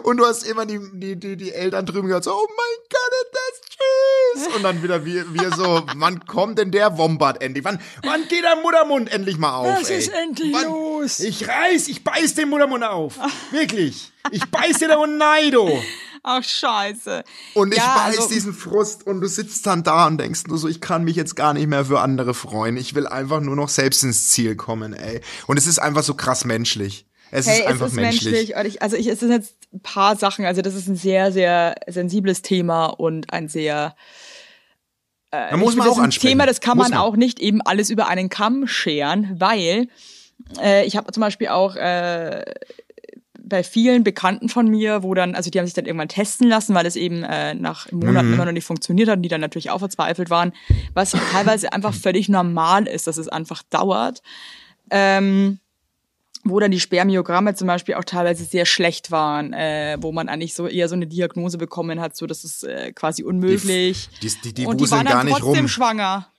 Und 0.03 0.17
du 0.17 0.25
hast 0.25 0.43
immer 0.43 0.65
die, 0.65 0.79
die, 0.93 1.15
die, 1.15 1.37
die 1.37 1.53
Eltern 1.53 1.85
drüben 1.85 2.07
gehört, 2.07 2.23
so, 2.23 2.33
oh 2.33 2.47
mein 2.47 2.89
Gott, 2.89 3.11
ist 3.21 3.31
das 3.33 4.47
tschüss. 4.49 4.55
Und 4.55 4.63
dann 4.63 4.81
wieder 4.83 5.05
wir, 5.05 5.31
wir 5.33 5.51
so, 5.55 5.83
wann 5.95 6.25
kommt 6.25 6.57
denn 6.57 6.71
der 6.71 6.97
Wombat 6.97 7.41
endlich? 7.41 7.63
Wann, 7.63 7.79
wann 8.03 8.27
geht 8.27 8.43
der 8.43 8.55
Muttermund 8.57 9.11
endlich 9.11 9.37
mal 9.37 9.53
auf? 9.55 9.79
Was 9.79 9.89
ey? 9.89 9.99
ist 9.99 10.09
endlich 10.09 10.53
wann, 10.53 10.65
los? 10.65 11.19
Ich 11.19 11.47
reiß, 11.47 11.87
ich 11.87 12.03
beiß 12.03 12.33
den 12.33 12.49
Muttermund 12.49 12.83
auf. 12.83 13.15
Wirklich. 13.51 14.11
Ich 14.31 14.45
beiß 14.49 14.79
dir 14.79 14.89
da 14.89 14.97
und 14.97 15.17
Neido. 15.17 15.81
Ach 16.23 16.43
scheiße. 16.43 17.23
Und 17.53 17.71
ich 17.73 17.77
Ja, 17.79 17.95
weiß 18.07 18.17
also- 18.17 18.29
diesen 18.29 18.53
Frust 18.53 19.05
und 19.07 19.21
du 19.21 19.27
sitzt 19.27 19.65
dann 19.65 19.83
da 19.83 20.07
und 20.07 20.17
denkst 20.17 20.43
nur 20.47 20.57
so, 20.57 20.67
ich 20.67 20.81
kann 20.81 21.03
mich 21.03 21.15
jetzt 21.15 21.35
gar 21.35 21.53
nicht 21.53 21.67
mehr 21.67 21.85
für 21.85 21.99
andere 22.01 22.33
freuen. 22.33 22.77
Ich 22.77 22.95
will 22.95 23.07
einfach 23.07 23.41
nur 23.41 23.55
noch 23.55 23.69
selbst 23.69 24.03
ins 24.03 24.29
Ziel 24.29 24.55
kommen, 24.55 24.93
ey. 24.93 25.21
Und 25.47 25.57
es 25.57 25.67
ist 25.67 25.79
einfach 25.79 26.03
so 26.03 26.13
krass 26.13 26.45
menschlich. 26.45 27.05
Es 27.31 27.47
Hey, 27.47 27.59
ist 27.59 27.67
einfach 27.67 27.85
es 27.87 27.91
ist 27.91 27.95
menschlich. 27.95 28.33
menschlich. 28.49 28.75
Ich, 28.75 28.81
also 28.81 28.95
ich, 28.95 29.07
es 29.07 29.19
sind 29.19 29.31
jetzt 29.31 29.55
ein 29.71 29.81
paar 29.81 30.15
Sachen. 30.15 30.45
Also 30.45 30.61
das 30.63 30.73
ist 30.73 30.87
ein 30.87 30.95
sehr, 30.95 31.31
sehr 31.31 31.75
sensibles 31.87 32.41
Thema 32.41 32.87
und 32.87 33.31
ein 33.31 33.47
sehr 33.49 33.95
Da 35.31 35.55
muss 35.57 35.75
man 35.75 35.87
auch 35.87 35.99
ansprechen. 35.99 36.31
Thema, 36.31 36.45
das 36.47 36.59
kann 36.59 36.77
Muss 36.77 36.89
man, 36.89 36.97
auch 36.97 37.15
nicht 37.15 37.39
eben 37.39 37.61
alles 37.61 37.91
über 37.91 38.07
einen 38.07 38.29
Kamm 38.29 38.65
scheren, 38.65 39.35
weil 39.39 39.87
äh, 40.59 40.85
ich 40.85 40.97
habe 40.97 41.11
zum 41.11 41.21
Beispiel 41.21 41.49
auch 41.49 41.75
äh, 41.75 42.43
bei 43.49 43.63
vielen 43.63 44.03
Bekannten 44.03 44.47
von 44.49 44.67
mir, 44.67 45.03
wo 45.03 45.13
dann, 45.13 45.35
also 45.35 45.49
die 45.49 45.59
haben 45.59 45.65
sich 45.65 45.73
dann 45.73 45.85
irgendwann 45.85 46.07
testen 46.07 46.47
lassen, 46.47 46.75
weil 46.75 46.85
es 46.85 46.95
eben 46.95 47.23
äh, 47.23 47.53
nach 47.55 47.91
Monaten 47.91 48.33
immer 48.33 48.45
noch 48.45 48.51
nicht 48.51 48.65
funktioniert 48.65 49.09
hat 49.09 49.17
und 49.17 49.23
die 49.23 49.29
dann 49.29 49.41
natürlich 49.41 49.71
auch 49.71 49.79
verzweifelt 49.79 50.29
waren, 50.29 50.53
was 50.93 51.11
teilweise 51.31 51.73
einfach 51.73 51.93
völlig 51.93 52.29
normal 52.29 52.87
ist, 52.87 53.07
dass 53.07 53.17
es 53.17 53.27
einfach 53.27 53.63
dauert. 53.63 54.21
Ähm, 54.91 55.59
wo 56.45 56.59
dann 56.59 56.71
die 56.71 56.79
Spermiogramme 56.79 57.53
zum 57.53 57.67
Beispiel 57.67 57.95
auch 57.95 58.05
teilweise 58.05 58.45
sehr 58.45 58.65
schlecht 58.65 59.11
waren, 59.11 59.51
äh, 59.51 59.97
wo 59.99 60.11
man 60.11 60.29
eigentlich 60.29 60.53
so 60.53 60.67
eher 60.67 60.87
so 60.87 60.95
eine 60.95 61.05
Diagnose 61.05 61.57
bekommen 61.57 61.99
hat, 61.99 62.15
so 62.15 62.27
das 62.27 62.45
ist 62.45 62.63
äh, 62.63 62.93
quasi 62.93 63.23
unmöglich. 63.23 64.09
Die, 64.21 64.31
die, 64.43 64.53
die 64.53 64.65
und 64.65 64.79
die 64.79 64.89
waren 64.89 65.05
dann 65.05 65.27
trotzdem 65.27 65.65
rum. 65.65 65.67
schwanger. 65.67 66.31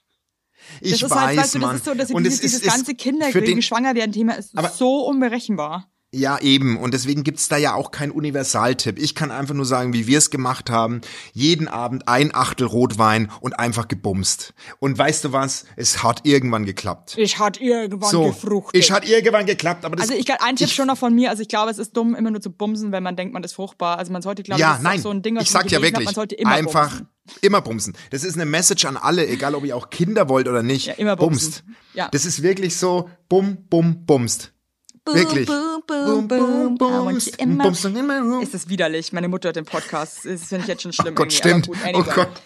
Ich 0.79 0.91
das 0.91 1.01
ist 1.03 1.09
weiß, 1.11 1.19
halt, 1.19 1.37
weißt 1.37 1.55
du, 1.55 1.59
das 1.59 1.67
Mann. 1.67 1.75
ist 1.75 1.85
so, 1.85 1.93
dass 1.93 2.11
und 2.11 2.23
dieses, 2.23 2.39
es 2.39 2.45
ist, 2.45 2.63
dieses 2.63 2.73
ganze 2.73 2.95
Kinderkriegen, 2.95 3.45
den, 3.45 3.61
schwanger 3.61 3.95
werden 3.95 4.11
Thema 4.11 4.33
ist 4.33 4.53
so 4.77 5.05
unberechenbar. 5.05 5.89
Ja, 6.13 6.39
eben. 6.39 6.77
Und 6.77 6.93
deswegen 6.93 7.23
gibt's 7.23 7.47
da 7.47 7.55
ja 7.55 7.73
auch 7.73 7.91
keinen 7.91 8.11
Universaltipp. 8.11 8.99
Ich 8.99 9.15
kann 9.15 9.31
einfach 9.31 9.53
nur 9.53 9.63
sagen, 9.65 9.93
wie 9.93 10.07
wir 10.07 10.17
es 10.17 10.29
gemacht 10.29 10.69
haben. 10.69 10.99
Jeden 11.31 11.69
Abend 11.69 12.09
ein 12.09 12.35
Achtel 12.35 12.67
Rotwein 12.67 13.31
und 13.39 13.57
einfach 13.57 13.87
gebumst. 13.87 14.53
Und 14.79 14.97
weißt 14.97 15.23
du 15.23 15.31
was? 15.31 15.63
Es 15.77 16.03
hat 16.03 16.25
irgendwann 16.25 16.65
geklappt. 16.65 17.15
Ich 17.17 17.39
hat 17.39 17.61
irgendwann 17.61 18.09
So, 18.09 18.25
gefruchtet. 18.25 18.81
es 18.83 18.91
hat 18.91 19.07
irgendwann 19.07 19.45
geklappt, 19.45 19.85
aber 19.85 19.95
das 19.95 20.09
Also 20.09 20.19
ich 20.19 20.25
glaube, 20.25 20.41
ein 20.43 20.57
Tipp 20.57 20.69
schon 20.69 20.87
noch 20.87 20.97
von 20.97 21.15
mir, 21.15 21.29
also 21.29 21.43
ich 21.43 21.47
glaube, 21.47 21.71
es 21.71 21.77
ist 21.77 21.95
dumm, 21.95 22.13
immer 22.13 22.29
nur 22.29 22.41
zu 22.41 22.51
bumsen, 22.51 22.91
wenn 22.91 23.03
man 23.03 23.15
denkt, 23.15 23.33
man 23.33 23.43
ist 23.45 23.53
fruchtbar. 23.53 23.97
Also 23.97 24.11
man 24.11 24.21
sollte, 24.21 24.43
glaube 24.43 24.59
ich, 24.59 24.67
ja, 24.67 24.75
ist 24.75 24.83
nein, 24.83 24.99
so 24.99 25.11
ein 25.11 25.21
Ding, 25.21 25.37
was 25.37 25.43
ich 25.43 25.51
sag 25.51 25.71
ja 25.71 25.77
hat, 25.77 25.83
wirklich, 25.83 26.05
man 26.05 26.13
sollte 26.13 26.35
immer 26.35 26.51
einfach 26.51 26.89
bumsen. 26.89 27.07
immer 27.39 27.61
bumsen. 27.61 27.93
Das 28.09 28.25
ist 28.25 28.35
eine 28.35 28.45
Message 28.45 28.83
an 28.83 28.97
alle, 28.97 29.25
egal 29.29 29.55
ob 29.55 29.63
ihr 29.63 29.77
auch 29.77 29.89
Kinder 29.89 30.27
wollt 30.27 30.49
oder 30.49 30.61
nicht. 30.61 30.87
Ja, 30.87 30.93
immer 30.95 31.15
bumsen. 31.15 31.51
bumst. 31.51 31.63
Ja. 31.93 32.09
Das 32.11 32.25
ist 32.25 32.43
wirklich 32.43 32.75
so, 32.75 33.09
bum, 33.29 33.59
bum, 33.69 34.05
bumst. 34.05 34.51
Wirklich. 35.07 35.47
Boom, 35.47 35.81
boom, 35.87 36.27
boom, 36.27 36.77
boom. 36.77 37.05
Want 37.05 37.05
bumst, 37.57 37.83
you 37.83 37.89
in 37.97 38.05
my- 38.07 38.17
room. 38.19 38.41
Ist 38.43 38.53
das 38.53 38.69
widerlich? 38.69 39.11
Meine 39.13 39.27
Mutter 39.27 39.49
hat 39.49 39.55
den 39.55 39.65
Podcast. 39.65 40.25
Das 40.25 40.43
finde 40.45 40.63
ich 40.63 40.67
jetzt 40.67 40.83
schon 40.83 40.93
schlimm. 40.93 41.13
Oh 41.13 41.15
Gott, 41.15 41.33
stimmt. 41.33 41.67
Gut, 41.67 41.77
Oh. 41.93 42.03
Gott. 42.03 42.41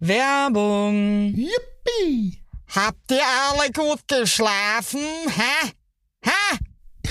Werbung. 0.00 1.32
Yippie! 1.34 2.42
Habt 2.74 3.10
ihr 3.10 3.22
alle 3.24 3.70
gut 3.70 4.00
geschlafen? 4.08 5.00
Hä? 5.00 5.70
Hä? 6.24 6.58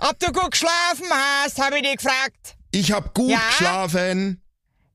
Ob 0.00 0.18
du 0.18 0.32
gut 0.32 0.50
geschlafen 0.52 1.06
hast, 1.10 1.60
habe 1.60 1.76
ich 1.76 1.82
dich 1.82 1.96
gefragt. 1.96 2.56
Ich 2.72 2.90
hab 2.90 3.14
gut 3.14 3.30
Ja? 3.30 3.40
geschlafen. 3.50 4.41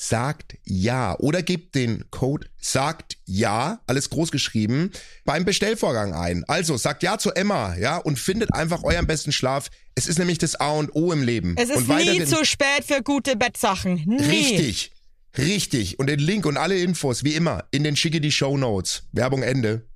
sagt 0.00 0.56
ja 0.64 1.18
oder 1.18 1.42
gebt 1.42 1.74
den 1.74 2.04
Code 2.12 2.46
sagt 2.56 3.16
ja, 3.24 3.80
alles 3.88 4.10
groß 4.10 4.30
geschrieben, 4.30 4.92
beim 5.24 5.44
Bestellvorgang 5.44 6.14
ein. 6.14 6.44
Also 6.46 6.76
sagt 6.76 7.02
ja 7.02 7.18
zu 7.18 7.32
Emma, 7.32 7.74
ja, 7.76 7.96
und 7.96 8.16
findet 8.16 8.54
einfach 8.54 8.84
euren 8.84 9.08
besten 9.08 9.32
Schlaf. 9.32 9.70
Es 9.96 10.06
ist 10.06 10.20
nämlich 10.20 10.38
das 10.38 10.54
A 10.54 10.70
und 10.70 10.94
O 10.94 11.12
im 11.12 11.24
Leben. 11.24 11.56
Es 11.58 11.68
ist 11.68 11.88
und 11.88 11.88
nie 11.88 12.24
zu 12.24 12.44
spät 12.44 12.84
für 12.86 13.02
gute 13.02 13.34
Bettsachen. 13.34 14.04
Nie. 14.06 14.22
Richtig. 14.22 14.92
Richtig. 15.36 15.98
Und 15.98 16.06
den 16.06 16.20
Link 16.20 16.46
und 16.46 16.56
alle 16.56 16.78
Infos, 16.78 17.24
wie 17.24 17.34
immer, 17.34 17.64
in 17.72 17.82
den 17.82 17.96
schicke 17.96 18.20
die 18.20 18.32
Show 18.32 18.56
Notes. 18.56 19.02
Werbung 19.12 19.42
Ende. 19.42 19.88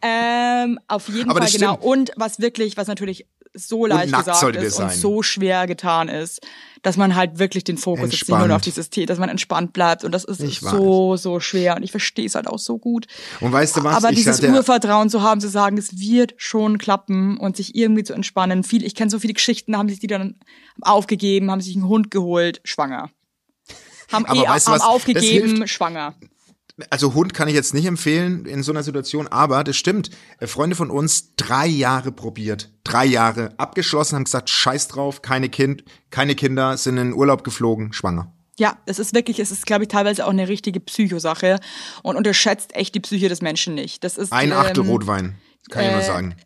Ähm, 0.00 0.78
auf 0.86 1.08
jeden 1.08 1.28
Aber 1.28 1.42
Fall, 1.42 1.50
genau. 1.50 1.74
stimmt. 1.74 1.84
Und 1.84 2.12
was 2.16 2.38
wirklich, 2.38 2.76
was 2.76 2.86
natürlich 2.86 3.26
so 3.54 3.86
leicht 3.86 4.12
gesagt 4.16 4.56
ist 4.56 4.78
und 4.80 4.92
so 4.92 5.22
schwer 5.22 5.66
getan 5.66 6.08
ist, 6.08 6.40
dass 6.82 6.96
man 6.96 7.14
halt 7.14 7.38
wirklich 7.38 7.64
den 7.64 7.76
Fokus 7.76 8.04
jetzt 8.04 8.12
nicht 8.12 8.28
nur 8.28 8.38
Entspannt. 8.38 8.52
auf 8.56 8.62
dieses 8.62 8.90
Thema, 8.90 9.06
dass 9.06 9.18
man 9.18 9.28
entspannt 9.28 9.72
bleibt. 9.72 10.04
Und 10.04 10.12
das 10.12 10.24
ist 10.24 10.40
Ich 10.40 10.60
so, 10.60 11.16
so 11.16 11.38
schwer. 11.38 11.76
Und 11.76 11.82
ich 11.82 11.90
verstehe 11.90 12.26
es 12.26 12.34
halt 12.34 12.46
auch 12.48 12.58
so 12.58 12.78
gut. 12.78 13.06
Und 13.40 13.52
weißt 13.52 13.76
du 13.76 13.84
was? 13.84 13.94
Aber 13.96 14.10
Ich 14.10 14.16
dieses 14.16 14.38
hatte- 14.38 14.50
Urvertrauen 14.52 15.10
zu 15.10 15.22
haben, 15.22 15.40
zu 15.40 15.48
sagen, 15.48 15.76
es 15.78 15.98
wird 16.00 16.34
schon 16.38 16.78
klappen 16.78 17.36
und 17.38 17.56
sich 17.56 17.74
irgendwie 17.74 18.04
zu 18.04 18.14
entspannen. 18.14 18.64
Viel, 18.64 18.84
ich 18.84 18.94
kenne 18.94 19.10
so 19.10 19.18
viele 19.18 19.34
Geschichten, 19.34 19.76
haben 19.76 19.88
sich 19.88 20.00
die 20.00 20.06
dann 20.08 20.36
aufgegeben, 20.80 21.50
haben 21.50 21.60
sich 21.60 21.76
einen 21.76 21.86
Hund 21.88 22.10
geholt, 22.10 22.60
schwanger. 22.64 23.10
Haben, 24.10 24.24
eh, 24.26 24.46
weißt 24.48 24.66
du 24.66 24.72
haben 24.72 24.80
was? 24.80 24.86
Aufgegeben, 24.86 25.66
schwanger. 25.68 26.14
Also 26.90 27.14
Hund 27.14 27.34
kann 27.34 27.48
ich 27.48 27.54
jetzt 27.54 27.74
nicht 27.74 27.86
empfehlen 27.86 28.46
in 28.46 28.62
so 28.62 28.72
einer 28.72 28.82
Situation, 28.82 29.28
aber 29.28 29.62
das 29.62 29.76
stimmt. 29.76 30.10
Äh, 30.38 30.46
Freunde 30.46 30.76
von 30.76 30.90
uns 30.90 31.34
drei 31.36 31.66
Jahre 31.66 32.12
probiert, 32.12 32.70
drei 32.84 33.04
Jahre 33.04 33.52
abgeschlossen, 33.58 34.16
haben 34.16 34.24
gesagt, 34.24 34.48
scheiß 34.48 34.88
drauf, 34.88 35.22
keine 35.22 35.48
Kind, 35.48 35.84
keine 36.10 36.34
Kinder, 36.34 36.76
sind 36.76 36.96
in 36.96 37.08
den 37.08 37.14
Urlaub 37.14 37.44
geflogen, 37.44 37.92
schwanger. 37.92 38.32
Ja, 38.58 38.78
es 38.86 38.98
ist 38.98 39.14
wirklich, 39.14 39.38
es 39.38 39.50
ist, 39.50 39.66
glaube 39.66 39.84
ich, 39.84 39.88
teilweise 39.88 40.26
auch 40.26 40.30
eine 40.30 40.48
richtige 40.48 40.80
Psychosache 40.80 41.58
und 42.02 42.16
unterschätzt 42.16 42.74
echt 42.74 42.94
die 42.94 43.00
Psyche 43.00 43.28
des 43.28 43.42
Menschen 43.42 43.74
nicht. 43.74 44.04
Das 44.04 44.18
ist 44.18 44.32
Ein 44.32 44.52
Achtel 44.52 44.84
ähm, 44.84 44.90
Rotwein, 44.90 45.36
kann 45.70 45.84
ich 45.84 45.90
nur 45.90 46.00
äh, 46.00 46.06
sagen. 46.06 46.36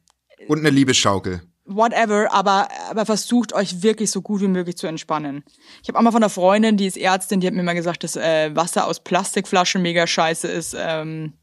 Und 0.48 0.60
eine 0.60 0.70
Liebesschaukel. 0.70 1.42
Whatever, 1.66 2.33
aber, 2.33 2.68
aber 2.88 3.07
versucht 3.07 3.52
euch 3.52 3.83
wirklich 3.83 4.11
so 4.11 4.22
gut 4.22 4.40
wie 4.40 4.48
möglich 4.48 4.76
zu 4.76 4.87
entspannen. 4.87 5.44
Ich 5.83 5.88
habe 5.88 5.98
auch 5.98 6.02
mal 6.02 6.12
von 6.12 6.22
einer 6.22 6.31
Freundin, 6.31 6.76
die 6.76 6.87
ist 6.87 6.96
Ärztin, 6.96 7.40
die 7.40 7.46
hat 7.46 7.55
mir 7.55 7.62
mal 7.62 7.74
gesagt, 7.74 8.05
dass 8.05 8.16
äh, 8.16 8.55
Wasser 8.55 8.87
aus 8.87 9.00
Plastikflaschen 9.00 9.83
mega 9.83 10.07
scheiße 10.07 10.48
ist. 10.48 10.76
Ähm, 10.79 11.35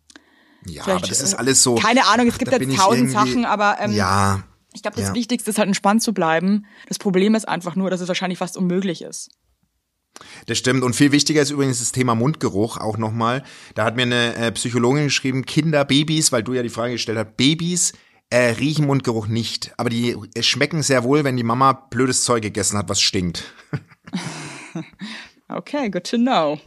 Ja, 0.66 0.84
aber 0.84 1.00
das 1.00 1.22
ist 1.22 1.34
äh, 1.34 1.38
alles 1.38 1.62
so. 1.62 1.76
keine 1.76 2.06
Ahnung, 2.06 2.28
es 2.28 2.38
gibt 2.38 2.52
da 2.52 2.58
jetzt 2.58 2.78
tausend 2.78 3.12
Sachen, 3.12 3.46
aber 3.46 3.78
ähm, 3.80 3.92
Ja, 3.92 4.44
ich 4.74 4.82
glaube, 4.82 4.98
das 4.98 5.10
ja. 5.10 5.14
Wichtigste 5.14 5.52
ist 5.52 5.58
halt 5.58 5.68
entspannt 5.68 6.02
zu 6.02 6.14
bleiben. 6.14 6.66
Das 6.88 6.98
Problem 6.98 7.36
ist 7.36 7.48
einfach 7.48 7.76
nur, 7.76 7.90
dass 7.90 8.02
es 8.02 8.08
wahrscheinlich 8.08 8.40
fast 8.40 8.58
unmöglich 8.58 9.02
ist. 9.04 9.30
Das 10.46 10.58
stimmt. 10.58 10.84
Und 10.84 10.96
viel 10.96 11.12
wichtiger 11.12 11.42
ist 11.42 11.50
übrigens 11.50 11.80
das 11.80 11.92
Thema 11.92 12.16
Mundgeruch 12.16 12.78
auch 12.78 12.98
nochmal. 12.98 13.44
Da 13.76 13.84
hat 13.84 13.96
mir 13.96 14.04
eine 14.04 14.36
äh, 14.36 14.52
Psychologin 14.52 15.06
geschrieben, 15.06 15.46
Kinder, 15.46 15.86
Babys, 15.86 16.32
weil 16.32 16.44
du 16.44 16.54
ja 16.54 16.62
die 16.62 16.70
Frage 16.70 16.94
gestellt 16.94 17.18
hast, 17.18 17.36
Babys 17.36 17.94
äh, 18.30 18.52
riechen 18.52 18.86
Mundgeruch 18.86 19.28
nicht. 19.28 19.74
Aber 19.78 19.90
die 19.90 20.16
äh, 20.36 20.44
schmecken 20.44 20.82
sehr 20.84 21.04
wohl, 21.04 21.24
wenn 21.24 21.38
die 21.38 21.44
Mama 21.44 21.74
blödes 21.74 22.24
Zeug 22.24 22.42
gegessen 22.42 22.78
hat, 22.78 22.90
was 22.90 23.02
stinkt. 23.02 23.44
Okay, 25.50 25.90
good 25.90 26.06
to 26.06 26.18
know. 26.18 26.60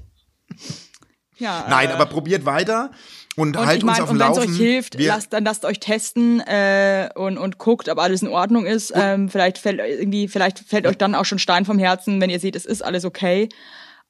Ja, 1.38 1.66
Nein, 1.68 1.90
äh, 1.90 1.92
aber 1.92 2.06
probiert 2.06 2.44
weiter 2.44 2.90
und, 3.36 3.56
Und 3.56 3.66
halt 3.66 3.78
ich 3.78 3.84
meine, 3.84 4.02
uns 4.02 4.04
auf 4.04 4.10
und 4.10 4.18
dem 4.18 4.24
wenn 4.24 4.32
es 4.32 4.36
Laufen. 4.38 4.52
euch 4.52 4.58
hilft, 4.58 5.00
lasst, 5.00 5.32
dann 5.32 5.44
lasst 5.44 5.64
euch 5.64 5.80
testen 5.80 6.40
äh, 6.40 7.10
und, 7.14 7.36
und 7.36 7.58
guckt, 7.58 7.88
ob 7.88 7.98
alles 7.98 8.22
in 8.22 8.28
Ordnung 8.28 8.64
ist. 8.64 8.92
Ähm, 8.94 9.28
vielleicht 9.28 9.58
fällt 9.58 9.80
irgendwie, 9.80 10.28
vielleicht 10.28 10.60
fällt 10.60 10.86
euch 10.86 10.96
dann 10.96 11.14
auch 11.14 11.24
schon 11.24 11.38
Stein 11.38 11.64
vom 11.64 11.78
Herzen, 11.78 12.20
wenn 12.20 12.30
ihr 12.30 12.40
seht, 12.40 12.56
es 12.56 12.64
ist 12.64 12.82
alles 12.82 13.04
okay. 13.04 13.48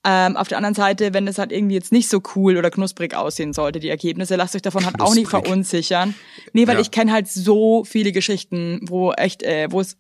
Ähm, 0.08 0.36
auf 0.36 0.46
der 0.46 0.58
anderen 0.58 0.76
Seite, 0.76 1.12
wenn 1.14 1.26
es 1.26 1.36
halt 1.36 1.50
irgendwie 1.50 1.74
jetzt 1.74 1.90
nicht 1.90 2.08
so 2.08 2.22
cool 2.36 2.56
oder 2.56 2.70
knusprig 2.70 3.16
aussehen 3.16 3.52
sollte, 3.52 3.80
die 3.80 3.88
Ergebnisse, 3.88 4.36
lasst 4.36 4.54
euch 4.54 4.62
davon 4.62 4.84
halt 4.86 5.00
auch 5.00 5.14
nicht 5.14 5.28
Knusprig. 5.28 5.46
verunsichern. 5.46 6.14
Nee, 6.52 6.68
weil 6.68 6.76
Ja. 6.76 6.80
ich 6.80 6.92
kenne 6.92 7.10
halt 7.12 7.26
so 7.26 7.82
viele 7.82 8.12
Geschichten, 8.12 8.78
wo 8.82 9.10
echt, 9.12 9.42
äh, 9.42 9.66
wo 9.70 9.80
es 9.80 9.96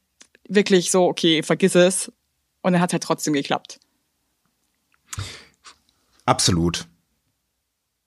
wirklich 0.48 0.92
so, 0.92 1.06
okay, 1.06 1.42
vergiss 1.42 1.74
es. 1.74 2.12
Und 2.62 2.72
dann 2.74 2.80
hat 2.80 2.90
es 2.90 2.94
halt 2.94 3.02
trotzdem 3.02 3.32
geklappt. 3.32 3.80
Absolut. 6.24 6.86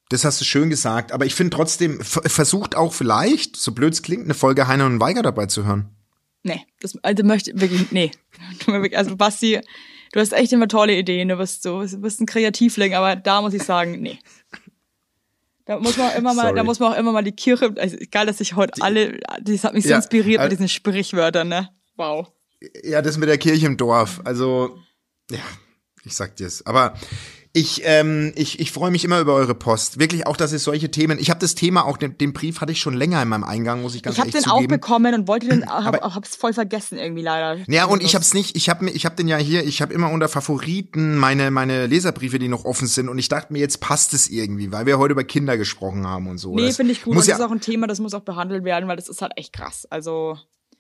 Das 0.10 0.26
hast 0.26 0.42
du 0.42 0.46
schön 0.46 0.70
gesagt, 0.70 1.12
aber 1.12 1.26
ich 1.26 1.36
finde 1.36 1.56
trotzdem, 1.56 2.02
versucht 2.02 2.76
auch 2.76 2.94
vielleicht, 2.94 3.56
so 3.58 3.74
blöd 3.74 3.94
es 3.94 4.02
klingt, 4.02 4.24
eine 4.24 4.34
Folge 4.34 4.68
Heiner 4.68 4.86
und 4.86 5.00
Weiger 5.00 5.22
dabei 5.22 5.46
zu 5.46 5.66
hören. 5.66 5.90
Nee, 6.44 6.66
das 6.80 6.98
also 7.04 7.24
möchte 7.24 7.60
wirklich, 7.60 7.92
nee. 7.92 8.12
Also 8.96 9.16
Basti, 9.18 9.60
du 10.12 10.20
hast 10.20 10.34
echt 10.34 10.52
immer 10.54 10.68
tolle 10.68 10.98
Ideen, 10.98 11.30
du 11.30 11.38
bist 11.38 11.64
so, 11.64 11.84
du 11.84 11.98
bist 12.02 12.22
ein 12.22 12.26
Kreativling, 12.26 12.94
aber 12.96 13.16
da 13.16 13.42
muss 13.42 13.54
ich 13.54 13.64
sagen, 13.64 14.02
nee. 14.02 14.20
Da 15.66 15.80
muss 15.80 15.98
man 15.98 16.16
immer 16.16 16.34
mal, 16.34 16.46
Sorry. 16.46 16.56
da 16.56 16.64
muss 16.64 16.80
man 16.80 16.94
auch 16.94 16.98
immer 16.98 17.12
mal 17.12 17.24
die 17.24 17.32
Kirche, 17.32 17.74
also 17.78 17.96
egal, 17.98 18.26
dass 18.26 18.42
ich 18.42 18.56
heute 18.56 18.82
alle, 18.82 19.20
das 19.42 19.64
hat 19.64 19.76
mich 19.76 19.84
so 19.84 19.92
Ja, 19.92 19.98
inspiriert 19.98 20.40
äh, 20.42 20.44
mit 20.46 20.52
diesen 20.54 20.68
Sprichwörtern, 20.68 21.48
ne? 21.48 21.70
Wow. 21.96 22.32
Ja, 22.84 23.04
das 23.04 23.18
mit 23.18 23.30
der 23.30 23.38
Kirche 23.38 23.68
im 23.68 23.78
Dorf. 23.78 24.20
Also, 24.24 24.80
ja, 25.30 25.38
ich 26.04 26.16
sag 26.16 26.36
dir's. 26.38 26.66
Aber 26.66 26.96
ich, 27.52 27.82
ähm, 27.84 28.32
ich, 28.36 28.60
ich 28.60 28.72
freue 28.72 28.92
mich 28.92 29.04
immer 29.04 29.20
über 29.20 29.34
eure 29.34 29.56
Post. 29.56 30.00
Wirklich 30.00 30.28
auch, 30.28 30.38
dass 30.38 30.52
es 30.52 30.64
solche 30.64 30.92
Themen. 30.92 31.18
Ich 31.20 31.32
habe 31.32 31.40
das 31.40 31.56
Thema 31.56 31.84
auch, 31.86 31.98
den, 31.98 32.16
den 32.18 32.32
Brief 32.32 32.62
hatte 32.62 32.72
ich 32.72 32.80
schon 32.80 32.94
länger 32.94 33.22
in 33.24 33.28
meinem 33.28 33.44
Eingang, 33.44 33.82
muss 33.82 33.96
ich 33.96 34.04
ganz 34.04 34.16
Ich 34.16 34.20
habe 34.20 34.30
ehrlich 34.30 34.44
den 34.44 34.52
auch 34.52 34.68
bekommen 34.68 35.16
und 35.16 35.28
wollte 35.28 35.48
den, 35.48 35.66
hab, 35.70 35.96
Aber- 35.96 36.14
hab's 36.14 36.36
voll 36.36 36.54
vergessen 36.54 37.00
irgendwie 37.00 37.24
leider. 37.24 37.60
Ja, 37.68 37.86
und 37.86 38.04
ich 38.04 38.14
hab's 38.14 38.36
nicht, 38.36 38.56
ich 38.56 38.70
hab 38.70 38.84
mir, 38.84 38.92
ich 38.92 39.06
hab 39.06 39.18
den 39.18 39.28
ja 39.28 39.38
hier, 39.38 39.64
ich 39.66 39.82
habe 39.82 39.94
immer 39.94 40.12
unter 40.12 40.30
Favoriten 40.30 41.18
meine 41.18 41.50
meine 41.50 41.88
Leserbriefe, 41.88 42.38
die 42.38 42.50
noch 42.50 42.66
offen 42.66 42.88
sind 42.88 43.10
und 43.10 43.18
ich 43.18 43.30
dachte 43.30 43.52
mir, 43.52 43.60
jetzt 43.60 43.80
passt 43.80 44.14
es 44.14 44.30
irgendwie, 44.30 44.72
weil 44.72 44.86
wir 44.86 45.00
heute 45.00 45.14
über 45.14 45.24
Kinder 45.24 45.58
gesprochen 45.58 46.06
haben 46.06 46.28
und 46.28 46.38
so. 46.38 46.56
Nee, 46.56 46.68
Das 46.68 46.78
finde 46.78 46.92
ich 46.94 47.04
gut. 47.04 47.16
Muss 47.16 47.24
und 47.26 47.30
ja, 47.30 47.34
das 47.36 47.42
ist 47.42 47.48
auch 47.48 47.52
ein 47.54 47.62
Thema, 47.62 47.88
das 47.88 48.00
muss 48.00 48.14
auch 48.14 48.22
behandelt 48.22 48.64
werden, 48.64 48.88
weil 48.88 48.96
das 48.96 49.10
ist 49.10 49.22
halt 49.24 49.32
echt 49.36 49.54
krass. 49.54 49.88
Also, 49.90 50.38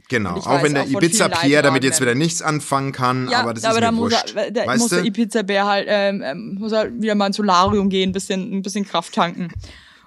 genau, 0.09 0.35
auch 0.35 0.47
weiß 0.47 0.63
wenn 0.63 0.73
der 0.73 0.83
auch 0.83 0.87
von 0.87 1.03
Ibiza 1.03 1.25
vielen 1.29 1.39
Pierre 1.39 1.63
damit 1.63 1.83
jetzt 1.85 2.01
wieder 2.01 2.15
nichts 2.15 2.41
anfangen 2.41 2.91
kann, 2.91 3.29
ja, 3.29 3.39
aber 3.39 3.53
das 3.53 3.63
aber 3.63 3.75
ist 3.75 3.81
da 3.81 3.91
mir 3.91 3.97
muss 3.97 4.11
wurscht. 4.11 4.35
er, 4.35 4.51
da 4.51 4.67
weißt 4.67 4.79
muss 4.81 4.89
der? 4.89 5.05
Ibiza-Bär 5.05 5.65
halt, 5.65 5.87
ähm, 5.89 6.21
ähm, 6.21 6.55
muss 6.55 6.73
er 6.73 6.91
wieder 7.01 7.15
mal 7.15 7.27
ins 7.27 7.37
Solarium 7.37 7.89
gehen, 7.89 8.09
ein 8.09 8.13
bisschen, 8.13 8.53
ein 8.53 8.61
bisschen 8.61 8.85
Kraft 8.85 9.13
tanken. 9.13 9.49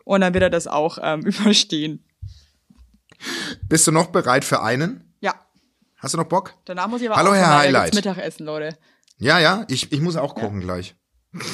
Und 0.04 0.20
dann 0.20 0.34
wird 0.34 0.42
er 0.42 0.50
das 0.50 0.66
auch 0.66 0.98
ähm, 1.00 1.20
überstehen. 1.24 2.04
Bist 3.68 3.86
du 3.86 3.92
noch 3.92 4.08
bereit 4.08 4.44
für 4.44 4.62
einen? 4.62 5.14
Ja. 5.20 5.34
Hast 5.96 6.14
du 6.14 6.18
noch 6.18 6.26
Bock? 6.26 6.54
Danach 6.64 6.88
muss 6.88 7.00
ich 7.00 7.08
aber 7.08 7.16
Hallo, 7.16 7.30
auch 7.30 7.34
Herr 7.34 7.58
Highlight. 7.58 7.94
Mittagessen, 7.94 8.44
Leute. 8.44 8.76
Ja, 9.18 9.38
ja, 9.38 9.64
ich, 9.68 9.92
ich 9.92 10.00
muss 10.00 10.16
auch 10.16 10.34
kochen 10.34 10.60
gleich. 10.60 10.96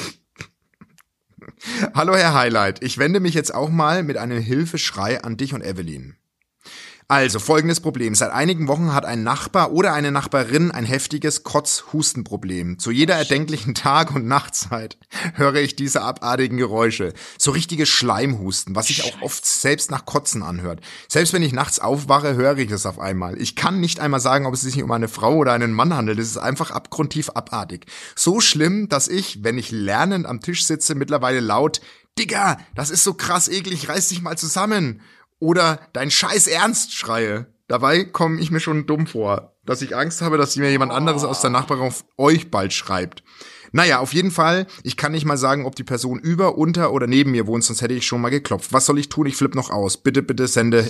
Hallo 1.93 2.15
Herr 2.15 2.33
Highlight, 2.33 2.83
ich 2.83 2.97
wende 2.97 3.19
mich 3.19 3.33
jetzt 3.33 3.53
auch 3.53 3.69
mal 3.69 4.03
mit 4.03 4.17
einem 4.17 4.41
Hilfeschrei 4.41 5.21
an 5.21 5.37
dich 5.37 5.53
und 5.53 5.63
Evelyn. 5.63 6.15
Also, 7.11 7.39
folgendes 7.39 7.79
Problem. 7.79 8.13
Seit 8.13 8.29
einigen 8.29 8.67
Wochen 8.67 8.93
hat 8.93 9.03
ein 9.03 9.23
Nachbar 9.23 9.71
oder 9.71 9.93
eine 9.93 10.11
Nachbarin 10.11 10.69
ein 10.69 10.85
heftiges 10.85 11.41
Kotz-Hustenproblem. 11.41 12.77
Zu 12.77 12.91
jeder 12.91 13.15
erdenklichen 13.15 13.73
Tag- 13.73 14.13
und 14.13 14.27
Nachtzeit 14.27 14.99
höre 15.33 15.55
ich 15.55 15.75
diese 15.75 16.03
abartigen 16.03 16.57
Geräusche. 16.57 17.13
So 17.39 17.49
richtige 17.49 17.87
Schleimhusten, 17.87 18.75
was 18.75 18.89
sich 18.89 19.05
auch 19.05 19.23
oft 19.23 19.43
selbst 19.43 19.89
nach 19.89 20.05
Kotzen 20.05 20.43
anhört. 20.43 20.81
Selbst 21.07 21.33
wenn 21.33 21.41
ich 21.41 21.51
nachts 21.51 21.79
aufwache, 21.79 22.35
höre 22.35 22.59
ich 22.59 22.69
es 22.69 22.85
auf 22.85 22.99
einmal. 22.99 23.41
Ich 23.41 23.55
kann 23.55 23.79
nicht 23.79 23.99
einmal 23.99 24.19
sagen, 24.19 24.45
ob 24.45 24.53
es 24.53 24.61
sich 24.61 24.83
um 24.83 24.91
eine 24.91 25.07
Frau 25.07 25.37
oder 25.37 25.53
einen 25.53 25.73
Mann 25.73 25.95
handelt. 25.95 26.19
Es 26.19 26.27
ist 26.29 26.37
einfach 26.37 26.69
abgrundtief 26.69 27.31
abartig. 27.31 27.87
So 28.15 28.39
schlimm, 28.39 28.87
dass 28.87 29.07
ich, 29.07 29.43
wenn 29.43 29.57
ich 29.57 29.71
lernend 29.71 30.27
am 30.27 30.41
Tisch 30.41 30.63
sitze, 30.63 30.93
mittlerweile 30.93 31.39
laut, 31.39 31.81
Digga, 32.19 32.59
das 32.75 32.91
ist 32.91 33.03
so 33.03 33.15
krass 33.15 33.47
eklig, 33.47 33.89
reiß 33.89 34.09
dich 34.09 34.21
mal 34.21 34.37
zusammen 34.37 35.01
oder 35.39 35.79
dein 35.93 36.11
Scheiß 36.11 36.47
Ernst 36.47 36.93
schreie. 36.93 37.47
Dabei 37.67 38.03
komme 38.03 38.39
ich 38.41 38.51
mir 38.51 38.59
schon 38.59 38.85
dumm 38.87 39.07
vor, 39.07 39.55
dass 39.65 39.81
ich 39.81 39.95
Angst 39.95 40.21
habe, 40.21 40.37
dass 40.37 40.55
mir 40.55 40.71
jemand 40.71 40.91
anderes 40.91 41.23
aus 41.23 41.41
der 41.41 41.51
Nachbarin 41.51 41.83
auf 41.83 42.03
euch 42.17 42.49
bald 42.49 42.73
schreibt. 42.73 43.23
Naja, 43.71 43.99
auf 43.99 44.13
jeden 44.13 44.31
Fall, 44.31 44.65
ich 44.81 44.97
kann 44.97 45.11
nicht 45.11 45.25
mal 45.25 45.37
sagen, 45.37 45.65
ob 45.65 45.75
die 45.75 45.83
Person 45.83 46.17
über, 46.19 46.57
unter 46.57 46.91
oder 46.91 47.05
neben 47.05 47.31
mir 47.31 47.45
wohnt, 47.45 47.63
sonst 47.63 47.81
hätte 47.81 47.93
ich 47.93 48.07
schon 48.07 48.21
mal 48.21 48.29
geklopft. 48.29 48.73
Was 48.73 48.87
soll 48.87 48.97
ich 48.97 49.09
tun? 49.09 49.27
Ich 49.27 49.35
flipp 49.35 49.53
noch 49.53 49.69
aus. 49.69 49.97
Bitte, 49.97 50.23
bitte 50.23 50.47
sende 50.47 50.89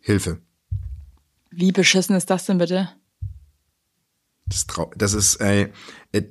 Hilfe. 0.00 0.38
Wie 1.50 1.72
beschissen 1.72 2.14
ist 2.14 2.28
das 2.28 2.44
denn 2.44 2.58
bitte? 2.58 2.90
Das, 4.46 4.66
das 4.96 5.14
ist, 5.14 5.36
äh, 5.36 5.70
äh, 6.12 6.22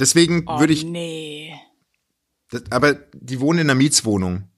deswegen 0.00 0.44
Oh, 0.46 0.58
würde 0.58 0.72
ich, 0.72 0.84
nee. 0.84 1.54
das, 2.50 2.62
aber 2.70 2.94
die 3.12 3.40
wohnen 3.40 3.60
in 3.60 3.66
einer 3.70 3.76
Mietswohnung. 3.76 4.48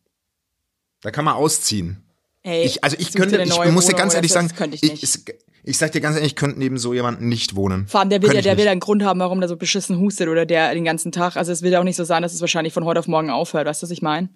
Da 1.02 1.10
kann 1.10 1.24
man 1.24 1.34
ausziehen. 1.34 2.04
Ey, 2.42 2.64
Ich, 2.64 2.82
also 2.82 2.96
ich 2.98 3.12
könnte, 3.12 3.42
ich 3.42 3.70
muss 3.70 3.86
dir 3.86 3.94
ganz 3.94 4.14
ehrlich 4.14 4.32
sagen, 4.32 4.50
ich 4.72 4.82
ich, 4.82 4.90
nicht. 4.90 5.02
ich, 5.02 5.34
ich 5.62 5.78
sag 5.78 5.92
dir 5.92 6.00
ganz 6.00 6.16
ehrlich, 6.16 6.32
ich 6.32 6.36
könnte 6.36 6.58
neben 6.58 6.78
so 6.78 6.94
jemanden 6.94 7.28
nicht 7.28 7.54
wohnen. 7.54 7.86
Vor 7.86 8.00
allem, 8.00 8.08
der 8.08 8.22
will 8.22 8.34
ja, 8.34 8.40
der 8.40 8.56
will 8.56 8.66
einen 8.68 8.80
Grund 8.80 9.02
haben, 9.04 9.20
warum 9.20 9.40
der 9.40 9.48
so 9.48 9.56
beschissen 9.56 9.98
hustet 9.98 10.28
oder 10.28 10.46
der 10.46 10.72
den 10.72 10.84
ganzen 10.84 11.12
Tag. 11.12 11.36
Also 11.36 11.52
es 11.52 11.62
wird 11.62 11.72
ja 11.74 11.80
auch 11.80 11.84
nicht 11.84 11.96
so 11.96 12.04
sein, 12.04 12.22
dass 12.22 12.32
es 12.32 12.40
wahrscheinlich 12.40 12.72
von 12.72 12.84
heute 12.84 13.00
auf 13.00 13.08
morgen 13.08 13.30
aufhört, 13.30 13.66
weißt 13.66 13.82
du, 13.82 13.84
was 13.84 13.90
ich 13.90 14.02
meine? 14.02 14.30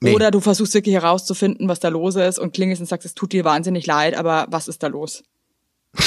Nee. 0.00 0.14
Oder 0.14 0.30
du 0.30 0.40
versuchst 0.40 0.74
wirklich 0.74 0.94
herauszufinden, 0.94 1.68
was 1.68 1.80
da 1.80 1.88
los 1.88 2.16
ist 2.16 2.38
und 2.38 2.54
klingelst 2.54 2.80
und 2.80 2.86
sagst, 2.86 3.04
es 3.04 3.14
tut 3.14 3.32
dir 3.32 3.44
wahnsinnig 3.44 3.86
leid, 3.86 4.16
aber 4.16 4.46
was 4.48 4.68
ist 4.68 4.82
da 4.82 4.86
los? 4.86 5.24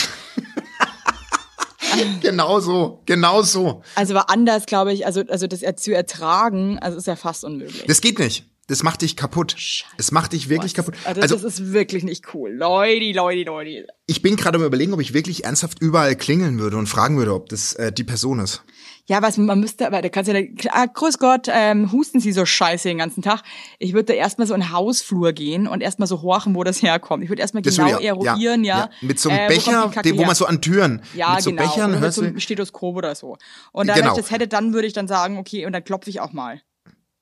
Genau 2.22 2.60
so, 2.60 3.02
genau 3.06 3.42
so. 3.42 3.84
Also 3.96 4.14
war 4.14 4.30
anders, 4.30 4.66
glaube 4.66 4.94
ich, 4.94 5.06
also, 5.06 5.24
also 5.28 5.48
das 5.48 5.62
zu 5.76 5.94
ertragen, 5.94 6.80
also 6.80 6.98
ist 6.98 7.08
ja 7.08 7.16
fast 7.16 7.44
unmöglich. 7.44 7.84
Das 7.88 8.02
geht 8.02 8.20
nicht. 8.20 8.46
Das 8.72 8.84
macht 8.84 9.02
dich 9.02 9.18
kaputt. 9.18 9.58
Es 9.98 10.14
macht 10.14 10.32
dich 10.32 10.48
wirklich 10.48 10.74
kaputt. 10.74 10.96
Also, 11.04 11.22
Also 11.22 11.36
das 11.36 11.44
ist 11.60 11.74
wirklich 11.74 12.06
nicht 12.06 12.34
cool. 12.34 12.52
Leute, 12.52 13.12
Leute, 13.12 13.44
Leute. 13.44 13.88
ich 14.08 14.22
bin 14.22 14.38
gerade 14.38 14.58
am 14.58 14.64
überlegen, 14.64 14.94
ob 14.94 15.02
ich 15.02 15.14
wirklich 15.14 15.44
ernsthaft 15.44 15.82
überall 15.82 16.16
klingeln 16.16 16.58
würde 16.58 16.78
und 16.78 16.88
fragen 16.88 17.18
würde, 17.18 17.34
ob 17.34 17.50
das 17.50 17.74
äh, 17.74 17.92
die 17.92 18.06
Person 18.06 18.40
ist. 18.40 18.64
Ja, 19.08 19.22
was 19.22 19.36
man 19.38 19.60
müsste, 19.60 19.88
aber 19.88 20.02
da 20.02 20.08
kannst 20.08 20.32
du 20.32 20.40
ja, 20.40 20.48
ah, 20.72 20.86
grüß 20.86 21.18
Gott, 21.20 21.48
ähm, 21.52 21.92
husten 21.92 22.22
Sie 22.22 22.32
so 22.32 22.46
scheiße 22.46 22.88
den 22.88 23.00
ganzen 23.00 23.22
Tag. 23.22 23.42
Ich 23.78 23.92
würde 23.92 24.06
da 24.06 24.14
erstmal 24.14 24.48
so 24.48 24.54
in 24.54 24.62
den 24.62 24.72
Hausflur 24.72 25.34
gehen 25.34 25.68
und 25.68 25.82
erstmal 25.82 26.08
so 26.08 26.22
horchen, 26.22 26.56
wo 26.56 26.64
das 26.64 26.82
herkommt. 26.82 27.24
Ich 27.26 27.30
würde 27.30 27.42
erstmal 27.42 27.64
genau 27.64 27.86
würde 27.88 28.00
ich- 28.00 28.06
eruieren, 28.08 28.64
ja. 28.64 28.90
Mit 29.02 29.20
so 29.20 29.30
einem 29.30 29.40
äh, 29.40 29.44
wo 29.44 29.48
Becher, 29.50 29.92
wo 29.94 30.18
her? 30.18 30.26
man 30.28 30.36
so 30.36 30.46
an 30.46 30.62
Türen, 30.62 31.02
Ja, 31.14 31.34
mit 31.34 31.44
so 31.44 31.50
genau. 31.50 31.64
Bechern 31.64 31.84
oder 31.90 31.94
mit 31.96 32.02
hörst 32.04 32.16
so 32.20 32.22
einem 32.24 32.40
Stethoskop 32.40 32.96
oder 32.96 33.16
so. 33.16 33.38
Und 33.74 33.88
dann, 33.88 33.98
Genau. 33.98 34.12
wenn 34.12 34.16
ich 34.16 34.22
das 34.22 34.32
hätte, 34.32 34.48
dann 34.48 34.74
würde 34.74 34.88
ich 34.88 34.94
dann 34.94 35.10
sagen, 35.10 35.38
okay, 35.40 35.66
und 35.66 35.74
dann 35.74 35.84
klopfe 35.84 36.10
ich 36.10 36.22
auch 36.22 36.32
mal. 36.32 36.62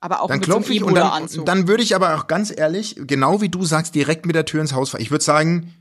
Aber 0.00 0.22
auch 0.22 0.28
dann 0.28 0.38
mit 0.38 0.46
so 0.46 0.52
einem 0.52 0.62
klopfe 0.62 0.72
ich 0.74 0.82
und 0.82 0.94
dann, 0.94 1.28
dann 1.44 1.68
würde 1.68 1.82
ich 1.82 1.94
aber 1.94 2.16
auch 2.16 2.26
ganz 2.26 2.52
ehrlich, 2.56 2.96
genau 3.06 3.40
wie 3.40 3.50
du 3.50 3.64
sagst, 3.64 3.94
direkt 3.94 4.24
mit 4.26 4.34
der 4.34 4.46
Tür 4.46 4.62
ins 4.62 4.72
Haus 4.72 4.90
fahren. 4.90 5.02
Ich 5.02 5.10
würde 5.10 5.24
sagen, 5.24 5.74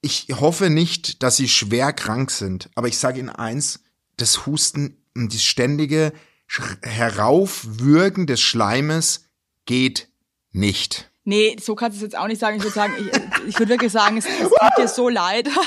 ich 0.00 0.28
hoffe 0.30 0.70
nicht, 0.70 1.22
dass 1.22 1.36
sie 1.36 1.48
schwer 1.48 1.92
krank 1.92 2.30
sind, 2.30 2.70
aber 2.74 2.88
ich 2.88 2.98
sage 2.98 3.20
Ihnen 3.20 3.28
eins, 3.28 3.80
das 4.16 4.46
Husten 4.46 4.96
und 5.14 5.34
das 5.34 5.42
ständige 5.42 6.12
Heraufwürgen 6.82 8.26
des 8.26 8.40
Schleimes 8.40 9.26
geht 9.66 10.08
nicht. 10.52 11.10
Nee, 11.24 11.56
so 11.62 11.74
kannst 11.74 11.96
du 12.00 12.04
es 12.04 12.12
jetzt 12.12 12.18
auch 12.18 12.26
nicht 12.26 12.40
sagen. 12.40 12.56
Ich 12.56 12.62
würde 12.62 12.74
sagen, 12.74 12.94
ich, 12.98 13.48
ich 13.48 13.58
würde 13.58 13.68
wirklich 13.70 13.92
sagen, 13.92 14.16
es, 14.16 14.24
es 14.24 14.48
tut 14.48 14.78
dir 14.78 14.88
so 14.88 15.08
leid. 15.08 15.48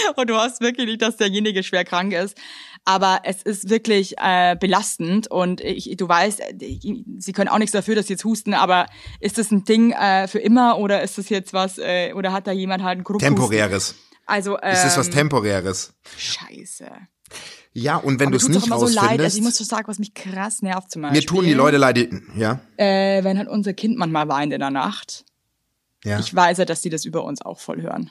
Und 0.16 0.28
du 0.30 0.36
hast 0.36 0.60
wirklich 0.60 0.86
nicht, 0.86 1.02
dass 1.02 1.16
derjenige 1.16 1.62
schwer 1.62 1.84
krank 1.84 2.12
ist. 2.12 2.36
Aber 2.84 3.20
es 3.24 3.42
ist 3.42 3.68
wirklich 3.68 4.16
äh, 4.18 4.56
belastend 4.58 5.30
und 5.30 5.60
ich, 5.60 5.94
du 5.98 6.08
weißt, 6.08 6.40
äh, 6.40 6.54
sie 7.18 7.32
können 7.32 7.48
auch 7.48 7.58
nichts 7.58 7.72
dafür, 7.72 7.94
dass 7.94 8.06
sie 8.06 8.14
jetzt 8.14 8.24
husten, 8.24 8.54
aber 8.54 8.86
ist 9.20 9.36
das 9.36 9.50
ein 9.50 9.64
Ding 9.66 9.92
äh, 9.92 10.26
für 10.28 10.38
immer 10.38 10.78
oder 10.78 11.02
ist 11.02 11.18
das 11.18 11.28
jetzt 11.28 11.52
was, 11.52 11.76
äh, 11.76 12.14
oder 12.14 12.32
hat 12.32 12.46
da 12.46 12.52
jemand 12.52 12.82
halt 12.82 12.94
einen 12.96 13.04
Grupphusten? 13.04 13.36
Temporäres. 13.36 13.96
Also, 14.24 14.54
ähm, 14.54 14.70
Es 14.72 14.84
ist 14.84 14.96
was 14.96 15.10
Temporäres. 15.10 15.92
Scheiße. 16.16 16.90
Ja, 17.72 17.96
und 17.96 18.18
wenn 18.18 18.30
du 18.30 18.38
es 18.38 18.48
nicht 18.48 18.66
immer 18.66 18.78
so 18.78 18.86
leid. 18.86 18.96
rausfindest, 18.96 19.24
Also 19.24 19.36
ich 19.38 19.44
muss 19.44 19.56
so 19.56 19.64
sagen, 19.64 19.86
was 19.86 19.98
mich 19.98 20.14
krass 20.14 20.62
nervt 20.62 20.90
zum 20.90 21.02
Beispiel. 21.02 21.20
mir 21.20 21.26
tun 21.26 21.44
die 21.44 21.52
Leute 21.52 21.76
leid, 21.76 21.98
ja, 22.36 22.60
Äh, 22.78 23.22
wenn 23.24 23.36
halt 23.38 23.48
unser 23.48 23.74
Kind 23.74 23.98
manchmal 23.98 24.26
weint 24.28 24.52
in 24.54 24.60
der 24.60 24.70
Nacht. 24.70 25.24
ja. 26.04 26.18
Ich 26.18 26.34
weiß 26.34 26.58
ja, 26.58 26.64
dass 26.64 26.80
die 26.80 26.88
das 26.90 27.04
über 27.04 27.24
uns 27.24 27.42
auch 27.42 27.60
voll 27.60 27.82
hören. 27.82 28.10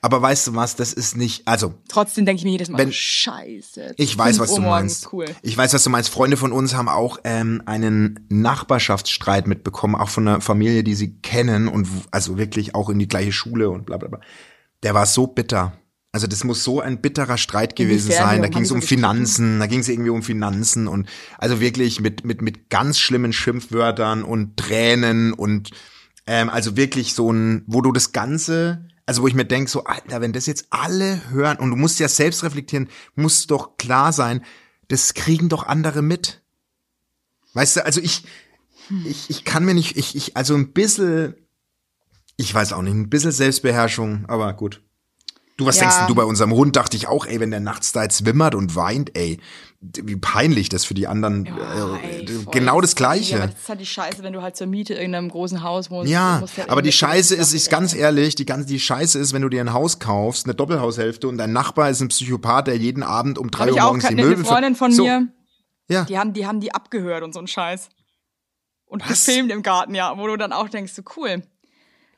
Aber 0.00 0.22
weißt 0.22 0.46
du 0.46 0.54
was, 0.54 0.76
das 0.76 0.92
ist 0.92 1.16
nicht, 1.16 1.48
also 1.48 1.74
Trotzdem 1.88 2.24
denke 2.24 2.38
ich 2.38 2.44
mir 2.44 2.52
jedes 2.52 2.68
Mal, 2.68 2.78
Wenn- 2.78 2.92
scheiße. 2.92 3.94
Ich 3.96 4.16
weiß, 4.16 4.36
5 4.36 4.40
was 4.40 4.50
Uhr 4.50 4.56
du 4.56 4.62
meinst. 4.62 5.12
Cool. 5.12 5.24
Ich 5.42 5.56
weiß, 5.56 5.74
was 5.74 5.82
du 5.82 5.90
meinst. 5.90 6.10
Freunde 6.10 6.36
von 6.36 6.52
uns 6.52 6.74
haben 6.74 6.88
auch 6.88 7.18
ähm, 7.24 7.62
einen 7.66 8.24
Nachbarschaftsstreit 8.28 9.46
mitbekommen, 9.46 9.94
auch 9.96 10.08
von 10.08 10.28
einer 10.28 10.40
Familie, 10.40 10.84
die 10.84 10.94
sie 10.94 11.16
kennen 11.20 11.68
und 11.68 11.88
also 12.10 12.38
wirklich 12.38 12.74
auch 12.74 12.88
in 12.88 12.98
die 12.98 13.08
gleiche 13.08 13.32
Schule 13.32 13.70
und 13.70 13.86
bla 13.86 13.96
bla 13.96 14.08
bla. 14.08 14.20
Der 14.82 14.94
war 14.94 15.06
so 15.06 15.26
bitter. 15.26 15.72
Also 16.12 16.28
das 16.28 16.44
muss 16.44 16.62
so 16.62 16.80
ein 16.80 17.00
bitterer 17.00 17.36
Streit 17.38 17.74
gewesen 17.74 18.12
sein. 18.12 18.40
Da 18.40 18.46
ging 18.48 18.62
es 18.62 18.70
um? 18.70 18.80
Finanzen, 18.80 19.58
da 19.58 19.66
ging 19.66 19.80
es 19.80 19.88
irgendwie 19.88 20.10
um 20.10 20.22
Finanzen 20.22 20.86
und 20.86 21.08
also 21.38 21.58
wirklich 21.60 22.00
mit 22.00 22.24
mit 22.24 22.40
mit 22.40 22.70
ganz 22.70 23.00
schlimmen 23.00 23.32
Schimpfwörtern 23.32 24.22
und 24.22 24.56
Tränen 24.56 25.32
und 25.32 25.70
ähm, 26.28 26.48
also 26.50 26.76
wirklich 26.76 27.14
so 27.14 27.32
ein, 27.32 27.64
wo 27.66 27.80
du 27.80 27.90
das 27.90 28.12
Ganze, 28.12 28.86
also 29.06 29.22
wo 29.22 29.28
ich 29.28 29.34
mir 29.34 29.44
denk 29.44 29.68
so, 29.68 29.84
Alter, 29.84 30.20
wenn 30.20 30.32
das 30.32 30.46
jetzt 30.46 30.66
alle 30.70 31.30
hören 31.30 31.58
und 31.58 31.70
du 31.70 31.76
musst 31.76 32.00
ja 32.00 32.08
selbst 32.08 32.42
reflektieren, 32.42 32.88
muss 33.14 33.46
doch 33.46 33.76
klar 33.76 34.12
sein, 34.12 34.44
das 34.88 35.14
kriegen 35.14 35.48
doch 35.48 35.64
andere 35.64 36.02
mit. 36.02 36.42
Weißt 37.52 37.76
du, 37.76 37.84
also 37.84 38.00
ich, 38.00 38.24
ich, 39.04 39.30
ich 39.30 39.44
kann 39.44 39.64
mir 39.64 39.74
nicht, 39.74 39.96
ich, 39.96 40.16
ich, 40.16 40.36
also 40.36 40.54
ein 40.54 40.72
bisschen, 40.72 41.34
ich 42.36 42.52
weiß 42.52 42.72
auch 42.72 42.82
nicht, 42.82 42.94
ein 42.94 43.10
bisschen 43.10 43.32
Selbstbeherrschung, 43.32 44.26
aber 44.26 44.52
gut. 44.54 44.82
Du, 45.56 45.66
was 45.66 45.76
Ja. 45.76 45.82
denkst 45.82 45.98
denn 45.98 46.06
du 46.08 46.14
bei 46.16 46.24
unserem 46.24 46.52
Hund? 46.52 46.74
Dachte 46.74 46.96
ich 46.96 47.06
auch, 47.06 47.26
ey, 47.26 47.38
wenn 47.38 47.52
der 47.52 47.60
nachts 47.60 47.92
da 47.92 48.02
jetzt 48.02 48.26
wimmert 48.26 48.56
und 48.56 48.74
weint, 48.74 49.16
ey, 49.16 49.38
wie 49.80 50.16
peinlich 50.16 50.68
das 50.68 50.84
für 50.84 50.94
die 50.94 51.06
anderen, 51.06 51.44
Ja, 51.44 51.94
äh, 51.94 52.20
ey, 52.22 52.26
voll. 52.26 52.50
genau 52.52 52.80
das 52.80 52.92
Ja, 52.92 52.96
Gleiche. 52.96 53.36
aber 53.36 53.46
das 53.46 53.60
ist 53.60 53.68
halt 53.68 53.80
die 53.80 53.86
Scheiße, 53.86 54.22
wenn 54.24 54.32
du 54.32 54.42
halt 54.42 54.56
zur 54.56 54.66
Miete 54.66 54.94
in 54.94 55.00
irgendeinem 55.00 55.28
großen 55.28 55.62
Haus 55.62 55.90
wohnst. 55.92 56.10
Ja, 56.10 56.38
musst 56.40 56.58
aber 56.68 56.82
die 56.82 56.90
Scheiße 56.90 57.36
ist, 57.36 57.52
ist 57.52 57.70
ganz 57.70 57.94
ehrlich, 57.94 58.34
die 58.34 58.46
ganze, 58.46 58.66
die 58.66 58.80
Scheiße 58.80 59.16
ist, 59.18 59.32
wenn 59.32 59.42
du 59.42 59.48
dir 59.48 59.60
ein 59.60 59.72
Haus 59.72 60.00
kaufst, 60.00 60.46
eine 60.46 60.54
Doppelhaushälfte 60.56 61.28
und 61.28 61.38
dein 61.38 61.52
Nachbar 61.52 61.88
ist 61.90 62.00
ein 62.00 62.08
Psychopath, 62.08 62.66
der 62.66 62.76
jeden 62.76 63.04
Abend 63.04 63.38
um 63.38 63.50
drei 63.52 63.66
Hab 63.66 63.70
Uhr 63.70 63.76
ich 63.76 63.82
morgens 63.82 64.08
die 64.08 64.14
Möbel 64.16 64.34
eine 64.34 64.44
Freundin 64.44 64.74
von 64.74 64.90
so, 64.90 65.04
mir, 65.04 65.28
Ja, 65.88 66.04
die 66.04 66.18
haben, 66.18 66.32
die 66.32 66.46
haben 66.48 66.58
die 66.58 66.74
abgehört 66.74 67.22
und 67.22 67.32
so 67.32 67.38
ein 67.38 67.46
Scheiß. 67.46 67.90
Und 68.86 69.02
Was? 69.08 69.24
gefilmt 69.24 69.52
im 69.52 69.62
Garten, 69.62 69.94
ja, 69.94 70.16
wo 70.18 70.26
du 70.26 70.36
dann 70.36 70.52
auch 70.52 70.68
denkst, 70.68 70.94
so 70.94 71.02
cool. 71.16 71.42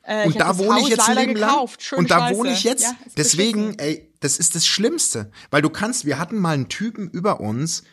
Äh, 0.07 0.25
Und 0.25 0.39
da 0.39 0.57
wohne 0.57 0.79
ich 0.79 0.87
jetzt 0.87 1.07
ein 1.07 1.17
Leben 1.17 1.35
lang. 1.35 1.67
Und 1.97 2.09
da 2.09 2.19
scheiße. 2.19 2.35
wohne 2.37 2.53
ich 2.53 2.63
jetzt. 2.63 2.83
Ja, 2.83 2.95
Deswegen, 3.17 3.77
ey, 3.77 4.09
das 4.21 4.39
ist 4.39 4.55
das 4.55 4.65
Schlimmste. 4.65 5.31
Weil 5.51 5.61
du 5.61 5.69
kannst, 5.69 6.05
wir 6.05 6.17
hatten 6.17 6.37
mal 6.37 6.53
einen 6.53 6.69
Typen 6.69 7.09
über 7.09 7.41
uns, 7.41 7.83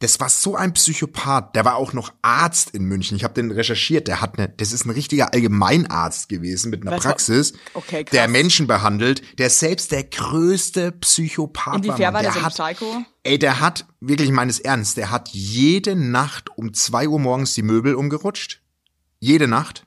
das 0.00 0.18
war 0.20 0.28
so 0.28 0.54
ein 0.56 0.74
Psychopath. 0.74 1.54
Der 1.54 1.64
war 1.64 1.76
auch 1.76 1.92
noch 1.92 2.12
Arzt 2.22 2.70
in 2.70 2.84
München. 2.84 3.16
Ich 3.16 3.24
habe 3.24 3.34
den 3.34 3.50
recherchiert. 3.52 4.06
Der 4.08 4.20
hat 4.20 4.36
eine, 4.36 4.48
das 4.48 4.72
ist 4.72 4.84
ein 4.84 4.90
richtiger 4.90 5.32
Allgemeinarzt 5.32 6.28
gewesen 6.28 6.70
mit 6.70 6.82
einer 6.82 6.96
Was 6.96 7.04
Praxis, 7.04 7.52
Okay, 7.72 8.04
der 8.04 8.26
Menschen 8.28 8.66
behandelt, 8.66 9.22
der 9.38 9.48
selbst 9.48 9.92
der 9.92 10.02
größte 10.04 10.92
Psychopath 10.92 11.76
Inwiefern 11.76 12.14
war. 12.14 12.20
der 12.22 12.34
ein 12.34 12.42
hat, 12.42 12.52
Psycho? 12.52 13.02
Ey, 13.22 13.38
der 13.38 13.60
hat, 13.60 13.86
wirklich 14.00 14.30
meines 14.30 14.58
Ernst, 14.58 14.96
der 14.96 15.10
hat 15.12 15.28
jede 15.30 15.94
Nacht 15.94 16.50
um 16.58 16.74
zwei 16.74 17.06
Uhr 17.08 17.20
morgens 17.20 17.54
die 17.54 17.62
Möbel 17.62 17.94
umgerutscht. 17.94 18.60
Jede 19.20 19.46
Nacht. 19.46 19.86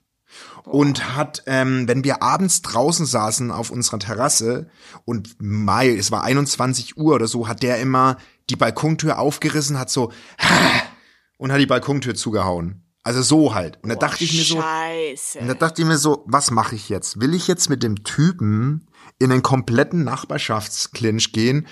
Und 0.65 1.15
hat, 1.15 1.43
ähm, 1.45 1.87
wenn 1.87 2.03
wir 2.03 2.23
abends 2.23 2.61
draußen 2.61 3.05
saßen 3.05 3.51
auf 3.51 3.69
unserer 3.69 3.99
Terrasse 3.99 4.67
und 5.05 5.35
Mai, 5.39 5.89
es 5.89 6.11
war 6.11 6.23
21 6.23 6.97
Uhr 6.97 7.15
oder 7.15 7.27
so, 7.27 7.47
hat 7.47 7.61
der 7.61 7.79
immer 7.79 8.17
die 8.49 8.55
Balkontür 8.55 9.19
aufgerissen, 9.19 9.77
hat 9.77 9.89
so 9.89 10.11
und 11.37 11.51
hat 11.51 11.59
die 11.59 11.65
Balkontür 11.65 12.15
zugehauen. 12.15 12.81
Also 13.03 13.21
so 13.21 13.53
halt. 13.53 13.77
Und 13.83 13.89
da 13.89 13.95
dachte 13.95 14.23
ich 14.23 14.33
mir 14.33 14.43
so, 14.43 14.59
Scheiße. 14.59 15.39
und 15.39 15.47
da 15.47 15.53
dachte 15.53 15.83
ich 15.83 15.87
mir 15.87 15.97
so, 15.97 16.23
was 16.25 16.49
mache 16.49 16.75
ich 16.75 16.89
jetzt? 16.89 17.19
Will 17.19 17.35
ich 17.35 17.47
jetzt 17.47 17.69
mit 17.69 17.83
dem 17.83 18.03
Typen 18.03 18.87
in 19.19 19.31
einen 19.31 19.43
kompletten 19.43 20.03
Nachbarschaftsklinch 20.03 21.31
gehen? 21.31 21.67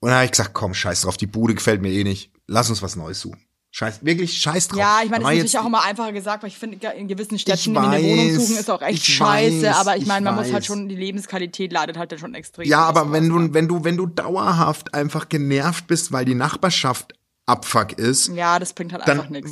Und 0.00 0.08
dann 0.08 0.16
habe 0.16 0.24
ich 0.24 0.32
gesagt, 0.32 0.52
komm, 0.52 0.74
scheiß 0.74 1.02
drauf, 1.02 1.16
die 1.16 1.28
Bude 1.28 1.54
gefällt 1.54 1.80
mir 1.80 1.92
eh 1.92 2.02
nicht. 2.02 2.32
Lass 2.48 2.70
uns 2.70 2.82
was 2.82 2.96
Neues 2.96 3.20
suchen. 3.20 3.40
Scheiß, 3.76 4.04
wirklich 4.04 4.36
scheiß 4.38 4.68
drauf. 4.68 4.78
Ja, 4.78 5.00
ich 5.02 5.10
meine, 5.10 5.24
Da 5.24 5.30
das 5.30 5.38
ist 5.38 5.42
natürlich 5.42 5.58
auch 5.58 5.66
immer 5.66 5.82
einfacher 5.82 6.12
gesagt, 6.12 6.44
weil 6.44 6.48
ich 6.48 6.56
finde, 6.58 6.86
in 6.96 7.08
gewissen 7.08 7.40
Städten 7.40 7.70
in 7.70 7.76
eine 7.76 8.04
Wohnung 8.04 8.28
weiß, 8.28 8.46
suchen 8.46 8.56
ist 8.60 8.70
auch 8.70 8.82
echt 8.82 9.04
scheiße, 9.04 9.62
weiß, 9.66 9.76
aber 9.76 9.96
ich 9.96 10.02
ich 10.02 10.08
meine, 10.08 10.24
man 10.26 10.36
muss 10.36 10.44
halt 10.44 10.54
weiß. 10.54 10.66
schon, 10.66 10.88
die 10.88 10.94
Lebensqualität 10.94 11.72
leidet 11.72 11.98
halt 11.98 12.12
dann 12.12 12.20
schon 12.20 12.34
extrem. 12.36 12.68
Ja, 12.68 12.84
aber 12.84 13.10
wenn 13.10 13.28
du, 13.28 13.52
wenn 13.52 13.66
du, 13.66 13.82
wenn 13.82 13.96
du 13.96 14.06
dauerhaft 14.06 14.94
einfach 14.94 15.28
genervt 15.28 15.88
bist, 15.88 16.12
weil 16.12 16.24
die 16.24 16.36
Nachbarschaft 16.36 17.14
Abfuck 17.46 17.94
ist? 17.98 18.28
Ja, 18.28 18.60
das 18.60 18.74
bringt 18.74 18.92
halt 18.92 19.08
dann, 19.08 19.18
einfach 19.18 19.30
nichts. 19.30 19.50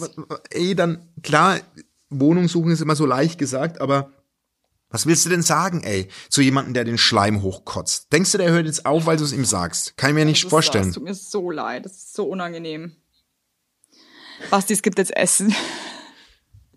ey, 0.51 0.77
dann, 0.77 1.09
klar, 1.25 1.59
Wohnung 2.09 2.47
suchen 2.47 2.71
ist 2.71 2.81
immer 2.81 2.95
so 2.95 3.07
leicht 3.07 3.41
gesagt, 3.41 3.81
aber 3.81 4.13
was 4.89 5.05
willst 5.05 5.27
du 5.27 5.31
denn 5.31 5.43
sagen, 5.43 5.83
ey, 5.83 6.07
zu 6.29 6.43
jemandem, 6.43 6.75
der 6.75 6.85
den 6.85 6.97
Schleim 6.97 7.43
hochkotzt? 7.43 8.13
Denkst 8.13 8.31
du, 8.31 8.39
der 8.39 8.53
hört 8.53 8.67
jetzt 8.67 8.87
auf, 8.87 9.05
weil 9.07 9.17
du 9.17 9.25
es 9.25 9.33
ihm 9.33 9.45
sagst? 9.45 9.97
Kann 9.97 10.11
ich 10.11 10.15
mir 10.15 10.25
nicht 10.27 10.43
Das 10.43 10.47
ist- 10.47 10.51
vorstellen. 10.51 10.85
Das 10.85 10.95
tut 10.95 11.03
mir 11.03 11.15
so 11.15 11.51
leid, 11.51 11.87
das 11.87 11.93
ist 11.95 12.15
so 12.15 12.27
unangenehm. 12.27 12.93
Basti, 14.51 14.73
es 14.75 14.83
gibt 14.83 14.99
jetzt 14.99 15.17
Essen. 15.17 15.55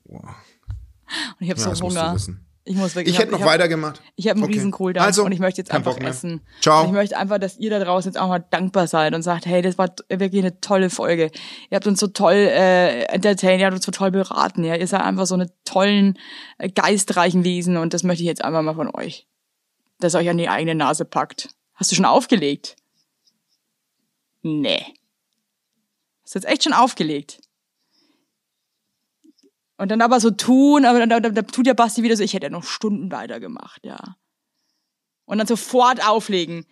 Und 0.06 0.22
ich 1.40 1.50
habe 1.50 1.60
Ja, 1.60 1.76
so 1.76 1.86
Hunger. 1.88 2.16
Ich 2.68 2.76
muss 2.76 2.96
wirklich. 2.96 3.14
Ich 3.14 3.20
hätte 3.22 3.32
noch 3.32 3.42
hab- 3.42 3.48
weitergemacht. 3.48 4.02
Ich 4.16 4.28
habe 4.28 4.38
einen 4.38 4.46
Okay. 4.46 4.54
riesen 4.54 4.72
Kohldampf 4.72 5.06
Also, 5.06 5.24
und 5.24 5.32
ich 5.32 5.40
möchte 5.40 5.62
jetzt 5.62 5.70
einfach 5.72 5.98
essen. 6.00 6.42
Ciao. 6.62 6.82
Und 6.82 6.88
ich 6.88 6.94
möchte 6.94 7.16
einfach, 7.16 7.38
dass 7.38 7.58
ihr 7.58 7.70
da 7.70 7.78
draußen 7.78 8.12
jetzt 8.12 8.20
auch 8.20 8.28
mal 8.28 8.40
dankbar 8.40 8.88
seid 8.88 9.14
und 9.14 9.22
sagt, 9.22 9.46
hey, 9.46 9.62
das 9.62 9.78
war 9.78 9.94
wirklich 10.10 10.42
eine 10.42 10.60
tolle 10.62 10.90
Folge. 10.90 11.30
Ihr 11.70 11.76
habt 11.76 11.86
uns 11.86 12.00
so 12.00 12.08
toll 12.08 12.34
äh, 12.34 13.04
entertained, 13.04 13.60
ihr 13.60 13.68
habt 13.68 13.76
uns 13.76 13.86
so 13.86 13.92
toll 13.92 14.10
beraten. 14.10 14.64
Ja, 14.64 14.76
ihr 14.76 14.88
seid 14.88 15.02
einfach 15.02 15.28
so 15.28 15.36
eine 15.36 15.52
tollen, 15.64 16.18
äh, 16.58 16.70
geistreichen 16.70 17.44
Wesen 17.44 17.78
und 17.78 17.94
das 17.94 18.02
möchte 18.02 18.24
ich 18.24 18.28
jetzt 18.28 18.44
einfach 18.44 18.64
mal 18.64 18.74
von 18.74 18.90
euch, 18.96 19.28
dass 20.00 20.16
ihr 20.16 20.20
euch 20.22 20.30
an 20.30 20.38
die 20.40 20.50
eigene 20.50 20.74
Nase 20.74 21.06
packt. 21.06 21.50
Hast 21.76 21.92
du 21.92 21.96
schon 21.96 22.06
aufgelegt? 22.06 22.78
Nee. 24.42 24.84
Hast 26.24 26.34
du 26.34 26.40
jetzt 26.40 26.48
echt 26.48 26.64
schon 26.64 26.74
aufgelegt? 26.74 27.42
Und 29.78 29.92
dann 29.92 30.02
aber 30.02 30.20
so 30.20 30.32
tun, 30.32 30.86
aber 30.86 31.06
dann, 31.06 31.10
dann, 31.10 31.36
dann 31.36 31.48
tut 31.48 31.66
der 31.66 31.74
Basti 31.74 32.02
wieder 32.04 32.16
so, 32.16 32.24
ich 32.24 32.34
hätte 32.34 32.46
ja 32.46 32.50
noch 32.50 32.64
Stunden 32.64 33.12
weitergemacht, 33.12 33.86
ja. 33.86 34.16
Und 35.26 35.38
dann 35.38 35.48
sofort 35.48 36.08
auflegen. 36.08 36.66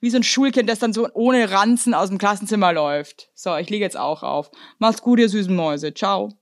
Wie 0.00 0.10
so 0.10 0.16
ein 0.16 0.22
Schulkind, 0.22 0.68
das 0.68 0.78
dann 0.78 0.92
so 0.92 1.08
ohne 1.12 1.50
Ranzen 1.50 1.92
aus 1.92 2.08
dem 2.08 2.18
Klassenzimmer 2.18 2.72
läuft. 2.72 3.30
So, 3.34 3.56
ich 3.56 3.68
lege 3.68 3.84
jetzt 3.84 3.96
auch 3.96 4.22
auf. 4.22 4.50
Macht's 4.78 5.02
gut, 5.02 5.18
ihr 5.18 5.28
süßen 5.28 5.54
Mäuse. 5.54 5.92
Ciao. 5.92 6.32